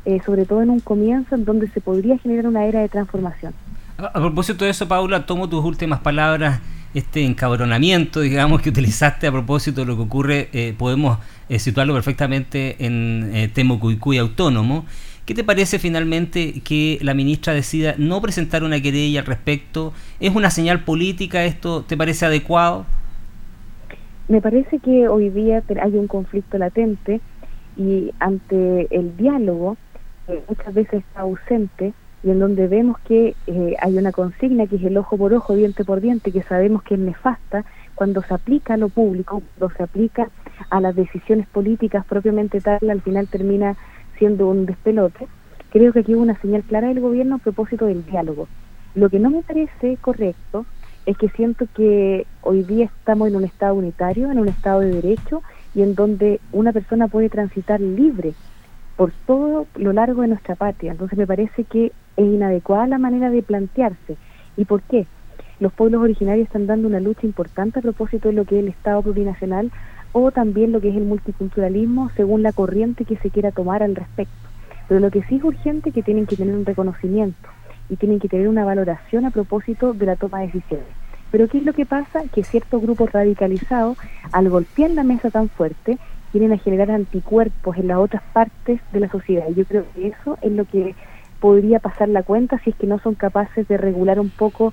eh, 0.04 0.20
sobre 0.24 0.44
todo 0.44 0.62
en 0.62 0.70
un 0.70 0.80
comienzo 0.80 1.34
en 1.34 1.44
donde 1.44 1.68
se 1.68 1.80
podría 1.80 2.18
generar 2.18 2.46
una 2.46 2.66
era 2.66 2.80
de 2.80 2.88
transformación. 2.88 3.54
A, 4.02 4.12
propósito 4.14 4.64
de 4.64 4.72
eso, 4.72 4.88
Paula, 4.88 5.26
tomo 5.26 5.48
tus 5.48 5.64
últimas 5.64 6.00
palabras 6.00 6.60
este 6.92 7.24
encabronamiento, 7.24 8.20
digamos, 8.20 8.60
que 8.60 8.70
utilizaste 8.70 9.28
a 9.28 9.32
propósito 9.32 9.82
de 9.82 9.86
lo 9.86 9.94
que 9.94 10.02
ocurre, 10.02 10.48
eh, 10.52 10.74
podemos 10.76 11.18
eh, 11.48 11.60
situarlo 11.60 11.94
perfectamente 11.94 12.84
en 12.84 13.30
eh, 13.32 13.48
Temucuicuy 13.48 14.18
autónomo. 14.18 14.86
¿Qué 15.24 15.34
te 15.34 15.44
parece 15.44 15.78
finalmente 15.78 16.62
que 16.64 16.98
la 17.00 17.14
ministra 17.14 17.54
decida 17.54 17.94
no 17.96 18.20
presentar 18.20 18.64
una 18.64 18.80
querella 18.82 19.20
al 19.20 19.26
respecto? 19.26 19.92
¿Es 20.18 20.34
una 20.34 20.50
señal 20.50 20.82
política 20.82 21.44
esto? 21.44 21.84
¿Te 21.84 21.96
parece 21.96 22.26
adecuado? 22.26 22.86
Me 24.26 24.40
parece 24.40 24.80
que 24.80 25.06
hoy 25.06 25.30
día 25.30 25.62
hay 25.80 25.94
un 25.94 26.08
conflicto 26.08 26.58
latente 26.58 27.20
y 27.76 28.10
ante 28.18 28.88
el 28.90 29.16
diálogo 29.16 29.76
muchas 30.48 30.74
veces 30.74 31.04
está 31.04 31.20
ausente 31.20 31.94
y 32.22 32.30
en 32.30 32.38
donde 32.38 32.68
vemos 32.68 32.98
que 33.00 33.34
eh, 33.46 33.76
hay 33.80 33.98
una 33.98 34.12
consigna 34.12 34.66
que 34.66 34.76
es 34.76 34.84
el 34.84 34.96
ojo 34.96 35.16
por 35.16 35.34
ojo, 35.34 35.54
diente 35.54 35.84
por 35.84 36.00
diente, 36.00 36.30
que 36.30 36.42
sabemos 36.42 36.82
que 36.82 36.94
es 36.94 37.00
nefasta 37.00 37.64
cuando 37.94 38.22
se 38.22 38.32
aplica 38.34 38.74
a 38.74 38.76
lo 38.76 38.88
público, 38.88 39.42
cuando 39.58 39.76
se 39.76 39.82
aplica 39.82 40.28
a 40.70 40.80
las 40.80 40.94
decisiones 40.94 41.46
políticas 41.48 42.04
propiamente 42.06 42.60
tal, 42.60 42.78
al 42.88 43.00
final 43.00 43.26
termina 43.28 43.76
siendo 44.18 44.48
un 44.48 44.66
despelote. 44.66 45.26
Creo 45.70 45.92
que 45.92 46.00
aquí 46.00 46.14
hubo 46.14 46.22
una 46.22 46.40
señal 46.40 46.62
clara 46.62 46.88
del 46.88 47.00
gobierno 47.00 47.36
a 47.36 47.38
propósito 47.38 47.86
del 47.86 48.04
diálogo. 48.06 48.46
Lo 48.94 49.08
que 49.08 49.18
no 49.18 49.30
me 49.30 49.42
parece 49.42 49.96
correcto 50.00 50.66
es 51.06 51.16
que 51.16 51.28
siento 51.30 51.66
que 51.74 52.26
hoy 52.42 52.62
día 52.62 52.86
estamos 52.86 53.28
en 53.28 53.36
un 53.36 53.44
Estado 53.44 53.74
unitario, 53.74 54.30
en 54.30 54.38
un 54.38 54.48
Estado 54.48 54.80
de 54.80 54.90
derecho, 54.90 55.42
y 55.74 55.82
en 55.82 55.94
donde 55.94 56.40
una 56.52 56.72
persona 56.72 57.08
puede 57.08 57.30
transitar 57.30 57.80
libre 57.80 58.34
por 58.96 59.12
todo 59.26 59.66
lo 59.74 59.92
largo 59.92 60.22
de 60.22 60.28
nuestra 60.28 60.54
patria. 60.54 60.92
Entonces 60.92 61.18
me 61.18 61.26
parece 61.26 61.64
que 61.64 61.92
es 62.16 62.24
inadecuada 62.24 62.86
la 62.86 62.98
manera 62.98 63.30
de 63.30 63.42
plantearse. 63.42 64.16
¿Y 64.56 64.64
por 64.64 64.82
qué? 64.82 65.06
Los 65.60 65.72
pueblos 65.72 66.02
originarios 66.02 66.46
están 66.46 66.66
dando 66.66 66.88
una 66.88 67.00
lucha 67.00 67.26
importante 67.26 67.78
a 67.78 67.82
propósito 67.82 68.28
de 68.28 68.34
lo 68.34 68.44
que 68.44 68.56
es 68.56 68.64
el 68.64 68.68
Estado 68.68 69.02
plurinacional 69.02 69.70
o 70.12 70.30
también 70.30 70.72
lo 70.72 70.80
que 70.80 70.90
es 70.90 70.96
el 70.96 71.04
multiculturalismo 71.04 72.10
según 72.16 72.42
la 72.42 72.52
corriente 72.52 73.04
que 73.04 73.16
se 73.16 73.30
quiera 73.30 73.52
tomar 73.52 73.82
al 73.82 73.94
respecto. 73.94 74.34
Pero 74.88 75.00
lo 75.00 75.10
que 75.10 75.22
sí 75.22 75.36
es 75.36 75.44
urgente 75.44 75.88
es 75.88 75.94
que 75.94 76.02
tienen 76.02 76.26
que 76.26 76.36
tener 76.36 76.54
un 76.54 76.66
reconocimiento 76.66 77.48
y 77.88 77.96
tienen 77.96 78.18
que 78.18 78.28
tener 78.28 78.48
una 78.48 78.64
valoración 78.64 79.24
a 79.24 79.30
propósito 79.30 79.92
de 79.94 80.06
la 80.06 80.16
toma 80.16 80.40
de 80.40 80.46
decisiones. 80.46 80.86
Pero 81.30 81.48
¿qué 81.48 81.58
es 81.58 81.64
lo 81.64 81.72
que 81.72 81.86
pasa? 81.86 82.22
Que 82.32 82.44
ciertos 82.44 82.82
grupos 82.82 83.10
radicalizados, 83.10 83.96
al 84.32 84.50
golpear 84.50 84.90
la 84.90 85.02
mesa 85.02 85.30
tan 85.30 85.48
fuerte, 85.48 85.98
vienen 86.32 86.52
a 86.52 86.58
generar 86.58 86.90
anticuerpos 86.90 87.76
en 87.76 87.88
las 87.88 87.98
otras 87.98 88.22
partes 88.32 88.80
de 88.92 89.00
la 89.00 89.08
sociedad. 89.08 89.46
Y 89.48 89.54
yo 89.54 89.64
creo 89.64 89.84
que 89.94 90.08
eso 90.08 90.38
es 90.42 90.52
lo 90.52 90.64
que 90.66 90.94
podría 91.42 91.80
pasar 91.80 92.08
la 92.08 92.22
cuenta 92.22 92.60
si 92.62 92.70
es 92.70 92.76
que 92.76 92.86
no 92.86 93.00
son 93.00 93.16
capaces 93.16 93.66
de 93.66 93.76
regular 93.76 94.20
un 94.20 94.30
poco 94.30 94.72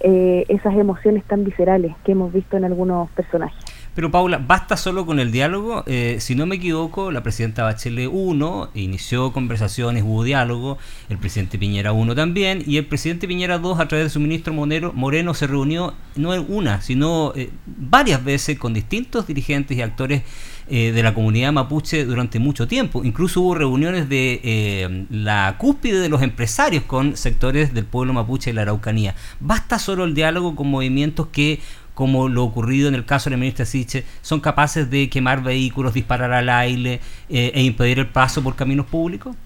eh, 0.00 0.44
esas 0.48 0.74
emociones 0.74 1.24
tan 1.24 1.44
viscerales 1.44 1.96
que 2.04 2.12
hemos 2.12 2.30
visto 2.30 2.58
en 2.58 2.66
algunos 2.66 3.08
personajes. 3.12 3.58
Pero 3.94 4.10
Paula, 4.10 4.38
¿basta 4.38 4.76
solo 4.76 5.06
con 5.06 5.18
el 5.18 5.32
diálogo? 5.32 5.82
Eh, 5.86 6.18
si 6.20 6.34
no 6.34 6.44
me 6.44 6.56
equivoco, 6.56 7.10
la 7.10 7.22
presidenta 7.22 7.64
Bachelet 7.64 8.08
1 8.12 8.70
inició 8.74 9.32
conversaciones, 9.32 10.04
hubo 10.04 10.22
diálogo, 10.22 10.76
el 11.08 11.16
presidente 11.16 11.58
Piñera 11.58 11.92
1 11.92 12.14
también, 12.14 12.62
y 12.66 12.76
el 12.76 12.86
presidente 12.86 13.26
Piñera 13.26 13.58
2 13.58 13.80
a 13.80 13.88
través 13.88 14.06
de 14.06 14.10
su 14.10 14.20
ministro 14.20 14.52
Monero, 14.52 14.92
Moreno 14.92 15.32
se 15.32 15.46
reunió 15.46 15.94
no 16.16 16.34
en 16.34 16.44
una, 16.48 16.82
sino 16.82 17.32
eh, 17.34 17.50
varias 17.66 18.22
veces 18.22 18.58
con 18.58 18.74
distintos 18.74 19.26
dirigentes 19.26 19.76
y 19.76 19.82
actores 19.82 20.22
eh, 20.70 20.92
de 20.92 21.02
la 21.02 21.12
comunidad 21.12 21.52
mapuche 21.52 22.04
durante 22.04 22.38
mucho 22.38 22.66
tiempo. 22.66 23.04
Incluso 23.04 23.42
hubo 23.42 23.54
reuniones 23.54 24.08
de 24.08 25.06
la 25.10 25.56
cúspide 25.58 25.98
de 25.98 26.08
los 26.08 26.22
empresarios 26.22 26.84
con 26.84 27.16
sectores 27.16 27.74
del 27.74 27.84
pueblo 27.84 28.12
mapuche 28.12 28.50
y 28.50 28.52
la 28.52 28.62
Araucanía. 28.62 29.14
¿Basta 29.40 29.78
solo 29.78 30.04
el 30.04 30.14
diálogo 30.14 30.56
con 30.56 30.68
movimientos 30.68 31.26
que 31.28 31.60
como 32.00 32.30
lo 32.30 32.44
ocurrido 32.44 32.88
en 32.88 32.94
el 32.94 33.04
caso 33.04 33.28
de 33.28 33.36
la 33.36 33.40
ministra 33.40 33.66
Siche, 33.66 34.04
son 34.22 34.40
capaces 34.40 34.88
de 34.88 35.10
quemar 35.10 35.42
vehículos, 35.42 35.92
disparar 35.92 36.32
al 36.32 36.48
aire 36.48 37.00
eh, 37.28 37.52
e 37.54 37.62
impedir 37.62 37.98
el 37.98 38.06
paso 38.06 38.42
por 38.42 38.56
caminos 38.56 38.86
públicos? 38.86 39.36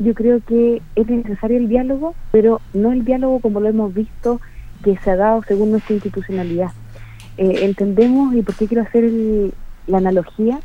Yo 0.00 0.14
creo 0.14 0.40
que 0.40 0.82
es 0.96 1.06
necesario 1.06 1.58
el 1.58 1.68
diálogo, 1.68 2.16
pero 2.32 2.60
no 2.74 2.90
el 2.90 3.04
diálogo 3.04 3.38
como 3.38 3.60
lo 3.60 3.68
hemos 3.68 3.94
visto 3.94 4.40
que 4.82 4.96
se 4.96 5.10
ha 5.10 5.16
dado 5.16 5.44
según 5.46 5.70
nuestra 5.70 5.94
institucionalidad. 5.94 6.72
Eh, 7.38 7.60
entendemos, 7.62 8.34
y 8.34 8.42
por 8.42 8.56
qué 8.56 8.66
quiero 8.66 8.82
hacer 8.82 9.04
la 9.86 9.98
analogía, 9.98 10.60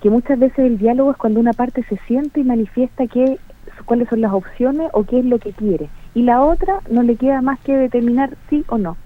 que 0.00 0.10
muchas 0.10 0.38
veces 0.38 0.58
el 0.60 0.78
diálogo 0.78 1.12
es 1.12 1.16
cuando 1.16 1.40
una 1.40 1.52
parte 1.52 1.84
se 1.88 1.96
siente 2.06 2.40
y 2.40 2.44
manifiesta 2.44 3.06
que, 3.06 3.38
cuáles 3.84 4.08
son 4.08 4.20
las 4.20 4.32
opciones 4.32 4.88
o 4.92 5.04
qué 5.04 5.20
es 5.20 5.24
lo 5.24 5.38
que 5.38 5.52
quiere. 5.52 5.88
Y 6.14 6.22
la 6.22 6.42
otra 6.42 6.80
no 6.90 7.02
le 7.02 7.16
queda 7.16 7.40
más 7.40 7.60
que 7.60 7.76
determinar 7.76 8.36
sí 8.50 8.64
o 8.68 8.78
no. 8.78 8.96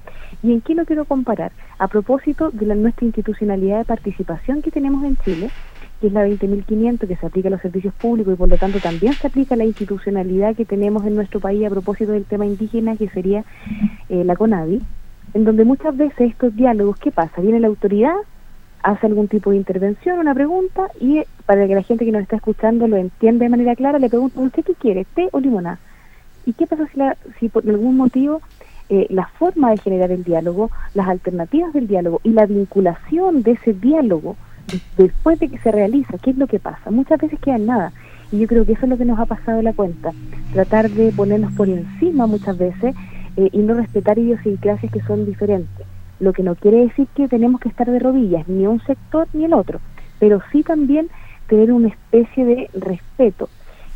¿Y 0.42 0.52
en 0.52 0.60
qué 0.60 0.74
lo 0.74 0.84
quiero 0.84 1.04
comparar? 1.04 1.52
A 1.78 1.88
propósito 1.88 2.50
de 2.50 2.66
la, 2.66 2.74
nuestra 2.74 3.06
institucionalidad 3.06 3.78
de 3.78 3.84
participación 3.84 4.62
que 4.62 4.70
tenemos 4.70 5.04
en 5.04 5.16
Chile, 5.16 5.50
que 6.00 6.08
es 6.08 6.12
la 6.12 6.26
20.500 6.26 7.06
que 7.06 7.16
se 7.16 7.26
aplica 7.26 7.48
a 7.48 7.50
los 7.50 7.62
servicios 7.62 7.94
públicos 7.94 8.34
y 8.34 8.36
por 8.36 8.48
lo 8.48 8.56
tanto 8.56 8.80
también 8.80 9.14
se 9.14 9.26
aplica 9.28 9.56
la 9.56 9.64
institucionalidad 9.64 10.54
que 10.54 10.64
tenemos 10.64 11.06
en 11.06 11.14
nuestro 11.14 11.40
país 11.40 11.64
a 11.66 11.70
propósito 11.70 12.12
del 12.12 12.24
tema 12.24 12.44
indígena, 12.44 12.96
que 12.96 13.08
sería 13.08 13.44
eh, 14.08 14.24
la 14.24 14.36
CONADI, 14.36 14.82
en 15.34 15.44
donde 15.44 15.64
muchas 15.64 15.96
veces 15.96 16.30
estos 16.32 16.54
diálogos, 16.54 16.98
¿qué 16.98 17.10
pasa? 17.10 17.40
Viene 17.40 17.60
la 17.60 17.68
autoridad, 17.68 18.14
hace 18.86 19.06
algún 19.08 19.26
tipo 19.26 19.50
de 19.50 19.56
intervención, 19.56 20.20
una 20.20 20.32
pregunta, 20.32 20.88
y 21.00 21.22
para 21.44 21.66
que 21.66 21.74
la 21.74 21.82
gente 21.82 22.04
que 22.04 22.12
nos 22.12 22.22
está 22.22 22.36
escuchando 22.36 22.86
lo 22.86 22.96
entienda 22.96 23.44
de 23.44 23.48
manera 23.48 23.74
clara, 23.74 23.98
le 23.98 24.08
pregunto, 24.08 24.40
¿usted 24.40 24.62
qué 24.64 24.74
quiere, 24.74 25.04
té 25.04 25.28
o 25.32 25.40
limonada? 25.40 25.80
¿Y 26.44 26.52
qué 26.52 26.68
pasa 26.68 26.86
si, 26.92 26.96
la, 26.96 27.16
si 27.40 27.48
por 27.48 27.68
algún 27.68 27.96
motivo 27.96 28.42
eh, 28.88 29.08
la 29.10 29.26
forma 29.38 29.70
de 29.70 29.78
generar 29.78 30.12
el 30.12 30.22
diálogo, 30.22 30.70
las 30.94 31.08
alternativas 31.08 31.72
del 31.72 31.88
diálogo 31.88 32.20
y 32.22 32.30
la 32.30 32.46
vinculación 32.46 33.42
de 33.42 33.52
ese 33.52 33.72
diálogo 33.72 34.36
después 34.96 35.40
de 35.40 35.48
que 35.48 35.58
se 35.58 35.72
realiza, 35.72 36.18
¿qué 36.18 36.30
es 36.30 36.38
lo 36.38 36.46
que 36.46 36.60
pasa? 36.60 36.92
Muchas 36.92 37.20
veces 37.20 37.40
queda 37.40 37.56
en 37.56 37.66
nada. 37.66 37.92
Y 38.30 38.38
yo 38.38 38.46
creo 38.46 38.64
que 38.64 38.72
eso 38.72 38.84
es 38.84 38.88
lo 38.88 38.98
que 38.98 39.04
nos 39.04 39.18
ha 39.18 39.26
pasado 39.26 39.62
la 39.62 39.72
cuenta. 39.72 40.12
Tratar 40.52 40.90
de 40.90 41.10
ponernos 41.10 41.52
por 41.54 41.68
encima 41.68 42.28
muchas 42.28 42.56
veces 42.56 42.94
eh, 43.36 43.48
y 43.50 43.58
no 43.58 43.74
respetar 43.74 44.16
idiosincrasias 44.16 44.92
que 44.92 45.02
son 45.02 45.26
diferentes. 45.26 45.86
Lo 46.20 46.32
que 46.32 46.42
no 46.42 46.54
quiere 46.54 46.78
decir 46.78 47.06
que 47.14 47.28
tenemos 47.28 47.60
que 47.60 47.68
estar 47.68 47.90
de 47.90 47.98
rodillas, 47.98 48.48
ni 48.48 48.66
un 48.66 48.80
sector 48.84 49.28
ni 49.32 49.44
el 49.44 49.52
otro, 49.52 49.80
pero 50.18 50.40
sí 50.52 50.62
también 50.62 51.08
tener 51.46 51.72
una 51.72 51.88
especie 51.88 52.44
de 52.44 52.70
respeto 52.74 53.48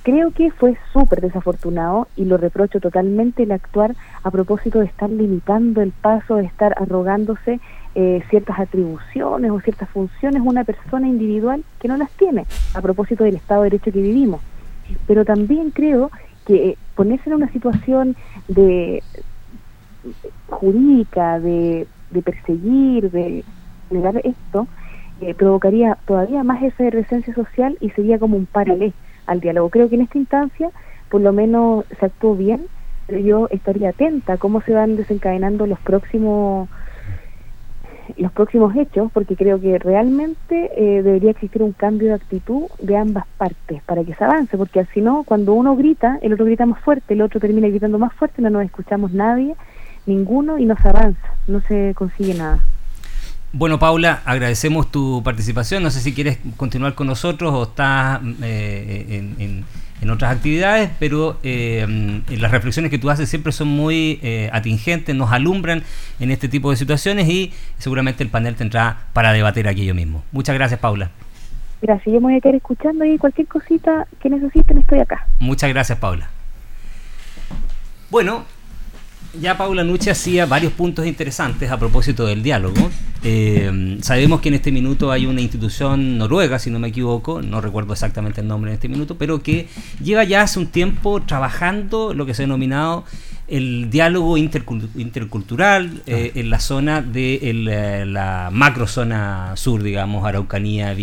Creo 0.03 0.31
que 0.31 0.51
fue 0.51 0.79
súper 0.95 1.21
desafortunado 1.21 2.09
y 2.17 2.25
lo 2.25 2.39
reprocho 2.39 2.81
totalmente 2.81 3.43
el 3.43 3.53
actuar 3.53 3.95
a 4.23 4.31
propósito 4.31 4.79
de 4.79 4.87
estar 4.87 5.11
limitando 5.11 5.83
el 5.83 5.93
paso, 5.93 6.37
de 6.37 6.47
estar 6.47 6.75
arrogándose 6.81 7.61
eh, 7.95 8.23
ciertas 8.31 8.59
atribuciones 8.59 9.51
o 9.51 9.61
ciertas 9.61 9.91
funciones 9.91 10.41
una 10.43 10.65
persona 10.65 11.07
individual 11.07 11.65
que 11.81 11.89
no 11.89 11.99
las 11.99 12.11
tiene, 12.13 12.47
a 12.73 12.81
propósito 12.81 13.25
del 13.25 13.37
Estado 13.37 13.63
de 13.63 13.71
Derecho 13.71 13.93
que 13.93 14.01
vivimos. 14.01 14.41
Pero 15.07 15.27
también 15.27 15.71
creo 15.71 16.11
que 16.47 16.79
ponerse 16.95 17.29
en 17.29 17.37
una 17.37 17.53
situación 17.53 18.17
de 18.49 19.03
jurídica, 20.49 21.39
de, 21.41 21.87
perseguir, 22.23 23.11
de 23.11 23.45
negar 23.91 24.21
esto, 24.25 24.67
eh, 25.21 25.35
provocaría 25.35 25.99
todavía 26.07 26.43
más 26.45 26.63
esa 26.63 26.85
efervescencia 26.85 27.35
social 27.35 27.77
y 27.81 27.91
sería 27.91 28.19
como 28.19 28.37
un 28.37 28.47
paralelo 28.47 28.93
al 29.27 29.41
diálogo. 29.41 29.71
Creo 29.71 29.89
que 29.89 29.97
en 29.97 30.03
esta 30.03 30.19
instancia, 30.19 30.71
por 31.09 31.21
lo 31.21 31.33
menos, 31.33 31.85
se 31.99 32.07
actuó 32.07 32.35
bien, 32.35 32.67
pero 33.07 33.21
yo 33.21 33.49
estaría 33.51 33.91
atenta 33.91 34.35
a 34.35 34.39
cómo 34.39 34.61
se 34.63 34.73
van 34.73 34.97
desencadenando 34.97 35.67
los 35.67 35.79
próximos 35.81 36.69
los 38.17 38.33
próximos 38.33 38.75
hechos, 38.77 39.11
porque 39.13 39.37
creo 39.37 39.61
que 39.61 39.79
realmente 39.79 40.71
eh, 40.77 41.03
debería 41.03 41.31
existir 41.31 41.63
un 41.63 41.73
cambio 41.73 42.09
de 42.09 42.15
actitud 42.15 42.65
de 42.81 42.97
ambas 42.97 43.25
partes 43.37 43.83
para 43.85 44.05
que 44.05 44.15
se 44.15 44.25
avance, 44.25 44.57
porque 44.57 44.85
si 44.93 45.01
no, 45.01 45.23
cuando 45.25 45.55
uno 45.55 45.77
grita, 45.77 46.19
el 46.23 46.33
otro 46.33 46.45
grita 46.45 46.67
más 46.67 46.81
fuerte, 46.81 47.15
el 47.15 47.23
otro 47.23 47.41
termina 47.41 47.69
gritando 47.69 47.99
más 47.99 48.13
fuerte, 48.15 48.43
no 48.43 48.51
nos 48.51 48.65
escuchamos 48.65 49.13
nadie, 49.13 49.55
ninguno, 50.07 50.59
y 50.59 50.65
no 50.65 50.77
se 50.81 50.89
avanza, 50.89 51.35
no 51.47 51.61
se 51.63 51.95
consigue 51.95 52.35
nada. 52.35 52.61
Bueno, 53.53 53.81
Paula, 53.81 54.23
agradecemos 54.27 54.93
tu 54.93 55.23
participación. 55.25 55.83
No 55.83 55.91
sé 55.91 56.01
si 56.01 56.15
quieres 56.15 56.39
continuar 56.57 56.95
con 56.95 57.09
nosotros 57.09 57.53
o 57.53 57.65
estás 57.65 58.21
eh, 58.43 59.35
en, 60.01 60.11
otras 60.11 60.35
actividades, 60.35 60.91
pero 60.99 61.39
eh, 61.43 62.23
las 62.29 62.51
reflexiones 62.53 62.91
que 62.91 62.99
tú 62.99 63.11
haces 63.11 63.29
siempre 63.29 63.53
son 63.53 63.69
muy 63.69 64.19
eh, 64.23 64.49
atingentes, 64.53 65.15
nos 65.15 65.31
alumbran 65.31 65.83
en 66.21 66.31
este 66.31 66.49
tipo 66.49 66.71
de 66.71 66.77
situaciones 66.77 67.29
y 67.29 67.53
seguramente 67.79 68.23
el 68.23 68.31
panel 68.31 68.55
tendrá 68.55 69.07
para 69.13 69.33
debatir 69.33 69.69
aquello 69.69 69.95
mismo. 69.95 70.23
Muchas 70.33 70.55
gracias, 70.55 70.81
Paula. 70.81 71.11
Gracias, 71.83 72.07
yo 72.07 72.21
me 72.21 72.29
voy 72.29 72.37
a 72.37 72.41
quedar 72.41 72.55
escuchando 72.55 73.05
y 73.05 73.19
cualquier 73.19 73.47
cosita 73.49 74.07
que 74.21 74.31
necesiten 74.31 74.79
estoy 74.79 75.01
acá. 75.01 75.27
Muchas 75.39 75.71
gracias, 75.71 75.99
Paula. 75.99 76.31
Bueno, 78.11 78.45
ya 79.39 79.57
Paula 79.57 79.85
Nuche 79.85 80.11
hacía 80.11 80.47
varios 80.47 80.73
puntos 80.73 81.07
interesantes 81.07 81.71
a 81.71 81.79
propósito 81.79 82.27
del 82.27 82.43
diálogo. 82.43 82.91
Eh, 83.23 83.99
sabemos 84.03 84.41
que 84.41 84.49
en 84.49 84.55
este 84.55 84.73
minuto 84.73 85.13
hay 85.13 85.27
una 85.27 85.41
institución 85.41 86.19
noruega, 86.19 86.59
si 86.59 86.71
no 86.71 86.79
me 86.79 86.89
equivoco, 86.89 87.43
no 87.43 87.61
recuerdo 87.61 87.93
exactamente 87.93 88.41
el 88.41 88.49
nombre 88.49 88.71
en 88.71 88.75
este 88.75 88.89
minuto, 88.89 89.17
pero 89.19 89.43
que 89.43 89.69
lleva 90.03 90.25
ya 90.25 90.43
hace 90.43 90.59
un 90.59 90.67
tiempo 90.67 91.21
trabajando 91.23 92.15
lo 92.15 92.27
que 92.27 92.35
se 92.35 92.43
ha 92.43 92.47
denominado 92.47 93.05
el 93.47 93.91
diálogo 93.91 94.37
intercultural 94.37 96.03
eh, 96.07 96.33
en 96.37 96.51
la 96.51 96.61
zona 96.61 97.03
de 97.03 97.41
eh, 97.43 98.05
la 98.07 98.49
macrozona 98.53 99.53
sur, 99.57 99.83
digamos, 99.83 100.25
Araucanía, 100.25 100.95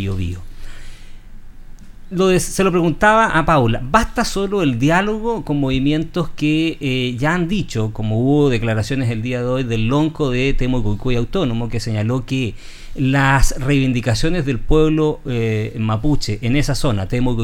Biobío 2.10 2.40
se 2.40 2.64
lo 2.64 2.72
preguntaba 2.72 3.38
a 3.38 3.46
Paula, 3.46 3.82
¿basta 3.84 4.24
solo 4.24 4.64
el 4.64 4.80
diálogo 4.80 5.44
con 5.44 5.60
movimientos 5.60 6.30
que 6.30 6.78
eh, 6.80 7.18
ya 7.18 7.34
han 7.34 7.50
dicho, 7.50 7.92
como 7.92 8.22
hubo 8.22 8.50
declaraciones 8.50 9.10
el 9.10 9.22
día 9.22 9.42
de 9.42 9.48
hoy 9.48 9.64
del 9.64 9.88
lonco 9.88 10.30
de 10.30 10.54
Temo 10.54 10.98
Autónomo, 11.18 11.68
que 11.68 11.82
señaló 11.82 12.26
que 12.26 12.56
las 12.96 13.60
reivindicaciones 13.60 14.46
del 14.46 14.58
pueblo 14.60 15.20
eh, 15.26 15.76
mapuche 15.80 16.40
en 16.44 16.56
esa 16.56 16.76
zona, 16.76 17.10
Temo 17.10 17.36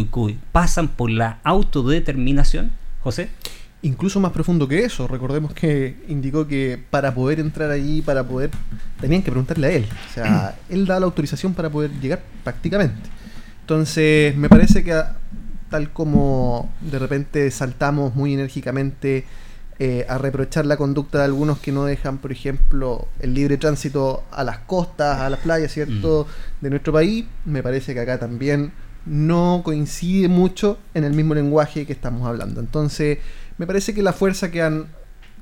pasan 0.53 0.87
por 0.87 1.11
la 1.11 1.39
autodeterminación? 1.43 2.71
José. 3.01 3.29
Incluso 3.81 4.21
más 4.21 4.31
profundo 4.31 4.65
que 4.69 4.85
eso, 4.85 5.09
recordemos 5.09 5.53
que 5.53 5.97
indicó 6.07 6.47
que 6.47 6.81
para 6.89 7.13
poder 7.13 7.41
entrar 7.41 7.69
allí, 7.69 8.01
para 8.01 8.23
poder, 8.23 8.49
tenían 9.01 9.23
que 9.23 9.29
preguntarle 9.29 9.67
a 9.67 9.71
él. 9.71 9.85
O 10.09 10.13
sea, 10.13 10.55
él 10.69 10.85
da 10.85 11.01
la 11.01 11.05
autorización 11.05 11.53
para 11.53 11.69
poder 11.69 11.91
llegar 11.99 12.23
prácticamente. 12.45 13.09
Entonces, 13.63 14.35
me 14.35 14.49
parece 14.49 14.83
que 14.83 15.01
tal 15.69 15.91
como 15.93 16.69
de 16.81 16.99
repente 16.99 17.49
saltamos 17.49 18.13
muy 18.13 18.33
enérgicamente 18.33 19.23
eh, 19.79 20.05
a 20.09 20.17
reprochar 20.17 20.65
la 20.65 20.75
conducta 20.75 21.19
de 21.19 21.23
algunos 21.23 21.59
que 21.59 21.71
no 21.71 21.85
dejan, 21.85 22.17
por 22.17 22.33
ejemplo, 22.33 23.07
el 23.19 23.33
libre 23.33 23.55
tránsito 23.55 24.25
a 24.31 24.43
las 24.43 24.57
costas, 24.59 25.21
a 25.21 25.29
las 25.29 25.39
playas, 25.39 25.71
¿cierto?, 25.71 26.27
mm. 26.27 26.63
de 26.63 26.69
nuestro 26.71 26.91
país, 26.91 27.25
me 27.45 27.63
parece 27.63 27.93
que 27.93 28.01
acá 28.01 28.19
también 28.19 28.73
no 29.05 29.61
coincide 29.63 30.27
mucho 30.27 30.77
en 30.93 31.05
el 31.05 31.13
mismo 31.13 31.33
lenguaje 31.33 31.85
que 31.85 31.93
estamos 31.93 32.27
hablando. 32.27 32.59
Entonces, 32.59 33.19
me 33.57 33.65
parece 33.65 33.93
que 33.93 34.03
la 34.03 34.11
fuerza 34.11 34.51
que 34.51 34.61
han 34.61 34.87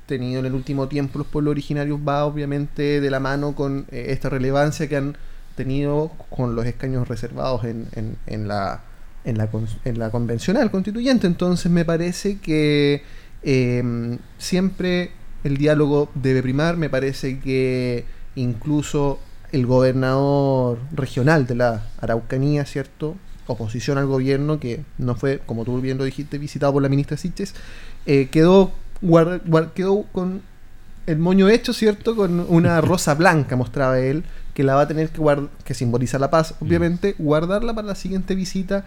tenido 0.06 0.38
en 0.38 0.46
el 0.46 0.54
último 0.54 0.86
tiempo 0.86 1.18
los 1.18 1.26
pueblos 1.26 1.50
originarios 1.50 1.98
va 2.06 2.24
obviamente 2.24 3.00
de 3.00 3.10
la 3.10 3.18
mano 3.18 3.56
con 3.56 3.86
eh, 3.90 4.06
esta 4.10 4.28
relevancia 4.28 4.88
que 4.88 4.96
han 4.96 5.16
tenido 5.56 6.12
con 6.30 6.54
los 6.54 6.66
escaños 6.66 7.08
reservados 7.08 7.64
en, 7.64 7.86
en, 8.26 8.48
la, 8.48 8.82
en, 9.24 9.38
la, 9.38 9.48
en 9.84 9.98
la 9.98 10.10
convencional 10.10 10.70
constituyente. 10.70 11.26
Entonces 11.26 11.70
me 11.70 11.84
parece 11.84 12.38
que 12.38 13.02
em, 13.42 14.18
siempre 14.38 15.10
el 15.44 15.56
diálogo 15.56 16.10
debe 16.14 16.42
primar, 16.42 16.76
me 16.76 16.88
parece 16.88 17.40
que 17.40 18.04
incluso 18.34 19.18
el 19.50 19.66
gobernador 19.66 20.78
regional 20.92 21.46
de 21.46 21.56
la 21.56 21.86
Araucanía, 22.00 22.64
¿cierto? 22.64 23.16
Oposición 23.46 23.98
al 23.98 24.06
gobierno, 24.06 24.58
que 24.58 24.84
no 24.98 25.14
fue, 25.14 25.40
como 25.44 25.64
tú 25.64 25.80
bien 25.80 25.98
lo 25.98 26.04
dijiste, 26.04 26.38
visitado 26.38 26.72
por 26.72 26.82
la 26.82 26.88
ministra 26.88 27.16
Siches, 27.16 27.54
eh, 28.06 28.28
quedó, 28.30 28.72
quedó 29.74 30.04
con 30.12 30.42
el 31.06 31.18
moño 31.18 31.48
hecho, 31.48 31.72
¿cierto? 31.72 32.16
Con 32.16 32.40
una 32.48 32.80
rosa 32.82 33.14
blanca, 33.14 33.56
mostraba 33.56 33.98
él, 33.98 34.24
que 34.54 34.62
la 34.62 34.74
va 34.74 34.82
a 34.82 34.88
tener 34.88 35.08
que 35.08 35.18
guardar, 35.18 35.48
que 35.64 35.74
simboliza 35.74 36.18
la 36.18 36.30
paz, 36.30 36.54
obviamente, 36.60 37.14
guardarla 37.18 37.74
para 37.74 37.88
la 37.88 37.94
siguiente 37.94 38.34
visita. 38.34 38.84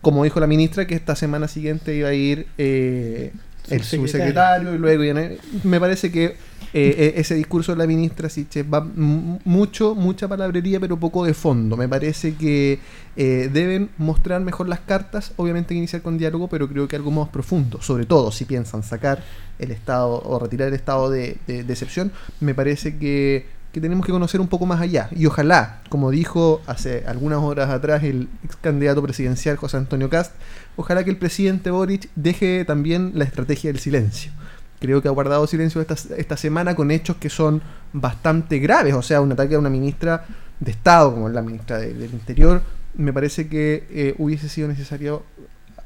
Como 0.00 0.24
dijo 0.24 0.40
la 0.40 0.46
ministra, 0.46 0.86
que 0.86 0.94
esta 0.94 1.16
semana 1.16 1.48
siguiente 1.48 1.94
iba 1.94 2.08
a 2.08 2.14
ir 2.14 2.46
eh, 2.58 3.32
el 3.70 3.82
Subsecretario. 3.82 4.74
y 4.74 4.78
luego 4.78 5.02
viene- 5.02 5.38
me 5.64 5.80
parece 5.80 6.10
que 6.12 6.36
eh, 6.72 6.94
eh, 6.98 7.14
ese 7.16 7.34
discurso 7.34 7.72
de 7.72 7.78
la 7.78 7.86
ministra 7.86 8.28
Siches 8.28 8.64
va 8.72 8.80
mucho, 8.84 9.94
mucha 9.94 10.28
palabrería, 10.28 10.78
pero 10.80 10.98
poco 10.98 11.24
de 11.24 11.32
fondo. 11.32 11.76
Me 11.76 11.88
parece 11.88 12.34
que 12.34 12.80
eh, 13.16 13.48
deben 13.52 13.88
mostrar 13.96 14.40
mejor 14.42 14.68
las 14.68 14.80
cartas, 14.80 15.32
obviamente 15.36 15.68
que 15.74 15.78
iniciar 15.78 16.02
con 16.02 16.18
diálogo, 16.18 16.48
pero 16.48 16.68
creo 16.68 16.86
que 16.86 16.96
algo 16.96 17.10
más 17.10 17.28
profundo, 17.30 17.80
sobre 17.80 18.04
todo 18.04 18.30
si 18.30 18.44
piensan 18.44 18.82
sacar 18.82 19.22
el 19.58 19.70
estado 19.70 20.20
o 20.22 20.38
retirar 20.38 20.68
el 20.68 20.74
estado 20.74 21.08
de, 21.08 21.38
de- 21.46 21.64
de 21.64 21.72
excepción, 21.72 22.12
me 22.40 22.54
parece 22.54 22.98
que, 22.98 23.46
que 23.72 23.80
tenemos 23.80 24.04
que 24.04 24.12
conocer 24.12 24.40
un 24.40 24.48
poco 24.48 24.66
más 24.66 24.80
allá. 24.80 25.08
Y 25.16 25.24
ojalá, 25.26 25.80
como 25.88 26.10
dijo 26.10 26.60
hace 26.66 27.04
algunas 27.06 27.38
horas 27.38 27.70
atrás 27.70 28.02
el 28.04 28.28
ex 28.44 28.56
candidato 28.56 29.02
presidencial 29.02 29.56
José 29.56 29.78
Antonio 29.78 30.10
Cast, 30.10 30.32
ojalá 30.76 31.04
que 31.04 31.10
el 31.10 31.16
presidente 31.16 31.70
Boric 31.70 32.08
deje 32.14 32.64
también 32.64 33.12
la 33.14 33.24
estrategia 33.24 33.70
del 33.72 33.80
silencio. 33.80 34.32
Creo 34.80 35.00
que 35.02 35.08
ha 35.08 35.10
guardado 35.10 35.46
silencio 35.46 35.80
esta, 35.80 35.94
esta 36.16 36.36
semana 36.36 36.74
con 36.74 36.90
hechos 36.90 37.16
que 37.16 37.30
son 37.30 37.62
bastante 37.92 38.58
graves, 38.58 38.94
o 38.94 39.02
sea, 39.02 39.20
un 39.20 39.32
ataque 39.32 39.54
a 39.54 39.58
una 39.58 39.70
ministra 39.70 40.24
de 40.60 40.70
Estado, 40.70 41.12
como 41.14 41.28
es 41.28 41.34
la 41.34 41.42
ministra 41.42 41.78
de- 41.78 41.94
del 41.94 42.12
Interior, 42.12 42.62
me 42.94 43.12
parece 43.12 43.48
que 43.48 43.86
eh, 43.90 44.14
hubiese 44.18 44.48
sido 44.48 44.68
necesario 44.68 45.22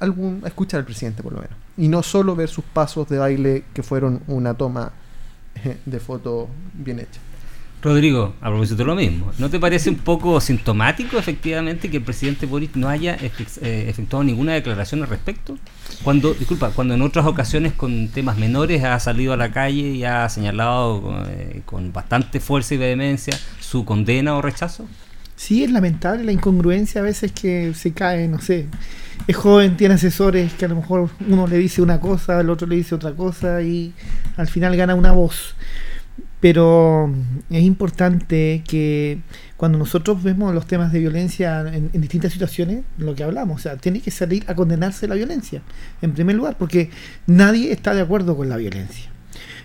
algún 0.01 0.43
escuchar 0.47 0.79
al 0.81 0.87
presidente 0.87 1.23
por 1.23 1.33
lo 1.33 1.41
menos. 1.41 1.57
Y 1.77 1.89
no 1.89 2.03
solo 2.03 2.35
ver 2.37 2.49
sus 2.49 2.65
pasos 2.65 3.09
de 3.09 3.19
baile 3.19 3.65
que 3.75 3.83
fueron 3.83 4.23
una 4.27 4.55
toma 4.55 4.93
de 5.87 6.01
foto 6.01 6.49
bien 6.75 6.99
hecha. 7.01 7.21
Rodrigo, 7.83 8.35
a 8.43 8.49
propósito 8.49 8.77
de 8.77 8.85
lo 8.85 8.95
mismo, 8.95 9.33
¿no 9.39 9.49
te 9.49 9.59
parece 9.59 9.89
un 9.89 9.97
poco 9.97 10.39
sintomático 10.41 11.19
efectivamente 11.19 11.91
que 11.91 11.97
el 11.97 12.03
presidente 12.03 12.45
Boric 12.45 12.77
no 12.77 12.89
haya 12.89 13.17
eh, 13.17 13.87
efectuado 13.89 14.23
ninguna 14.23 14.53
declaración 14.53 15.03
al 15.03 15.09
respecto? 15.09 15.57
Cuando, 16.03 16.35
disculpa, 16.35 16.71
cuando 16.71 16.93
en 16.93 17.01
otras 17.01 17.25
ocasiones 17.25 17.73
con 17.73 18.09
temas 18.09 18.37
menores 18.37 18.85
ha 18.85 19.01
salido 19.01 19.33
a 19.33 19.39
la 19.39 19.51
calle 19.51 19.93
y 19.93 20.05
ha 20.05 20.29
señalado 20.29 21.25
eh, 21.29 21.63
con 21.65 21.91
bastante 21.91 22.39
fuerza 22.39 22.75
y 22.75 22.79
vehemencia 22.79 23.39
su 23.61 23.87
condena 23.87 24.37
o 24.37 24.43
rechazo? 24.43 24.87
Sí, 25.35 25.65
es 25.65 25.71
lamentable 25.71 26.23
la 26.25 26.33
incongruencia 26.33 27.01
a 27.01 27.05
veces 27.05 27.33
que 27.33 27.73
se 27.73 27.93
cae, 27.93 28.29
no 28.29 28.41
sé. 28.41 28.67
Es 29.27 29.37
joven, 29.37 29.79
tiene 29.79 29.95
asesores 29.95 30.53
que 30.53 30.67
a 30.67 30.69
lo 30.69 30.77
mejor 30.77 31.09
uno 31.27 31.47
le 31.47 31.57
dice 31.57 31.81
una 31.81 31.99
cosa, 31.99 32.41
el 32.41 32.51
otro 32.51 32.67
le 32.67 32.77
dice 32.77 32.95
otra 32.95 33.13
cosa 33.13 33.63
y 33.63 33.95
al 34.37 34.49
final 34.49 34.77
gana 34.77 34.95
una 34.95 35.13
voz. 35.13 35.55
Pero 36.41 37.13
es 37.51 37.63
importante 37.63 38.63
que 38.67 39.21
cuando 39.57 39.77
nosotros 39.79 40.23
vemos 40.23 40.55
los 40.55 40.67
temas 40.67 40.91
de 40.91 41.01
violencia 41.01 41.61
en, 41.61 41.91
distintas 41.93 42.33
situaciones, 42.33 42.83
lo 42.97 43.15
que 43.15 43.23
hablamos, 43.23 43.61
o 43.61 43.63
sea, 43.63 43.77
tiene 43.77 44.01
que 44.01 44.11
salir 44.11 44.45
a 44.47 44.55
condenarse 44.55 45.07
la 45.07 45.17
violencia, 45.17 45.63
en 46.01 46.13
primer 46.13 46.37
lugar, 46.37 46.57
porque 46.59 46.91
nadie 47.27 47.73
está 47.73 47.95
de 47.95 48.01
acuerdo 48.01 48.37
con 48.37 48.49
la 48.49 48.57
violencia 48.57 49.11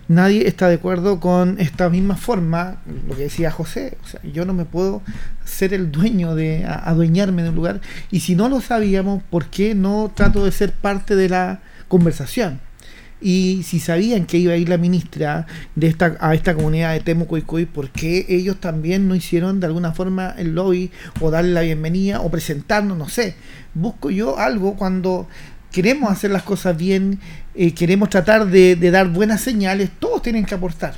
nadie 0.08 0.48
está 0.48 0.68
de 0.68 0.76
acuerdo 0.76 1.20
con 1.20 1.60
esta 1.60 1.90
misma 1.90 2.16
forma, 2.16 2.78
lo 3.08 3.16
que 3.16 3.24
decía 3.24 3.50
José, 3.50 3.98
o 4.04 4.08
sea, 4.08 4.22
yo 4.22 4.46
no 4.46 4.54
me 4.54 4.66
puedo 4.66 5.02
ser 5.44 5.74
el 5.74 5.92
dueño 5.92 6.36
de 6.36 6.66
adueñarme 6.66 7.42
de 7.42 7.50
un 7.50 7.56
lugar 7.56 7.82
y 8.12 8.20
si 8.20 8.36
no 8.36 8.48
lo 8.48 8.62
sabíamos, 8.62 9.24
¿por 9.24 9.48
qué 9.48 9.74
no 9.74 10.12
trato 10.14 10.46
de 10.46 10.52
ser 10.52 10.74
parte 10.74 11.16
de 11.16 11.30
la 11.30 11.62
conversación? 11.88 12.60
Y 13.22 13.64
si 13.64 13.80
sabían 13.80 14.26
que 14.26 14.38
iba 14.38 14.54
a 14.54 14.58
ir 14.58 14.70
la 14.70 14.78
ministra 14.78 15.48
de 15.76 15.88
esta, 15.88 16.18
a 16.20 16.36
esta 16.36 16.54
comunidad 16.54 16.94
de 16.94 17.00
Temuco 17.00 17.38
y 17.38 17.42
Coy, 17.42 17.66
¿por 17.66 17.90
qué 17.90 18.26
ellos 18.30 18.60
también 18.60 19.08
no 19.08 19.16
hicieron 19.16 19.60
de 19.60 19.68
alguna 19.68 19.94
forma 19.94 20.36
el 20.38 20.54
lobby 20.54 20.92
o 21.22 21.32
darle 21.32 21.54
la 21.54 21.62
bienvenida 21.62 22.22
o 22.22 22.30
presentarnos? 22.30 22.98
No 22.98 23.10
sé. 23.10 23.36
Busco 23.74 24.10
yo 24.10 24.38
algo 24.38 24.76
cuando 24.76 25.28
queremos 25.72 26.12
hacer 26.12 26.32
las 26.32 26.44
cosas 26.44 26.78
bien, 26.78 27.20
eh, 27.56 27.74
queremos 27.74 28.10
tratar 28.10 28.48
de 28.48 28.76
dar 28.92 29.10
buenas 29.10 29.42
señales, 29.42 29.90
todos 30.00 30.22
tienen 30.22 30.46
que 30.46 30.56
aportar. 30.56 30.94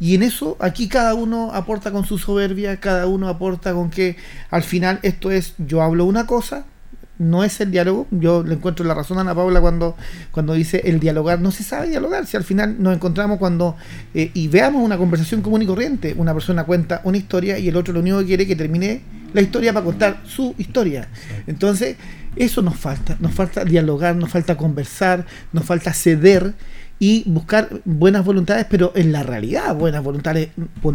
Y 0.00 0.14
en 0.14 0.22
eso 0.22 0.56
aquí 0.60 0.88
cada 0.88 1.14
uno 1.14 1.52
aporta 1.52 1.90
con 1.90 2.04
su 2.04 2.18
soberbia, 2.18 2.78
cada 2.78 3.06
uno 3.06 3.28
aporta 3.28 3.72
con 3.72 3.90
que 3.90 4.16
al 4.50 4.62
final 4.62 5.00
esto 5.02 5.30
es, 5.30 5.54
yo 5.58 5.82
hablo 5.82 6.04
una 6.04 6.26
cosa, 6.26 6.64
no 7.18 7.44
es 7.44 7.60
el 7.60 7.70
diálogo. 7.70 8.06
Yo 8.10 8.42
le 8.42 8.54
encuentro 8.54 8.84
la 8.84 8.94
razón 8.94 9.18
a 9.18 9.22
Ana 9.22 9.34
Paula 9.34 9.60
cuando, 9.60 9.96
cuando 10.30 10.54
dice 10.54 10.82
el 10.84 11.00
dialogar. 11.00 11.40
No 11.40 11.50
se 11.50 11.64
sabe 11.64 11.88
dialogar. 11.88 12.26
Si 12.26 12.36
al 12.36 12.44
final 12.44 12.76
nos 12.78 12.94
encontramos 12.94 13.38
cuando 13.38 13.76
eh, 14.14 14.30
y 14.34 14.48
veamos 14.48 14.82
una 14.82 14.96
conversación 14.96 15.42
común 15.42 15.62
y 15.62 15.66
corriente, 15.66 16.14
una 16.16 16.32
persona 16.32 16.64
cuenta 16.64 17.00
una 17.04 17.18
historia 17.18 17.58
y 17.58 17.68
el 17.68 17.76
otro 17.76 17.92
lo 17.92 18.00
único 18.00 18.18
que 18.20 18.26
quiere 18.26 18.42
es 18.44 18.48
que 18.48 18.56
termine 18.56 19.02
la 19.32 19.40
historia 19.40 19.72
para 19.72 19.84
contar 19.84 20.22
su 20.24 20.54
historia. 20.58 21.08
Entonces, 21.46 21.96
eso 22.36 22.62
nos 22.62 22.76
falta. 22.76 23.16
Nos 23.20 23.34
falta 23.34 23.64
dialogar, 23.64 24.16
nos 24.16 24.30
falta 24.30 24.56
conversar, 24.56 25.26
nos 25.52 25.64
falta 25.64 25.92
ceder 25.92 26.54
y 26.98 27.22
buscar 27.26 27.68
buenas 27.84 28.24
voluntades, 28.24 28.66
pero 28.68 28.92
en 28.96 29.12
la 29.12 29.22
realidad, 29.22 29.74
buenas 29.74 30.02
voluntades, 30.02 30.48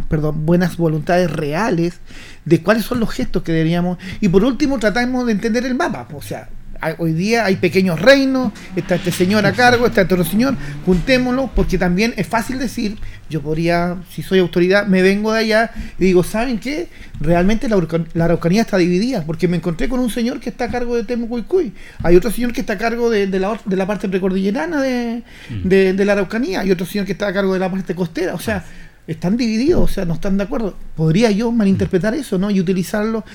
perdón, 0.10 0.46
buenas 0.46 0.78
voluntades 0.78 1.32
reales 1.32 2.00
de 2.46 2.62
cuáles 2.62 2.86
son 2.86 3.00
los 3.00 3.10
gestos 3.10 3.44
que 3.44 3.52
deberíamos. 3.52 3.98
Y 4.20 4.28
por 4.30 4.44
último, 4.44 4.80
tratamos 4.80 5.26
de 5.26 5.32
entender 5.32 5.66
el 5.66 5.76
mapa. 5.76 6.08
O 6.14 6.22
sea, 6.22 6.50
hoy 6.98 7.14
día 7.14 7.46
hay 7.46 7.56
pequeños 7.56 8.02
reinos, 8.02 8.52
está 8.76 8.96
este 8.96 9.12
señor 9.12 9.46
a 9.46 9.54
cargo, 9.54 9.86
está 9.88 10.02
este 10.02 10.14
otro 10.16 10.26
señor, 10.26 10.56
juntémoslo, 10.86 11.50
porque 11.56 11.78
también 11.78 12.14
es 12.18 12.28
fácil 12.28 12.60
decir, 12.60 12.98
yo 13.34 13.42
podría, 13.42 13.98
si 14.10 14.22
soy 14.22 14.40
autoridad, 14.40 14.88
me 14.88 15.02
vengo 15.02 15.34
de 15.34 15.40
allá 15.40 15.72
y 16.00 16.06
digo, 16.06 16.24
¿saben 16.24 16.60
qué? 16.60 16.88
Realmente 17.20 17.68
la, 17.68 17.76
Arauca- 17.76 18.06
la 18.14 18.26
Araucanía 18.26 18.62
está 18.62 18.78
dividida, 18.78 19.24
porque 19.26 19.48
me 19.48 19.58
encontré 19.58 19.90
con 19.90 20.00
un 20.00 20.10
señor 20.10 20.40
que 20.40 20.50
está 20.50 20.66
a 20.66 20.70
cargo 20.70 20.96
de 20.96 21.04
Temuco 21.04 21.38
y 21.38 21.44
Cuy, 21.44 21.74
hay 22.02 22.16
otro 22.16 22.32
señor 22.32 22.54
que 22.54 22.62
está 22.62 22.74
a 22.74 22.78
cargo 22.78 23.10
de, 23.10 23.28
de 23.28 23.40
la, 23.40 23.60
de 23.66 23.76
la 23.76 23.86
parte 23.86 24.08
precordillerana 24.08 24.82
de, 24.82 25.24
de, 25.64 25.94
de 25.94 26.06
la 26.06 26.14
Araucanía, 26.14 26.62
hay 26.62 26.72
otro 26.72 26.86
señor 26.86 27.06
que 27.06 27.12
está 27.12 27.28
a 27.28 27.34
cargo 27.34 27.54
de 27.54 27.60
la 27.60 27.70
parte 27.70 27.94
costera, 27.96 28.34
o 28.36 28.40
sea, 28.40 28.64
están 29.06 29.36
divididos, 29.36 29.82
o 29.82 29.88
sea, 29.94 30.06
no 30.06 30.14
están 30.14 30.38
de 30.38 30.44
acuerdo. 30.44 30.78
Podría 30.96 31.30
yo 31.30 31.52
malinterpretar 31.52 32.14
eso, 32.14 32.38
¿no? 32.38 32.50
Y 32.50 32.62
utilizarlo, 32.62 33.26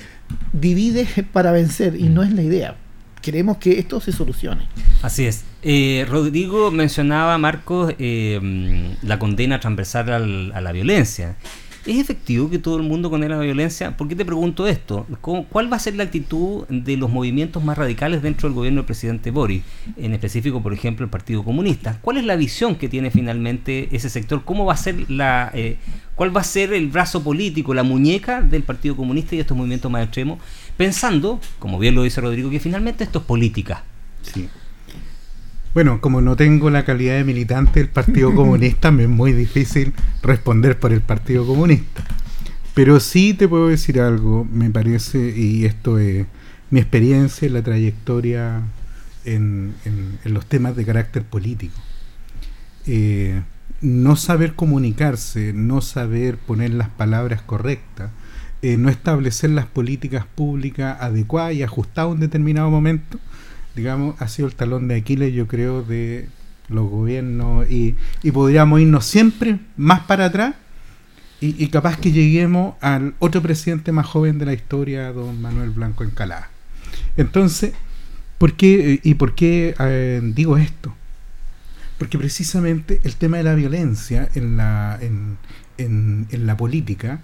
divide 0.51 1.05
para 1.31 1.51
vencer, 1.51 1.95
y 1.95 2.09
no 2.09 2.23
es 2.23 2.33
la 2.33 2.41
idea. 2.41 2.75
Queremos 3.29 3.57
que 3.59 3.77
esto 3.77 4.01
se 4.01 4.11
solucione. 4.11 4.63
Así 5.03 5.27
es. 5.27 5.43
Eh, 5.61 6.03
Rodrigo 6.09 6.71
mencionaba, 6.71 7.37
Marcos, 7.37 7.93
eh, 7.99 8.39
la 9.03 9.19
condena 9.19 9.59
transversal 9.59 10.09
al- 10.11 10.51
a 10.55 10.61
la 10.61 10.71
violencia. 10.71 11.35
¿Es 11.89 11.97
efectivo 11.97 12.51
que 12.51 12.59
todo 12.59 12.77
el 12.77 12.83
mundo 12.83 13.09
condena 13.09 13.35
la 13.37 13.41
violencia? 13.41 13.97
¿Por 13.97 14.07
qué 14.07 14.15
te 14.15 14.23
pregunto 14.23 14.67
esto? 14.67 15.07
¿Cómo- 15.21 15.45
¿Cuál 15.45 15.71
va 15.73 15.77
a 15.77 15.79
ser 15.79 15.95
la 15.95 16.03
actitud 16.03 16.67
de 16.67 16.97
los 16.97 17.09
movimientos 17.09 17.63
más 17.63 17.79
radicales 17.79 18.21
dentro 18.21 18.47
del 18.47 18.55
gobierno 18.55 18.81
del 18.81 18.85
presidente 18.85 19.31
Boris? 19.31 19.63
En 19.97 20.13
específico, 20.13 20.61
por 20.61 20.71
ejemplo, 20.71 21.03
el 21.03 21.09
Partido 21.09 21.43
Comunista. 21.43 21.97
¿Cuál 22.01 22.17
es 22.17 22.25
la 22.25 22.35
visión 22.35 22.75
que 22.75 22.89
tiene 22.89 23.09
finalmente 23.09 23.89
ese 23.91 24.09
sector? 24.09 24.43
¿Cómo 24.45 24.65
va 24.65 24.73
a 24.73 24.77
ser 24.77 25.09
la, 25.09 25.49
eh, 25.55 25.77
¿Cuál 26.13 26.35
va 26.35 26.41
a 26.41 26.43
ser 26.43 26.73
el 26.73 26.89
brazo 26.89 27.23
político, 27.23 27.73
la 27.73 27.81
muñeca 27.83 28.41
del 28.41 28.61
Partido 28.61 28.95
Comunista 28.95 29.35
y 29.35 29.39
estos 29.39 29.57
movimientos 29.57 29.89
más 29.89 30.03
extremos? 30.03 30.37
Pensando, 30.77 31.39
como 31.57 31.79
bien 31.79 31.95
lo 31.95 32.03
dice 32.03 32.21
Rodrigo, 32.21 32.51
que 32.51 32.59
finalmente 32.59 33.03
esto 33.03 33.17
es 33.19 33.25
política. 33.25 33.83
Sí. 34.21 34.47
Bueno, 35.73 36.01
como 36.01 36.21
no 36.21 36.35
tengo 36.35 36.69
la 36.69 36.83
calidad 36.83 37.15
de 37.15 37.23
militante 37.23 37.79
del 37.79 37.89
Partido 37.89 38.33
Comunista, 38.35 38.91
me 38.91 39.03
es 39.03 39.09
muy 39.09 39.33
difícil 39.33 39.93
responder 40.21 40.79
por 40.79 40.91
el 40.91 41.01
Partido 41.01 41.45
Comunista. 41.45 42.03
Pero 42.73 42.99
sí 42.99 43.33
te 43.33 43.47
puedo 43.47 43.67
decir 43.67 43.99
algo, 44.01 44.45
me 44.51 44.69
parece, 44.69 45.33
y 45.37 45.65
esto 45.65 45.99
es 45.99 46.25
mi 46.71 46.79
experiencia 46.79 47.47
en 47.47 47.53
la 47.53 47.61
trayectoria 47.63 48.61
en, 49.25 49.75
en- 49.85 50.19
en 50.23 50.33
los 50.33 50.45
temas 50.45 50.75
de 50.75 50.85
carácter 50.85 51.23
político. 51.23 51.79
Eh, 52.87 53.41
no 53.81 54.15
saber 54.15 54.55
comunicarse, 54.55 55.53
no 55.53 55.81
saber 55.81 56.37
poner 56.37 56.71
las 56.73 56.89
palabras 56.89 57.41
correctas, 57.41 58.11
eh, 58.61 58.77
no 58.77 58.89
establecer 58.89 59.51
las 59.51 59.65
políticas 59.67 60.25
públicas 60.25 60.97
adecuadas 60.99 61.53
y 61.53 61.63
ajustadas 61.63 62.09
a 62.09 62.13
un 62.13 62.19
determinado 62.19 62.69
momento, 62.69 63.19
digamos, 63.79 64.21
ha 64.21 64.27
sido 64.27 64.47
el 64.47 64.55
talón 64.55 64.87
de 64.87 64.95
Aquiles, 64.97 65.33
yo 65.33 65.47
creo, 65.47 65.81
de 65.83 66.27
los 66.69 66.87
gobiernos 66.89 67.69
y, 67.69 67.95
y 68.21 68.31
podríamos 68.31 68.79
irnos 68.79 69.05
siempre 69.05 69.57
más 69.77 70.01
para 70.01 70.25
atrás 70.25 70.53
y, 71.41 71.55
y 71.63 71.69
capaz 71.69 71.97
que 71.97 72.11
lleguemos 72.11 72.75
al 72.81 73.15
otro 73.19 73.41
presidente 73.41 73.91
más 73.91 74.05
joven 74.05 74.37
de 74.37 74.45
la 74.45 74.53
historia, 74.53 75.11
don 75.11 75.41
Manuel 75.41 75.71
Blanco 75.71 76.03
Encalada. 76.03 76.49
Entonces, 77.17 77.73
¿por 78.37 78.53
qué, 78.53 78.99
¿y 79.03 79.13
por 79.15 79.33
qué 79.35 79.73
eh, 79.79 80.21
digo 80.35 80.57
esto? 80.57 80.93
Porque 81.97 82.17
precisamente 82.17 82.99
el 83.03 83.15
tema 83.15 83.37
de 83.37 83.43
la 83.43 83.55
violencia 83.55 84.29
en 84.35 84.55
la, 84.57 84.97
en, 85.01 85.37
en- 85.77 86.27
en 86.31 86.45
la 86.45 86.55
política 86.55 87.19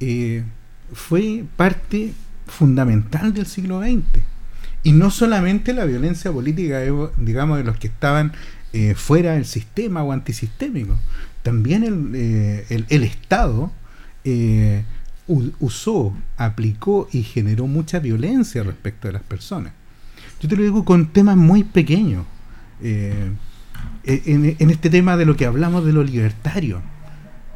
eh, 0.00 0.44
fue 0.92 1.44
parte 1.56 2.12
fundamental 2.46 3.32
del 3.32 3.46
siglo 3.46 3.80
XX. 3.80 4.02
Y 4.82 4.92
no 4.92 5.10
solamente 5.10 5.72
la 5.72 5.84
violencia 5.84 6.32
política, 6.32 6.84
eh, 6.84 6.92
digamos, 7.18 7.58
de 7.58 7.64
los 7.64 7.76
que 7.76 7.86
estaban 7.86 8.32
eh, 8.72 8.94
fuera 8.94 9.32
del 9.32 9.44
sistema 9.44 10.02
o 10.02 10.12
antisistémicos, 10.12 10.98
también 11.42 11.82
el, 11.84 12.12
eh, 12.14 12.84
el, 12.88 13.02
Estado 13.02 13.72
eh, 14.24 14.84
usó, 15.26 16.14
aplicó 16.36 17.08
y 17.12 17.22
generó 17.22 17.66
mucha 17.66 17.98
violencia 17.98 18.62
respecto 18.62 19.08
de 19.08 19.12
las 19.12 19.22
personas. 19.22 19.72
Yo 20.40 20.48
te 20.48 20.56
lo 20.56 20.62
digo 20.62 20.84
con 20.84 21.06
temas 21.12 21.36
muy 21.36 21.64
pequeños. 21.64 22.24
Eh, 22.80 23.30
en, 24.04 24.56
en, 24.58 24.70
este 24.70 24.90
tema 24.90 25.16
de 25.16 25.24
lo 25.24 25.36
que 25.36 25.46
hablamos 25.46 25.84
de 25.84 25.92
lo 25.92 26.04
libertario. 26.04 26.80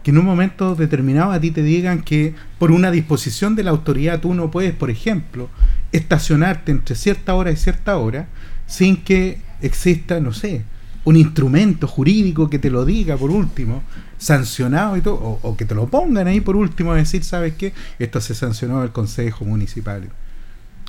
Que 0.02 0.10
en 0.12 0.18
un 0.18 0.24
momento 0.24 0.76
determinado 0.76 1.32
a 1.32 1.40
ti 1.40 1.50
te 1.50 1.62
digan 1.62 2.02
que 2.02 2.34
por 2.58 2.70
una 2.70 2.90
disposición 2.90 3.56
de 3.56 3.64
la 3.64 3.70
autoridad 3.70 4.20
tú 4.20 4.34
no 4.34 4.50
puedes, 4.50 4.72
por 4.72 4.90
ejemplo, 4.90 5.48
estacionarte 5.92 6.72
entre 6.72 6.94
cierta 6.94 7.34
hora 7.34 7.50
y 7.50 7.56
cierta 7.56 7.96
hora 7.96 8.28
sin 8.66 8.96
que 8.96 9.38
exista, 9.60 10.20
no 10.20 10.32
sé, 10.32 10.64
un 11.04 11.16
instrumento 11.16 11.86
jurídico 11.86 12.50
que 12.50 12.58
te 12.58 12.68
lo 12.68 12.84
diga 12.84 13.16
por 13.16 13.30
último, 13.30 13.82
sancionado 14.18 14.96
y 14.96 15.00
todo, 15.00 15.14
o, 15.14 15.38
o 15.42 15.56
que 15.56 15.64
te 15.64 15.74
lo 15.74 15.86
pongan 15.86 16.26
ahí 16.26 16.40
por 16.40 16.56
último 16.56 16.92
a 16.92 16.96
decir, 16.96 17.22
¿sabes 17.22 17.54
qué? 17.54 17.72
Esto 17.98 18.20
se 18.20 18.34
sancionó 18.34 18.80
del 18.80 18.90
Consejo 18.90 19.44
Municipal. 19.44 20.08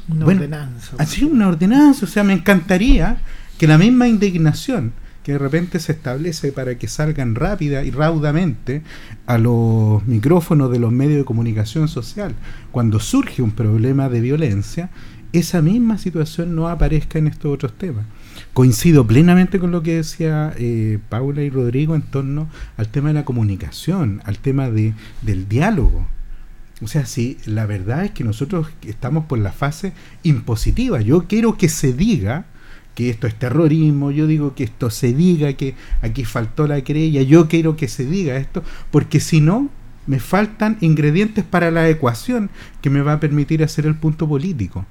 Una 0.09 0.25
Bueno, 0.25 0.41
ordenanza. 0.41 0.95
Así 0.97 1.23
una 1.23 1.47
ordenanza, 1.47 2.05
o 2.05 2.09
sea, 2.09 2.23
me 2.23 2.33
encantaría 2.33 3.17
que 3.59 3.67
la 3.67 3.77
misma 3.77 4.07
indignación 4.07 4.93
que 5.28 5.34
de 5.34 5.39
repente 5.39 5.82
se 5.82 5.91
establece 5.91 6.53
para 6.53 6.78
que 6.78 6.88
salgan 6.88 7.36
rápida 7.36 7.84
y 7.84 7.91
raudamente 7.91 8.82
a 9.25 9.38
los 9.38 10.07
micrófonos 10.07 10.71
de 10.71 10.80
los 10.80 10.93
medios 10.93 11.17
de 11.17 11.25
comunicación 11.25 11.89
social 11.89 12.34
cuando 12.71 13.01
surge 13.01 13.41
un 13.41 13.51
problema 13.51 14.07
de 14.07 14.21
violencia, 14.21 14.89
esa 15.34 15.61
misma 15.61 15.97
situación 15.97 16.55
no 16.55 16.69
aparezca 16.69 17.19
en 17.19 17.28
estos 17.28 17.53
otros 17.53 17.78
temas. 17.78 18.05
Coincido 18.53 19.05
plenamente 19.05 19.59
con 19.59 19.71
lo 19.71 19.84
que 19.84 19.95
decía 19.95 20.53
eh, 20.57 20.97
Paula 21.09 21.41
y 21.41 21.49
Rodrigo 21.49 21.93
en 21.93 22.03
torno 22.03 22.47
al 22.78 22.88
tema 22.88 23.09
de 23.09 23.15
la 23.15 23.25
comunicación, 23.25 24.21
al 24.23 24.38
tema 24.38 24.69
de, 24.69 24.93
del 25.23 25.49
diálogo. 25.49 26.07
O 26.82 26.88
sea, 26.88 27.05
sí, 27.05 27.38
la 27.45 27.65
verdad 27.65 28.05
es 28.05 28.11
que 28.11 28.23
nosotros 28.23 28.69
estamos 28.84 29.25
por 29.25 29.39
la 29.39 29.51
fase 29.51 29.91
impositiva. 30.23 31.01
Yo 31.01 31.28
quiero 31.28 31.57
que 31.57 31.67
se 31.67 31.91
diga 31.91 32.45
que 32.97 33.11
esto 33.11 33.27
es 33.27 33.35
terrorismo, 33.35 34.09
yo 34.09 34.25
digo 34.25 34.55
que 34.55 34.63
esto 34.63 34.89
se 34.89 35.13
diga 35.13 35.53
que 35.53 35.75
aquí 36.01 36.25
faltó 36.25 36.65
la 36.65 36.81
querella, 36.81 37.21
yo 37.21 37.47
quiero 37.47 37.75
que 37.77 37.87
se 37.87 38.07
diga 38.07 38.37
esto, 38.37 38.63
porque 38.89 39.19
si 39.19 39.39
no, 39.39 39.69
me 40.07 40.19
faltan 40.19 40.79
ingredientes 40.81 41.45
para 41.45 41.69
la 41.69 41.87
ecuación 41.87 42.49
que 42.81 42.89
me 42.89 43.01
va 43.01 43.13
a 43.13 43.19
permitir 43.19 43.63
hacer 43.63 43.85
el 43.85 43.93
punto 43.93 44.27
político. 44.27 44.83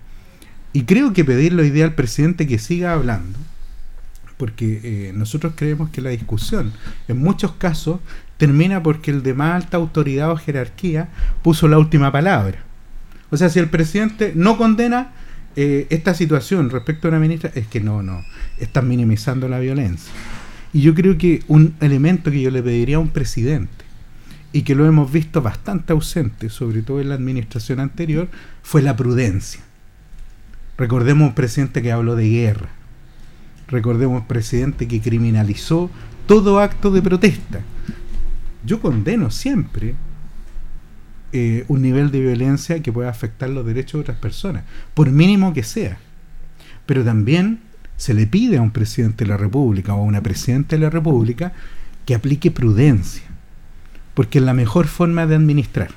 Y 0.73 0.85
creo 0.85 1.13
que 1.13 1.25
pedirle 1.25 1.65
hoy 1.65 1.71
día 1.71 1.85
al 1.85 1.97
presidente 1.97 2.47
que 2.47 2.61
siga 2.61 2.93
hablando, 2.93 3.41
porque 4.37 4.81
eh, 4.85 5.13
nosotros 5.13 5.55
creemos 5.57 5.91
que 5.91 6.01
la 6.01 6.11
discusión 6.11 6.75
en 7.09 7.19
muchos 7.19 7.55
casos 7.55 7.99
termina 8.37 8.85
porque 8.85 9.11
el 9.11 9.25
de 9.25 9.35
más 9.35 9.65
alta 9.65 9.79
autoridad 9.79 10.31
o 10.31 10.37
jerarquía 10.37 11.09
puso 11.43 11.67
la 11.67 11.79
última 11.79 12.13
palabra. 12.13 12.61
O 13.31 13.37
sea, 13.37 13.49
si 13.49 13.59
el 13.59 13.69
presidente 13.69 14.31
no 14.37 14.57
condena 14.57 15.11
eh, 15.57 15.87
esta 15.91 16.15
situación 16.15 16.71
respecto 16.71 17.09
a 17.09 17.11
una 17.11 17.21
ministra, 17.21 17.51
es 17.55 17.67
que 17.67 17.81
no, 17.81 18.03
no, 18.03 18.25
están 18.59 18.89
minimizando 18.89 19.49
la 19.49 19.59
violencia. 19.59 20.13
Y 20.73 20.83
yo 20.83 20.95
creo 20.95 21.17
que 21.17 21.43
un 21.49 21.75
elemento 21.81 22.31
que 22.31 22.43
yo 22.43 22.51
le 22.51 22.63
pediría 22.63 22.97
a 22.97 23.01
un 23.01 23.09
presidente, 23.09 23.87
y 24.53 24.63
que 24.63 24.75
lo 24.75 24.87
hemos 24.87 25.13
visto 25.13 25.43
bastante 25.43 25.93
ausente, 25.93 26.49
sobre 26.49 26.81
todo 26.81 27.01
en 27.01 27.11
la 27.11 27.15
administración 27.15 27.79
anterior, 27.79 28.29
fue 28.63 28.81
la 28.81 28.97
prudencia. 28.97 29.61
Recordemos 30.79 31.29
un 31.29 31.35
presidente 31.35 31.83
que 31.83 31.93
habló 31.93 32.17
de 32.17 32.29
guerra. 32.29 32.71
Recordemos 33.69 34.21
un 34.23 34.27
presidente 34.27 34.89
que 34.89 35.01
criminalizó 35.01 35.91
todo 36.27 36.61
acto 36.61 36.91
de 36.91 37.03
protesta. 37.03 37.61
Yo 38.65 38.81
condeno 38.81 39.31
siempre 39.31 39.95
eh, 41.39 41.65
un 41.69 41.83
nivel 41.83 42.11
de 42.11 42.21
violencia 42.21 42.83
que 42.83 42.93
pueda 42.93 43.11
afectar 43.11 43.51
los 43.51 43.67
derechos 43.67 43.93
de 43.95 44.01
otras 44.01 44.19
personas, 44.19 44.65
por 44.95 45.11
mínimo 45.11 45.53
que 45.53 45.63
sea. 45.63 45.99
Pero 46.87 47.05
también 47.05 47.61
se 47.97 48.15
le 48.15 48.27
pide 48.27 48.57
a 48.57 48.63
un 48.63 48.71
presidente 48.71 49.25
de 49.25 49.31
la 49.31 49.37
República 49.37 49.95
o 49.95 50.01
a 50.01 50.03
una 50.03 50.23
presidenta 50.23 50.77
de 50.77 50.83
la 50.83 50.91
República 50.91 51.53
que 52.07 52.15
aplique 52.15 52.51
prudencia, 52.51 53.25
porque 54.15 54.39
es 54.39 54.45
la 54.45 54.55
mejor 54.55 54.87
forma 54.87 55.27
de 55.27 55.35
administrar. 55.35 55.91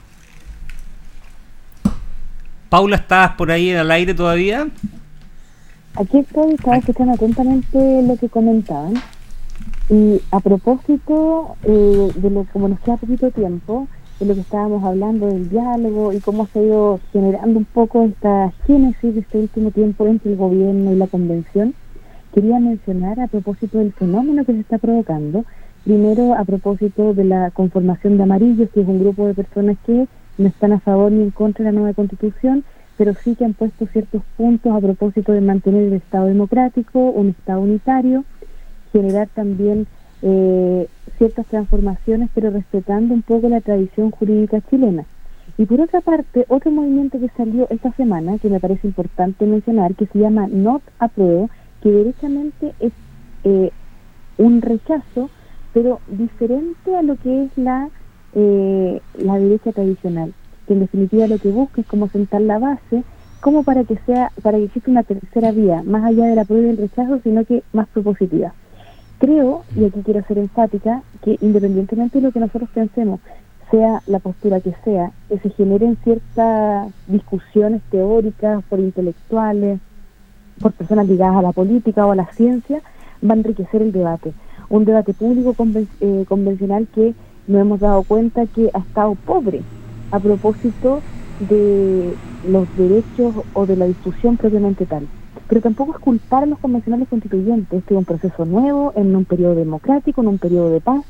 Paula, 2.70 2.98
¿estás 2.98 3.32
por 3.36 3.50
ahí 3.50 3.72
al 3.72 3.90
aire 3.92 4.14
todavía? 4.14 4.68
Aquí 5.96 6.20
estoy, 6.20 6.54
estaba 6.54 6.78
escuchando 6.78 7.14
atentamente 7.14 8.04
lo 8.04 8.18
que 8.18 8.28
comentaban. 8.28 8.94
Y 9.90 10.22
a 10.32 10.40
propósito 10.40 11.56
eh, 11.64 12.12
de 12.14 12.30
lo 12.30 12.44
como 12.52 12.68
nos 12.68 12.80
queda 12.82 12.98
poquito 12.98 13.32
tiempo, 13.32 13.88
de 14.20 14.26
lo 14.26 14.36
que 14.36 14.42
estábamos 14.42 14.84
hablando 14.84 15.28
del 15.28 15.50
diálogo 15.50 16.12
y 16.12 16.20
cómo 16.20 16.46
se 16.48 16.60
ha 16.60 16.64
ido 16.64 17.00
generando 17.14 17.60
un 17.60 17.66
poco 17.66 18.04
esta 18.04 18.52
génesis 18.68 19.16
de 19.16 19.22
este 19.22 19.38
último 19.38 19.72
tiempo 19.72 20.08
entre 20.08 20.32
el 20.32 20.38
gobierno 20.38 20.92
y 20.92 20.96
la 20.96 21.08
convención, 21.08 21.74
quería 22.34 22.60
mencionar 22.60 23.20
a 23.20 23.28
propósito 23.28 23.78
del 23.78 23.94
fenómeno 23.94 24.44
que 24.44 24.54
se 24.54 24.60
está 24.60 24.78
provocando, 24.78 25.46
primero 25.86 26.34
a 26.34 26.44
propósito 26.44 27.14
de 27.14 27.24
la 27.24 27.52
conformación 27.52 28.18
de 28.18 28.24
amarillos, 28.24 28.70
que 28.72 28.82
es 28.82 28.88
un 28.88 29.00
grupo 29.00 29.26
de 29.26 29.34
personas 29.34 29.78
que 29.86 30.08
no 30.38 30.48
están 30.48 30.74
a 30.74 30.80
favor 30.80 31.12
ni 31.12 31.24
en 31.24 31.32
contra 31.32 31.64
de 31.64 31.72
la 31.72 31.80
nueva 31.80 31.94
constitución, 31.94 32.66
pero 32.98 33.14
sí 33.14 33.36
que 33.36 33.46
han 33.46 33.54
puesto 33.54 33.88
ciertos 33.88 34.22
puntos 34.36 34.76
a 34.76 34.82
propósito 34.82 35.32
de 35.32 35.40
mantener 35.40 35.86
el 35.86 35.94
Estado 35.94 36.26
democrático, 36.26 37.00
un 37.00 37.30
Estado 37.30 37.62
unitario, 37.62 38.26
generar 38.92 39.30
también 39.34 39.88
eh, 40.22 40.88
ciertas 41.18 41.46
transformaciones, 41.48 42.30
pero 42.34 42.50
respetando 42.50 43.14
un 43.14 43.22
poco 43.22 43.50
la 43.50 43.62
tradición 43.62 44.12
jurídica 44.12 44.62
chilena. 44.70 45.06
Y 45.58 45.66
por 45.66 45.82
otra 45.82 46.02
parte, 46.02 46.46
otro 46.48 46.72
movimiento 46.72 47.20
que 47.20 47.30
salió 47.36 47.68
esta 47.70 47.92
semana, 47.94 48.38
que 48.38 48.50
me 48.50 48.60
parece 48.60 48.88
importante 48.88 49.46
mencionar, 49.46 49.96
que 49.96 50.06
se 50.08 50.20
llama 50.20 50.48
Not 50.48 50.82
Apruebo, 51.00 51.50
que 51.82 51.92
derechamente 51.92 52.74
es 52.80 52.94
eh, 53.44 53.72
un 54.38 54.62
rechazo, 54.62 55.30
pero 55.74 56.00
diferente 56.08 56.96
a 56.96 57.02
lo 57.02 57.18
que 57.18 57.44
es 57.44 57.58
la, 57.58 57.90
eh, 58.34 59.02
la 59.18 59.38
derecha 59.38 59.72
tradicional, 59.72 60.34
que 60.66 60.74
en 60.74 60.80
definitiva 60.80 61.28
lo 61.28 61.38
que 61.38 61.50
busca 61.50 61.82
es 61.82 61.88
como 61.88 62.08
sentar 62.08 62.42
la 62.42 62.60
base, 62.60 63.04
como 63.42 63.64
para 63.64 63.84
que 63.84 63.98
sea, 64.06 64.32
para 64.42 64.58
que 64.58 64.66
exista 64.66 64.92
una 64.92 65.04
tercera 65.04 65.52
vía, 65.52 65.84
más 65.86 66.04
allá 66.04 66.26
de 66.26 66.36
la 66.36 66.46
prueba 66.46 66.68
y 66.68 66.70
el 66.72 66.78
rechazo, 66.78 67.20
sino 67.24 67.46
que 67.46 67.64
más 67.74 67.88
propositiva. 67.90 68.54
Creo, 69.20 69.64
y 69.76 69.84
aquí 69.84 70.02
quiero 70.04 70.24
ser 70.24 70.38
enfática, 70.38 71.04
que 71.22 71.38
independientemente 71.42 72.20
de 72.20 72.28
lo 72.28 72.32
que 72.32 72.40
nosotros 72.40 72.70
pensemos, 72.74 73.20
sea 73.70 74.02
la 74.08 74.20
postura 74.20 74.62
que 74.62 74.74
sea, 74.86 75.12
que 75.28 75.38
se 75.40 75.50
generen 75.50 75.98
ciertas 76.04 76.92
discusiones 77.08 77.82
teóricas 77.92 78.64
por 78.70 78.80
intelectuales, 78.80 79.80
por 80.62 80.72
personas 80.72 81.08
ligadas 81.08 81.36
a 81.36 81.42
la 81.42 81.52
política 81.52 82.06
o 82.06 82.12
a 82.12 82.16
la 82.16 82.32
ciencia, 82.32 82.82
va 83.24 83.34
a 83.34 83.38
enriquecer 83.38 83.82
el 83.82 83.92
debate. 83.92 84.34
Un 84.70 84.86
debate 84.86 85.14
público 85.14 85.54
eh, 86.00 86.26
convencional 86.28 86.88
que 86.96 87.14
nos 87.48 87.62
hemos 87.62 87.82
dado 87.82 88.04
cuenta 88.04 88.46
que 88.46 88.70
ha 88.74 88.80
estado 88.80 89.16
pobre 89.16 89.62
a 90.12 90.20
propósito 90.20 91.02
de 91.40 92.14
los 92.48 92.68
derechos 92.78 93.36
o 93.54 93.66
de 93.66 93.76
la 93.76 93.86
discusión 93.86 94.38
propiamente 94.38 94.86
tal. 94.86 95.08
Pero 95.50 95.62
tampoco 95.62 95.94
es 95.94 96.00
culpar 96.00 96.44
a 96.44 96.46
los 96.46 96.60
convencionales 96.60 97.10
constituyentes. 97.10 97.80
Este 97.80 97.96
es 97.96 97.98
un 97.98 98.06
proceso 98.06 98.46
nuevo, 98.46 98.94
en 98.96 99.16
un 99.16 99.26
periodo 99.26 99.56
democrático, 99.56 100.22
en 100.22 100.28
un 100.28 100.38
periodo 100.38 100.70
de 100.70 100.80
paz, 100.80 101.04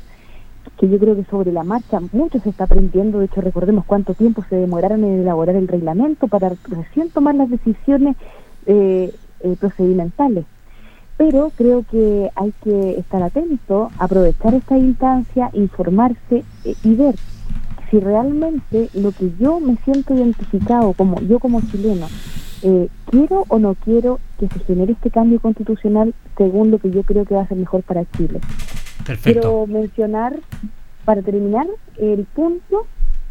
que 0.78 0.88
yo 0.88 0.98
creo 0.98 1.14
que 1.14 1.24
sobre 1.24 1.52
la 1.52 1.62
marcha 1.62 2.00
mucho 2.12 2.40
se 2.40 2.48
está 2.48 2.64
aprendiendo. 2.64 3.18
De 3.18 3.26
hecho, 3.26 3.42
recordemos 3.42 3.84
cuánto 3.84 4.14
tiempo 4.14 4.42
se 4.48 4.56
demoraron 4.56 5.04
en 5.04 5.20
elaborar 5.20 5.56
el 5.56 5.68
reglamento 5.68 6.26
para 6.26 6.52
recién 6.68 7.10
tomar 7.10 7.34
las 7.34 7.50
decisiones 7.50 8.16
eh, 8.64 9.12
eh, 9.40 9.56
procedimentales. 9.60 10.46
Pero 11.18 11.52
creo 11.54 11.84
que 11.90 12.30
hay 12.34 12.54
que 12.64 12.98
estar 12.98 13.22
atento, 13.22 13.90
aprovechar 13.98 14.54
esta 14.54 14.78
instancia, 14.78 15.50
informarse 15.52 16.44
eh, 16.64 16.74
y 16.82 16.94
ver 16.94 17.14
si 17.90 17.98
realmente 18.00 18.88
lo 18.94 19.12
que 19.12 19.32
yo 19.38 19.60
me 19.60 19.76
siento 19.84 20.14
identificado 20.14 20.92
como 20.92 21.20
yo 21.22 21.38
como 21.38 21.60
chileno 21.62 22.06
eh, 22.62 22.88
quiero 23.10 23.44
o 23.48 23.58
no 23.58 23.74
quiero 23.74 24.20
que 24.38 24.46
se 24.48 24.58
genere 24.60 24.92
este 24.92 25.10
cambio 25.10 25.40
constitucional 25.40 26.14
según 26.36 26.70
lo 26.70 26.78
que 26.78 26.90
yo 26.90 27.02
creo 27.02 27.24
que 27.24 27.34
va 27.34 27.42
a 27.42 27.48
ser 27.48 27.56
mejor 27.56 27.82
para 27.82 28.04
Chile. 28.16 28.40
Perfecto. 29.06 29.40
Quiero 29.40 29.66
mencionar, 29.66 30.38
para 31.04 31.22
terminar, 31.22 31.66
el 31.98 32.24
punto, 32.34 32.86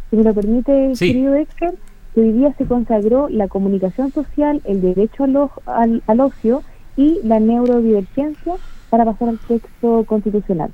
si 0.09 0.15
me 0.17 0.23
lo 0.23 0.33
permite, 0.33 0.95
Sí. 0.95 1.07
querido 1.13 1.35
Héctor, 1.35 1.75
que 2.15 2.21
hoy 2.21 2.31
día 2.33 2.53
se 2.57 2.65
consagró 2.65 3.29
la 3.29 3.47
comunicación 3.47 4.11
social, 4.11 4.61
el 4.65 4.81
derecho 4.81 5.23
al, 5.25 5.37
al, 5.67 6.03
al 6.07 6.19
ocio 6.21 6.63
y 6.97 7.19
la 7.23 7.39
neurodivergencia 7.39 8.55
para 8.89 9.05
pasar 9.05 9.29
al 9.29 9.39
texto 9.47 10.03
constitucional. 10.05 10.71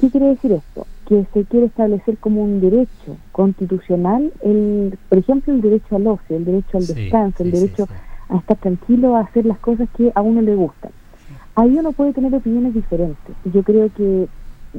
¿Qué 0.00 0.10
quiere 0.10 0.28
decir 0.28 0.52
esto? 0.52 0.86
Que 1.08 1.24
se 1.32 1.44
quiere 1.44 1.66
establecer 1.66 2.18
como 2.18 2.42
un 2.42 2.60
derecho 2.60 3.16
constitucional, 3.32 4.32
el, 4.42 4.98
por 5.08 5.18
ejemplo, 5.18 5.52
el 5.54 5.60
derecho 5.62 5.96
al 5.96 6.06
ocio, 6.06 6.36
el 6.36 6.44
derecho 6.44 6.76
al 6.78 6.82
Sí, 6.82 6.94
descanso, 6.94 7.42
el 7.42 7.52
sí, 7.52 7.58
derecho 7.60 7.86
sí. 7.86 7.92
a 8.28 8.36
estar 8.36 8.56
tranquilo, 8.58 9.16
a 9.16 9.20
hacer 9.20 9.46
las 9.46 9.58
cosas 9.58 9.88
que 9.96 10.12
a 10.14 10.20
uno 10.22 10.42
le 10.42 10.54
gustan. 10.54 10.90
Ahí 11.54 11.76
uno 11.78 11.92
puede 11.92 12.12
tener 12.12 12.34
opiniones 12.34 12.74
diferentes. 12.74 13.34
Yo 13.52 13.62
creo 13.62 13.88
que 13.96 14.28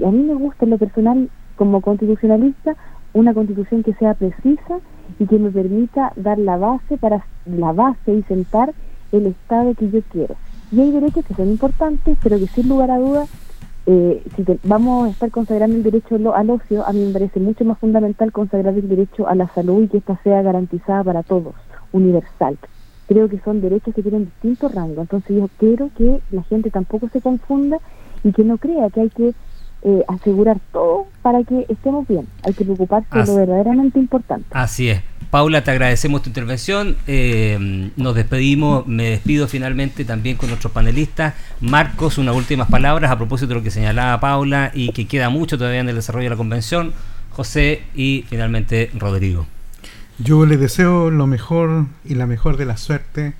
a 0.05 0.11
mí 0.11 0.19
me 0.23 0.35
gusta 0.35 0.65
en 0.65 0.71
lo 0.71 0.77
personal 0.77 1.29
como 1.55 1.81
constitucionalista, 1.81 2.75
una 3.13 3.33
constitución 3.33 3.81
que 3.81 3.93
sea 3.95 4.13
precisa 4.13 4.79
y 5.17 5.25
que 5.25 5.39
me 5.39 5.49
permita 5.49 6.13
dar 6.15 6.37
la 6.37 6.57
base 6.57 6.97
para 6.97 7.25
la 7.45 7.71
base 7.71 8.13
y 8.13 8.21
sentar 8.23 8.73
el 9.11 9.25
Estado 9.27 9.73
que 9.73 9.89
yo 9.89 10.01
quiero. 10.11 10.35
Y 10.71 10.81
hay 10.81 10.91
derechos 10.91 11.25
que 11.25 11.33
son 11.33 11.49
importantes, 11.49 12.17
pero 12.21 12.37
que 12.37 12.45
sin 12.47 12.69
lugar 12.69 12.91
a 12.91 12.99
dudas, 12.99 13.27
eh, 13.89 14.21
si 14.35 14.43
vamos 14.63 15.07
a 15.07 15.11
estar 15.11 15.31
consagrando 15.31 15.77
el 15.77 15.83
derecho 15.83 16.17
al 16.35 16.49
ocio, 16.49 16.85
a 16.85 16.91
mí 16.91 17.05
me 17.05 17.13
parece 17.13 17.39
mucho 17.39 17.63
más 17.63 17.79
fundamental 17.79 18.33
consagrar 18.33 18.73
el 18.73 18.89
derecho 18.89 19.29
a 19.29 19.33
la 19.33 19.47
salud 19.55 19.83
y 19.83 19.87
que 19.87 19.97
ésta 19.99 20.19
sea 20.25 20.41
garantizada 20.41 21.05
para 21.05 21.23
todos, 21.23 21.55
universal. 21.93 22.57
Creo 23.07 23.29
que 23.29 23.39
son 23.39 23.61
derechos 23.61 23.95
que 23.95 24.01
tienen 24.01 24.25
distintos 24.25 24.75
rangos, 24.75 24.99
entonces 24.99 25.37
yo 25.37 25.49
quiero 25.57 25.89
que 25.97 26.19
la 26.31 26.43
gente 26.43 26.69
tampoco 26.69 27.07
se 27.07 27.21
confunda 27.21 27.77
y 28.25 28.33
que 28.33 28.43
no 28.43 28.57
crea 28.57 28.89
que 28.89 29.01
hay 29.01 29.09
que 29.09 29.33
eh, 29.83 30.03
asegurar 30.09 30.57
todo 30.73 31.05
para 31.21 31.45
que 31.45 31.65
estemos 31.69 32.05
bien. 32.05 32.27
Hay 32.43 32.53
que 32.53 32.65
preocuparse 32.65 33.07
de 33.17 33.25
lo 33.25 33.35
verdaderamente 33.35 33.99
importante. 33.99 34.47
Así 34.51 34.89
es. 34.89 35.01
Paula, 35.29 35.63
te 35.63 35.71
agradecemos 35.71 36.21
tu 36.21 36.29
intervención. 36.29 36.95
Eh, 37.05 37.91
nos 37.97 38.15
despedimos. 38.15 38.87
Me 38.87 39.09
despido 39.09 39.47
finalmente 39.47 40.05
también 40.05 40.37
con 40.37 40.49
nuestros 40.49 40.71
panelistas. 40.71 41.33
Marcos, 41.59 42.17
unas 42.17 42.35
últimas 42.35 42.69
palabras 42.69 43.11
a 43.11 43.17
propósito 43.17 43.49
de 43.49 43.55
lo 43.55 43.63
que 43.63 43.71
señalaba 43.71 44.19
Paula 44.21 44.71
y 44.73 44.91
que 44.93 45.05
queda 45.05 45.29
mucho 45.29 45.57
todavía 45.57 45.81
en 45.81 45.89
el 45.89 45.95
desarrollo 45.95 46.25
de 46.25 46.29
la 46.29 46.37
convención. 46.37 46.93
José 47.31 47.83
y 47.93 48.25
finalmente 48.29 48.89
Rodrigo. 48.97 49.45
Yo 50.17 50.45
le 50.45 50.57
deseo 50.57 51.11
lo 51.11 51.27
mejor 51.27 51.85
y 52.05 52.15
la 52.15 52.25
mejor 52.25 52.57
de 52.57 52.65
la 52.65 52.77
suerte 52.77 53.33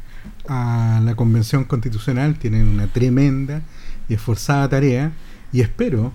a 0.50 1.02
la 1.04 1.16
convención 1.16 1.64
constitucional. 1.64 2.36
Tienen 2.36 2.68
una 2.68 2.88
tremenda 2.88 3.62
y 4.10 4.16
esforzada 4.16 4.68
tarea 4.68 5.14
y 5.54 5.62
espero 5.62 6.12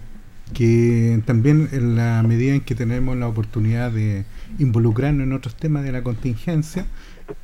que 0.52 1.20
también 1.26 1.68
en 1.72 1.96
la 1.96 2.22
medida 2.22 2.54
en 2.54 2.60
que 2.60 2.74
tenemos 2.74 3.16
la 3.16 3.28
oportunidad 3.28 3.90
de 3.90 4.24
involucrarnos 4.58 5.26
en 5.26 5.32
otros 5.32 5.54
temas 5.56 5.84
de 5.84 5.92
la 5.92 6.02
contingencia, 6.02 6.86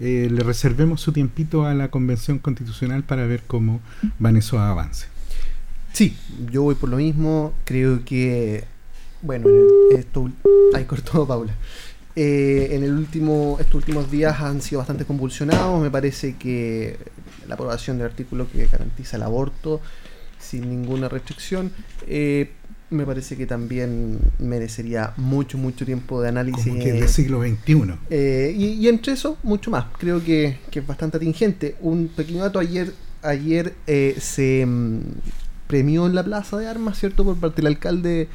eh, 0.00 0.28
le 0.30 0.42
reservemos 0.42 1.00
su 1.00 1.12
tiempito 1.12 1.66
a 1.66 1.74
la 1.74 1.90
Convención 1.90 2.38
Constitucional 2.38 3.02
para 3.02 3.26
ver 3.26 3.42
cómo 3.46 3.80
van 4.18 4.36
esos 4.36 4.58
avances. 4.60 5.08
Sí, 5.92 6.16
yo 6.50 6.62
voy 6.62 6.74
por 6.74 6.90
lo 6.90 6.96
mismo, 6.96 7.52
creo 7.64 8.04
que, 8.04 8.64
bueno, 9.22 9.48
esto, 9.96 10.30
ahí 10.74 10.84
cortó 10.84 11.26
Paula. 11.26 11.54
Eh, 12.14 12.70
en 12.72 12.82
el 12.82 12.92
último, 12.92 13.56
estos 13.60 13.76
últimos 13.76 14.10
días 14.10 14.40
han 14.40 14.60
sido 14.60 14.80
bastante 14.80 15.04
convulsionados, 15.04 15.80
me 15.80 15.90
parece 15.90 16.36
que 16.36 16.98
la 17.46 17.54
aprobación 17.54 17.98
del 17.98 18.08
artículo 18.08 18.50
que 18.50 18.66
garantiza 18.66 19.16
el 19.16 19.22
aborto 19.22 19.80
sin 20.38 20.68
ninguna 20.68 21.08
restricción, 21.08 21.72
eh, 22.06 22.52
me 22.90 23.04
parece 23.04 23.36
que 23.36 23.46
también 23.46 24.18
merecería 24.38 25.12
mucho, 25.16 25.58
mucho 25.58 25.84
tiempo 25.84 26.22
de 26.22 26.28
análisis. 26.28 26.66
Como 26.66 26.82
que 26.82 26.92
del 26.92 27.08
siglo 27.08 27.42
XXI. 27.42 27.94
Eh, 28.10 28.54
y, 28.56 28.88
entre 28.88 29.12
eso, 29.12 29.36
mucho 29.42 29.70
más. 29.70 29.86
Creo 29.98 30.22
que, 30.24 30.58
es 30.72 30.86
bastante 30.86 31.18
atingente. 31.18 31.76
Un 31.80 32.08
pequeño 32.08 32.42
dato, 32.42 32.58
ayer, 32.58 32.92
ayer 33.22 33.74
eh, 33.86 34.16
se 34.18 34.64
mm, 34.64 35.00
premió 35.66 36.06
en 36.06 36.14
la 36.14 36.24
Plaza 36.24 36.56
de 36.56 36.66
Armas, 36.66 36.98
¿cierto? 36.98 37.24
Por 37.24 37.36
parte 37.36 37.56
del 37.56 37.66
alcalde 37.66 38.28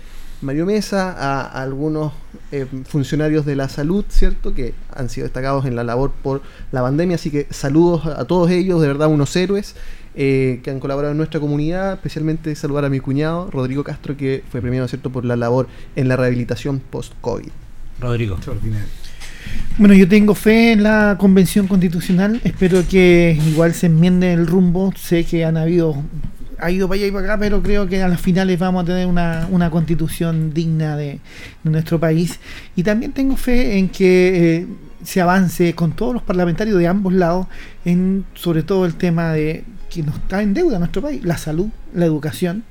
Mario 0.43 0.66
Mesa, 0.66 1.12
a, 1.12 1.62
algunos 1.62 2.14
eh, 2.51 2.68
funcionarios 2.86 3.45
de 3.45 3.56
la 3.56 3.70
salud, 3.70 4.06
¿cierto? 4.10 4.54
Que 4.54 4.76
han 4.93 5.10
sido 5.10 5.26
destacados 5.26 5.66
en 5.66 5.76
la 5.76 5.84
labor 5.84 6.12
por 6.12 6.43
la 6.72 6.82
pandemia. 6.82 7.16
Así 7.16 7.32
que 7.32 7.47
saludos 7.49 8.06
a 8.06 8.26
todos 8.26 8.51
ellos, 8.51 8.82
de 8.82 8.88
verdad, 8.88 9.08
unos 9.08 9.36
héroes. 9.36 9.76
Eh, 10.16 10.59
que 10.64 10.70
han 10.70 10.80
colaborado 10.80 11.11
en 11.11 11.18
nuestra 11.18 11.39
comunidad, 11.39 11.93
especialmente 11.93 12.55
saludar 12.55 12.86
a 12.86 12.89
mi 12.89 12.99
cuñado, 12.99 13.49
Rodrigo 13.49 13.84
Castro, 13.84 14.16
que 14.16 14.43
fue 14.51 14.61
premiado 14.61 14.88
¿cierto? 14.88 15.09
por 15.09 15.26
la 15.26 15.36
labor 15.36 15.68
en 15.95 16.07
la 16.07 16.16
rehabilitación 16.16 16.80
post-COVID. 16.80 17.49
Rodrigo. 17.99 18.38
Bueno, 19.80 19.95
yo 19.95 20.07
tengo 20.07 20.36
fe 20.36 20.74
en 20.74 20.84
la 20.84 21.18
convención 21.20 21.68
constitucional, 21.68 22.39
espero 22.43 22.84
que 22.88 23.39
igual 23.47 23.74
se 23.74 23.88
enmiende 23.88 24.34
el 24.34 24.45
rumbo, 24.45 24.93
sé 24.95 25.24
que 25.24 25.45
han 25.45 25.57
habido, 25.57 26.03
ha 26.59 26.70
ido 26.70 26.88
para 26.88 26.99
allá 26.99 27.07
y 27.07 27.11
para 27.11 27.26
acá, 27.26 27.38
pero 27.39 27.64
creo 27.64 27.88
que 27.88 28.03
a 28.03 28.07
las 28.07 28.22
finales 28.22 28.59
vamos 28.59 28.84
a 28.84 28.86
tener 28.86 29.07
una, 29.07 29.47
una 29.49 29.72
constitución 29.72 30.53
digna 30.53 30.95
de, 30.95 31.20
nuestro 31.64 31.99
país. 31.99 32.39
Y 32.76 32.84
también 32.84 33.14
tengo 33.14 33.36
fe 33.36 33.80
en 33.80 33.89
que 33.89 34.57
eh, 34.57 34.68
se 35.03 35.22
avance 35.22 35.74
con 35.74 35.93
todos 35.93 36.14
los 36.14 36.24
parlamentarios 36.24 36.78
de 36.78 36.88
ambos 36.88 37.14
lados 37.14 37.47
en 37.84 38.26
sobre 38.36 38.61
todo 38.61 38.86
el 38.86 38.93
tema 38.95 39.34
de 39.34 39.64
que 39.94 40.04
nos 40.04 40.16
está 40.16 40.41
en 40.41 40.54
deuda 40.54 40.80
nuestro 40.80 41.02
país, 41.02 41.24
la 41.24 41.38
salud, 41.38 41.68
la 41.94 42.06
educación, 42.06 42.64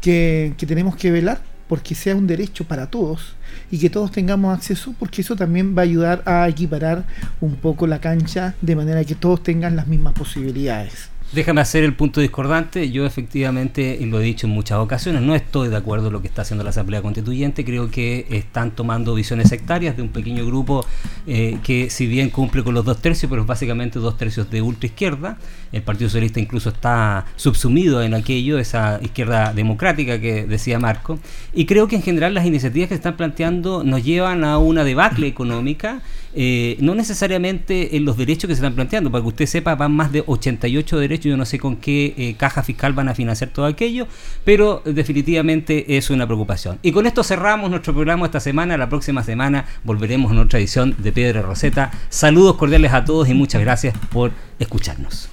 que, 0.00 0.54
que 0.56 0.66
tenemos 0.66 0.96
que 0.96 1.10
velar 1.10 1.40
porque 1.68 1.94
sea 1.94 2.16
un 2.16 2.26
derecho 2.26 2.64
para 2.64 2.88
todos 2.88 3.34
y 3.70 3.78
que 3.78 3.88
todos 3.88 4.12
tengamos 4.12 4.54
acceso, 4.54 4.94
porque 4.98 5.22
eso 5.22 5.36
también 5.36 5.76
va 5.76 5.82
a 5.82 5.84
ayudar 5.84 6.22
a 6.26 6.48
equiparar 6.48 7.04
un 7.40 7.56
poco 7.56 7.86
la 7.86 8.00
cancha 8.00 8.54
de 8.60 8.76
manera 8.76 9.04
que 9.04 9.14
todos 9.14 9.42
tengan 9.42 9.76
las 9.76 9.86
mismas 9.86 10.12
posibilidades. 10.14 11.11
Déjame 11.32 11.62
hacer 11.62 11.82
el 11.82 11.94
punto 11.94 12.20
discordante. 12.20 12.90
Yo 12.90 13.06
efectivamente, 13.06 13.96
y 13.98 14.04
lo 14.04 14.20
he 14.20 14.22
dicho 14.22 14.46
en 14.46 14.52
muchas 14.52 14.76
ocasiones, 14.76 15.22
no 15.22 15.34
estoy 15.34 15.70
de 15.70 15.76
acuerdo 15.76 16.04
con 16.04 16.12
lo 16.12 16.20
que 16.20 16.28
está 16.28 16.42
haciendo 16.42 16.62
la 16.62 16.70
Asamblea 16.70 17.00
Constituyente. 17.00 17.64
Creo 17.64 17.90
que 17.90 18.26
están 18.28 18.72
tomando 18.72 19.14
visiones 19.14 19.48
sectarias 19.48 19.96
de 19.96 20.02
un 20.02 20.10
pequeño 20.10 20.44
grupo 20.44 20.84
eh, 21.26 21.58
que 21.62 21.88
si 21.88 22.06
bien 22.06 22.28
cumple 22.28 22.62
con 22.62 22.74
los 22.74 22.84
dos 22.84 23.00
tercios, 23.00 23.30
pero 23.30 23.42
es 23.42 23.48
básicamente 23.48 23.98
dos 23.98 24.18
tercios 24.18 24.50
de 24.50 24.60
ultra 24.60 24.86
izquierda. 24.86 25.38
El 25.72 25.80
Partido 25.80 26.10
Socialista 26.10 26.38
incluso 26.38 26.68
está 26.68 27.24
subsumido 27.36 28.02
en 28.02 28.12
aquello, 28.12 28.58
esa 28.58 29.00
izquierda 29.00 29.54
democrática 29.54 30.20
que 30.20 30.44
decía 30.44 30.78
Marco. 30.78 31.18
Y 31.54 31.64
creo 31.64 31.88
que 31.88 31.96
en 31.96 32.02
general 32.02 32.34
las 32.34 32.44
iniciativas 32.44 32.88
que 32.88 32.94
se 32.94 32.98
están 32.98 33.16
planteando 33.16 33.84
nos 33.84 34.04
llevan 34.04 34.44
a 34.44 34.58
una 34.58 34.84
debacle 34.84 35.28
económica 35.28 36.02
eh, 36.34 36.76
no 36.80 36.94
necesariamente 36.94 37.96
en 37.96 38.04
los 38.04 38.16
derechos 38.16 38.48
que 38.48 38.54
se 38.54 38.60
están 38.60 38.74
planteando, 38.74 39.10
para 39.10 39.22
que 39.22 39.28
usted 39.28 39.46
sepa, 39.46 39.74
van 39.74 39.92
más 39.92 40.12
de 40.12 40.24
88 40.26 40.98
derechos, 40.98 41.26
yo 41.26 41.36
no 41.36 41.44
sé 41.44 41.58
con 41.58 41.76
qué 41.76 42.14
eh, 42.16 42.34
caja 42.38 42.62
fiscal 42.62 42.92
van 42.92 43.08
a 43.08 43.14
financiar 43.14 43.50
todo 43.50 43.66
aquello, 43.66 44.06
pero 44.44 44.82
definitivamente 44.84 45.96
es 45.96 46.10
una 46.10 46.26
preocupación. 46.26 46.78
Y 46.82 46.92
con 46.92 47.06
esto 47.06 47.22
cerramos 47.22 47.70
nuestro 47.70 47.92
programa 47.92 48.26
esta 48.26 48.40
semana, 48.40 48.76
la 48.76 48.88
próxima 48.88 49.22
semana 49.22 49.66
volveremos 49.84 50.32
a 50.32 50.40
otra 50.40 50.58
edición 50.58 50.94
de 50.98 51.12
Piedra 51.12 51.42
Roseta. 51.42 51.90
Saludos 52.08 52.56
cordiales 52.56 52.92
a 52.92 53.04
todos 53.04 53.28
y 53.28 53.34
muchas 53.34 53.60
gracias 53.60 53.94
por 54.10 54.32
escucharnos. 54.58 55.28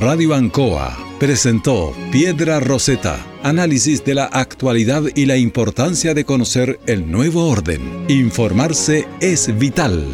Radio 0.00 0.32
Ancoa 0.34 0.96
presentó 1.18 1.92
Piedra 2.12 2.60
Roseta, 2.60 3.18
análisis 3.42 4.04
de 4.04 4.14
la 4.14 4.26
actualidad 4.26 5.02
y 5.16 5.26
la 5.26 5.36
importancia 5.36 6.14
de 6.14 6.24
conocer 6.24 6.78
el 6.86 7.10
nuevo 7.10 7.48
orden. 7.48 8.04
Informarse 8.06 9.08
es 9.20 9.58
vital. 9.58 10.06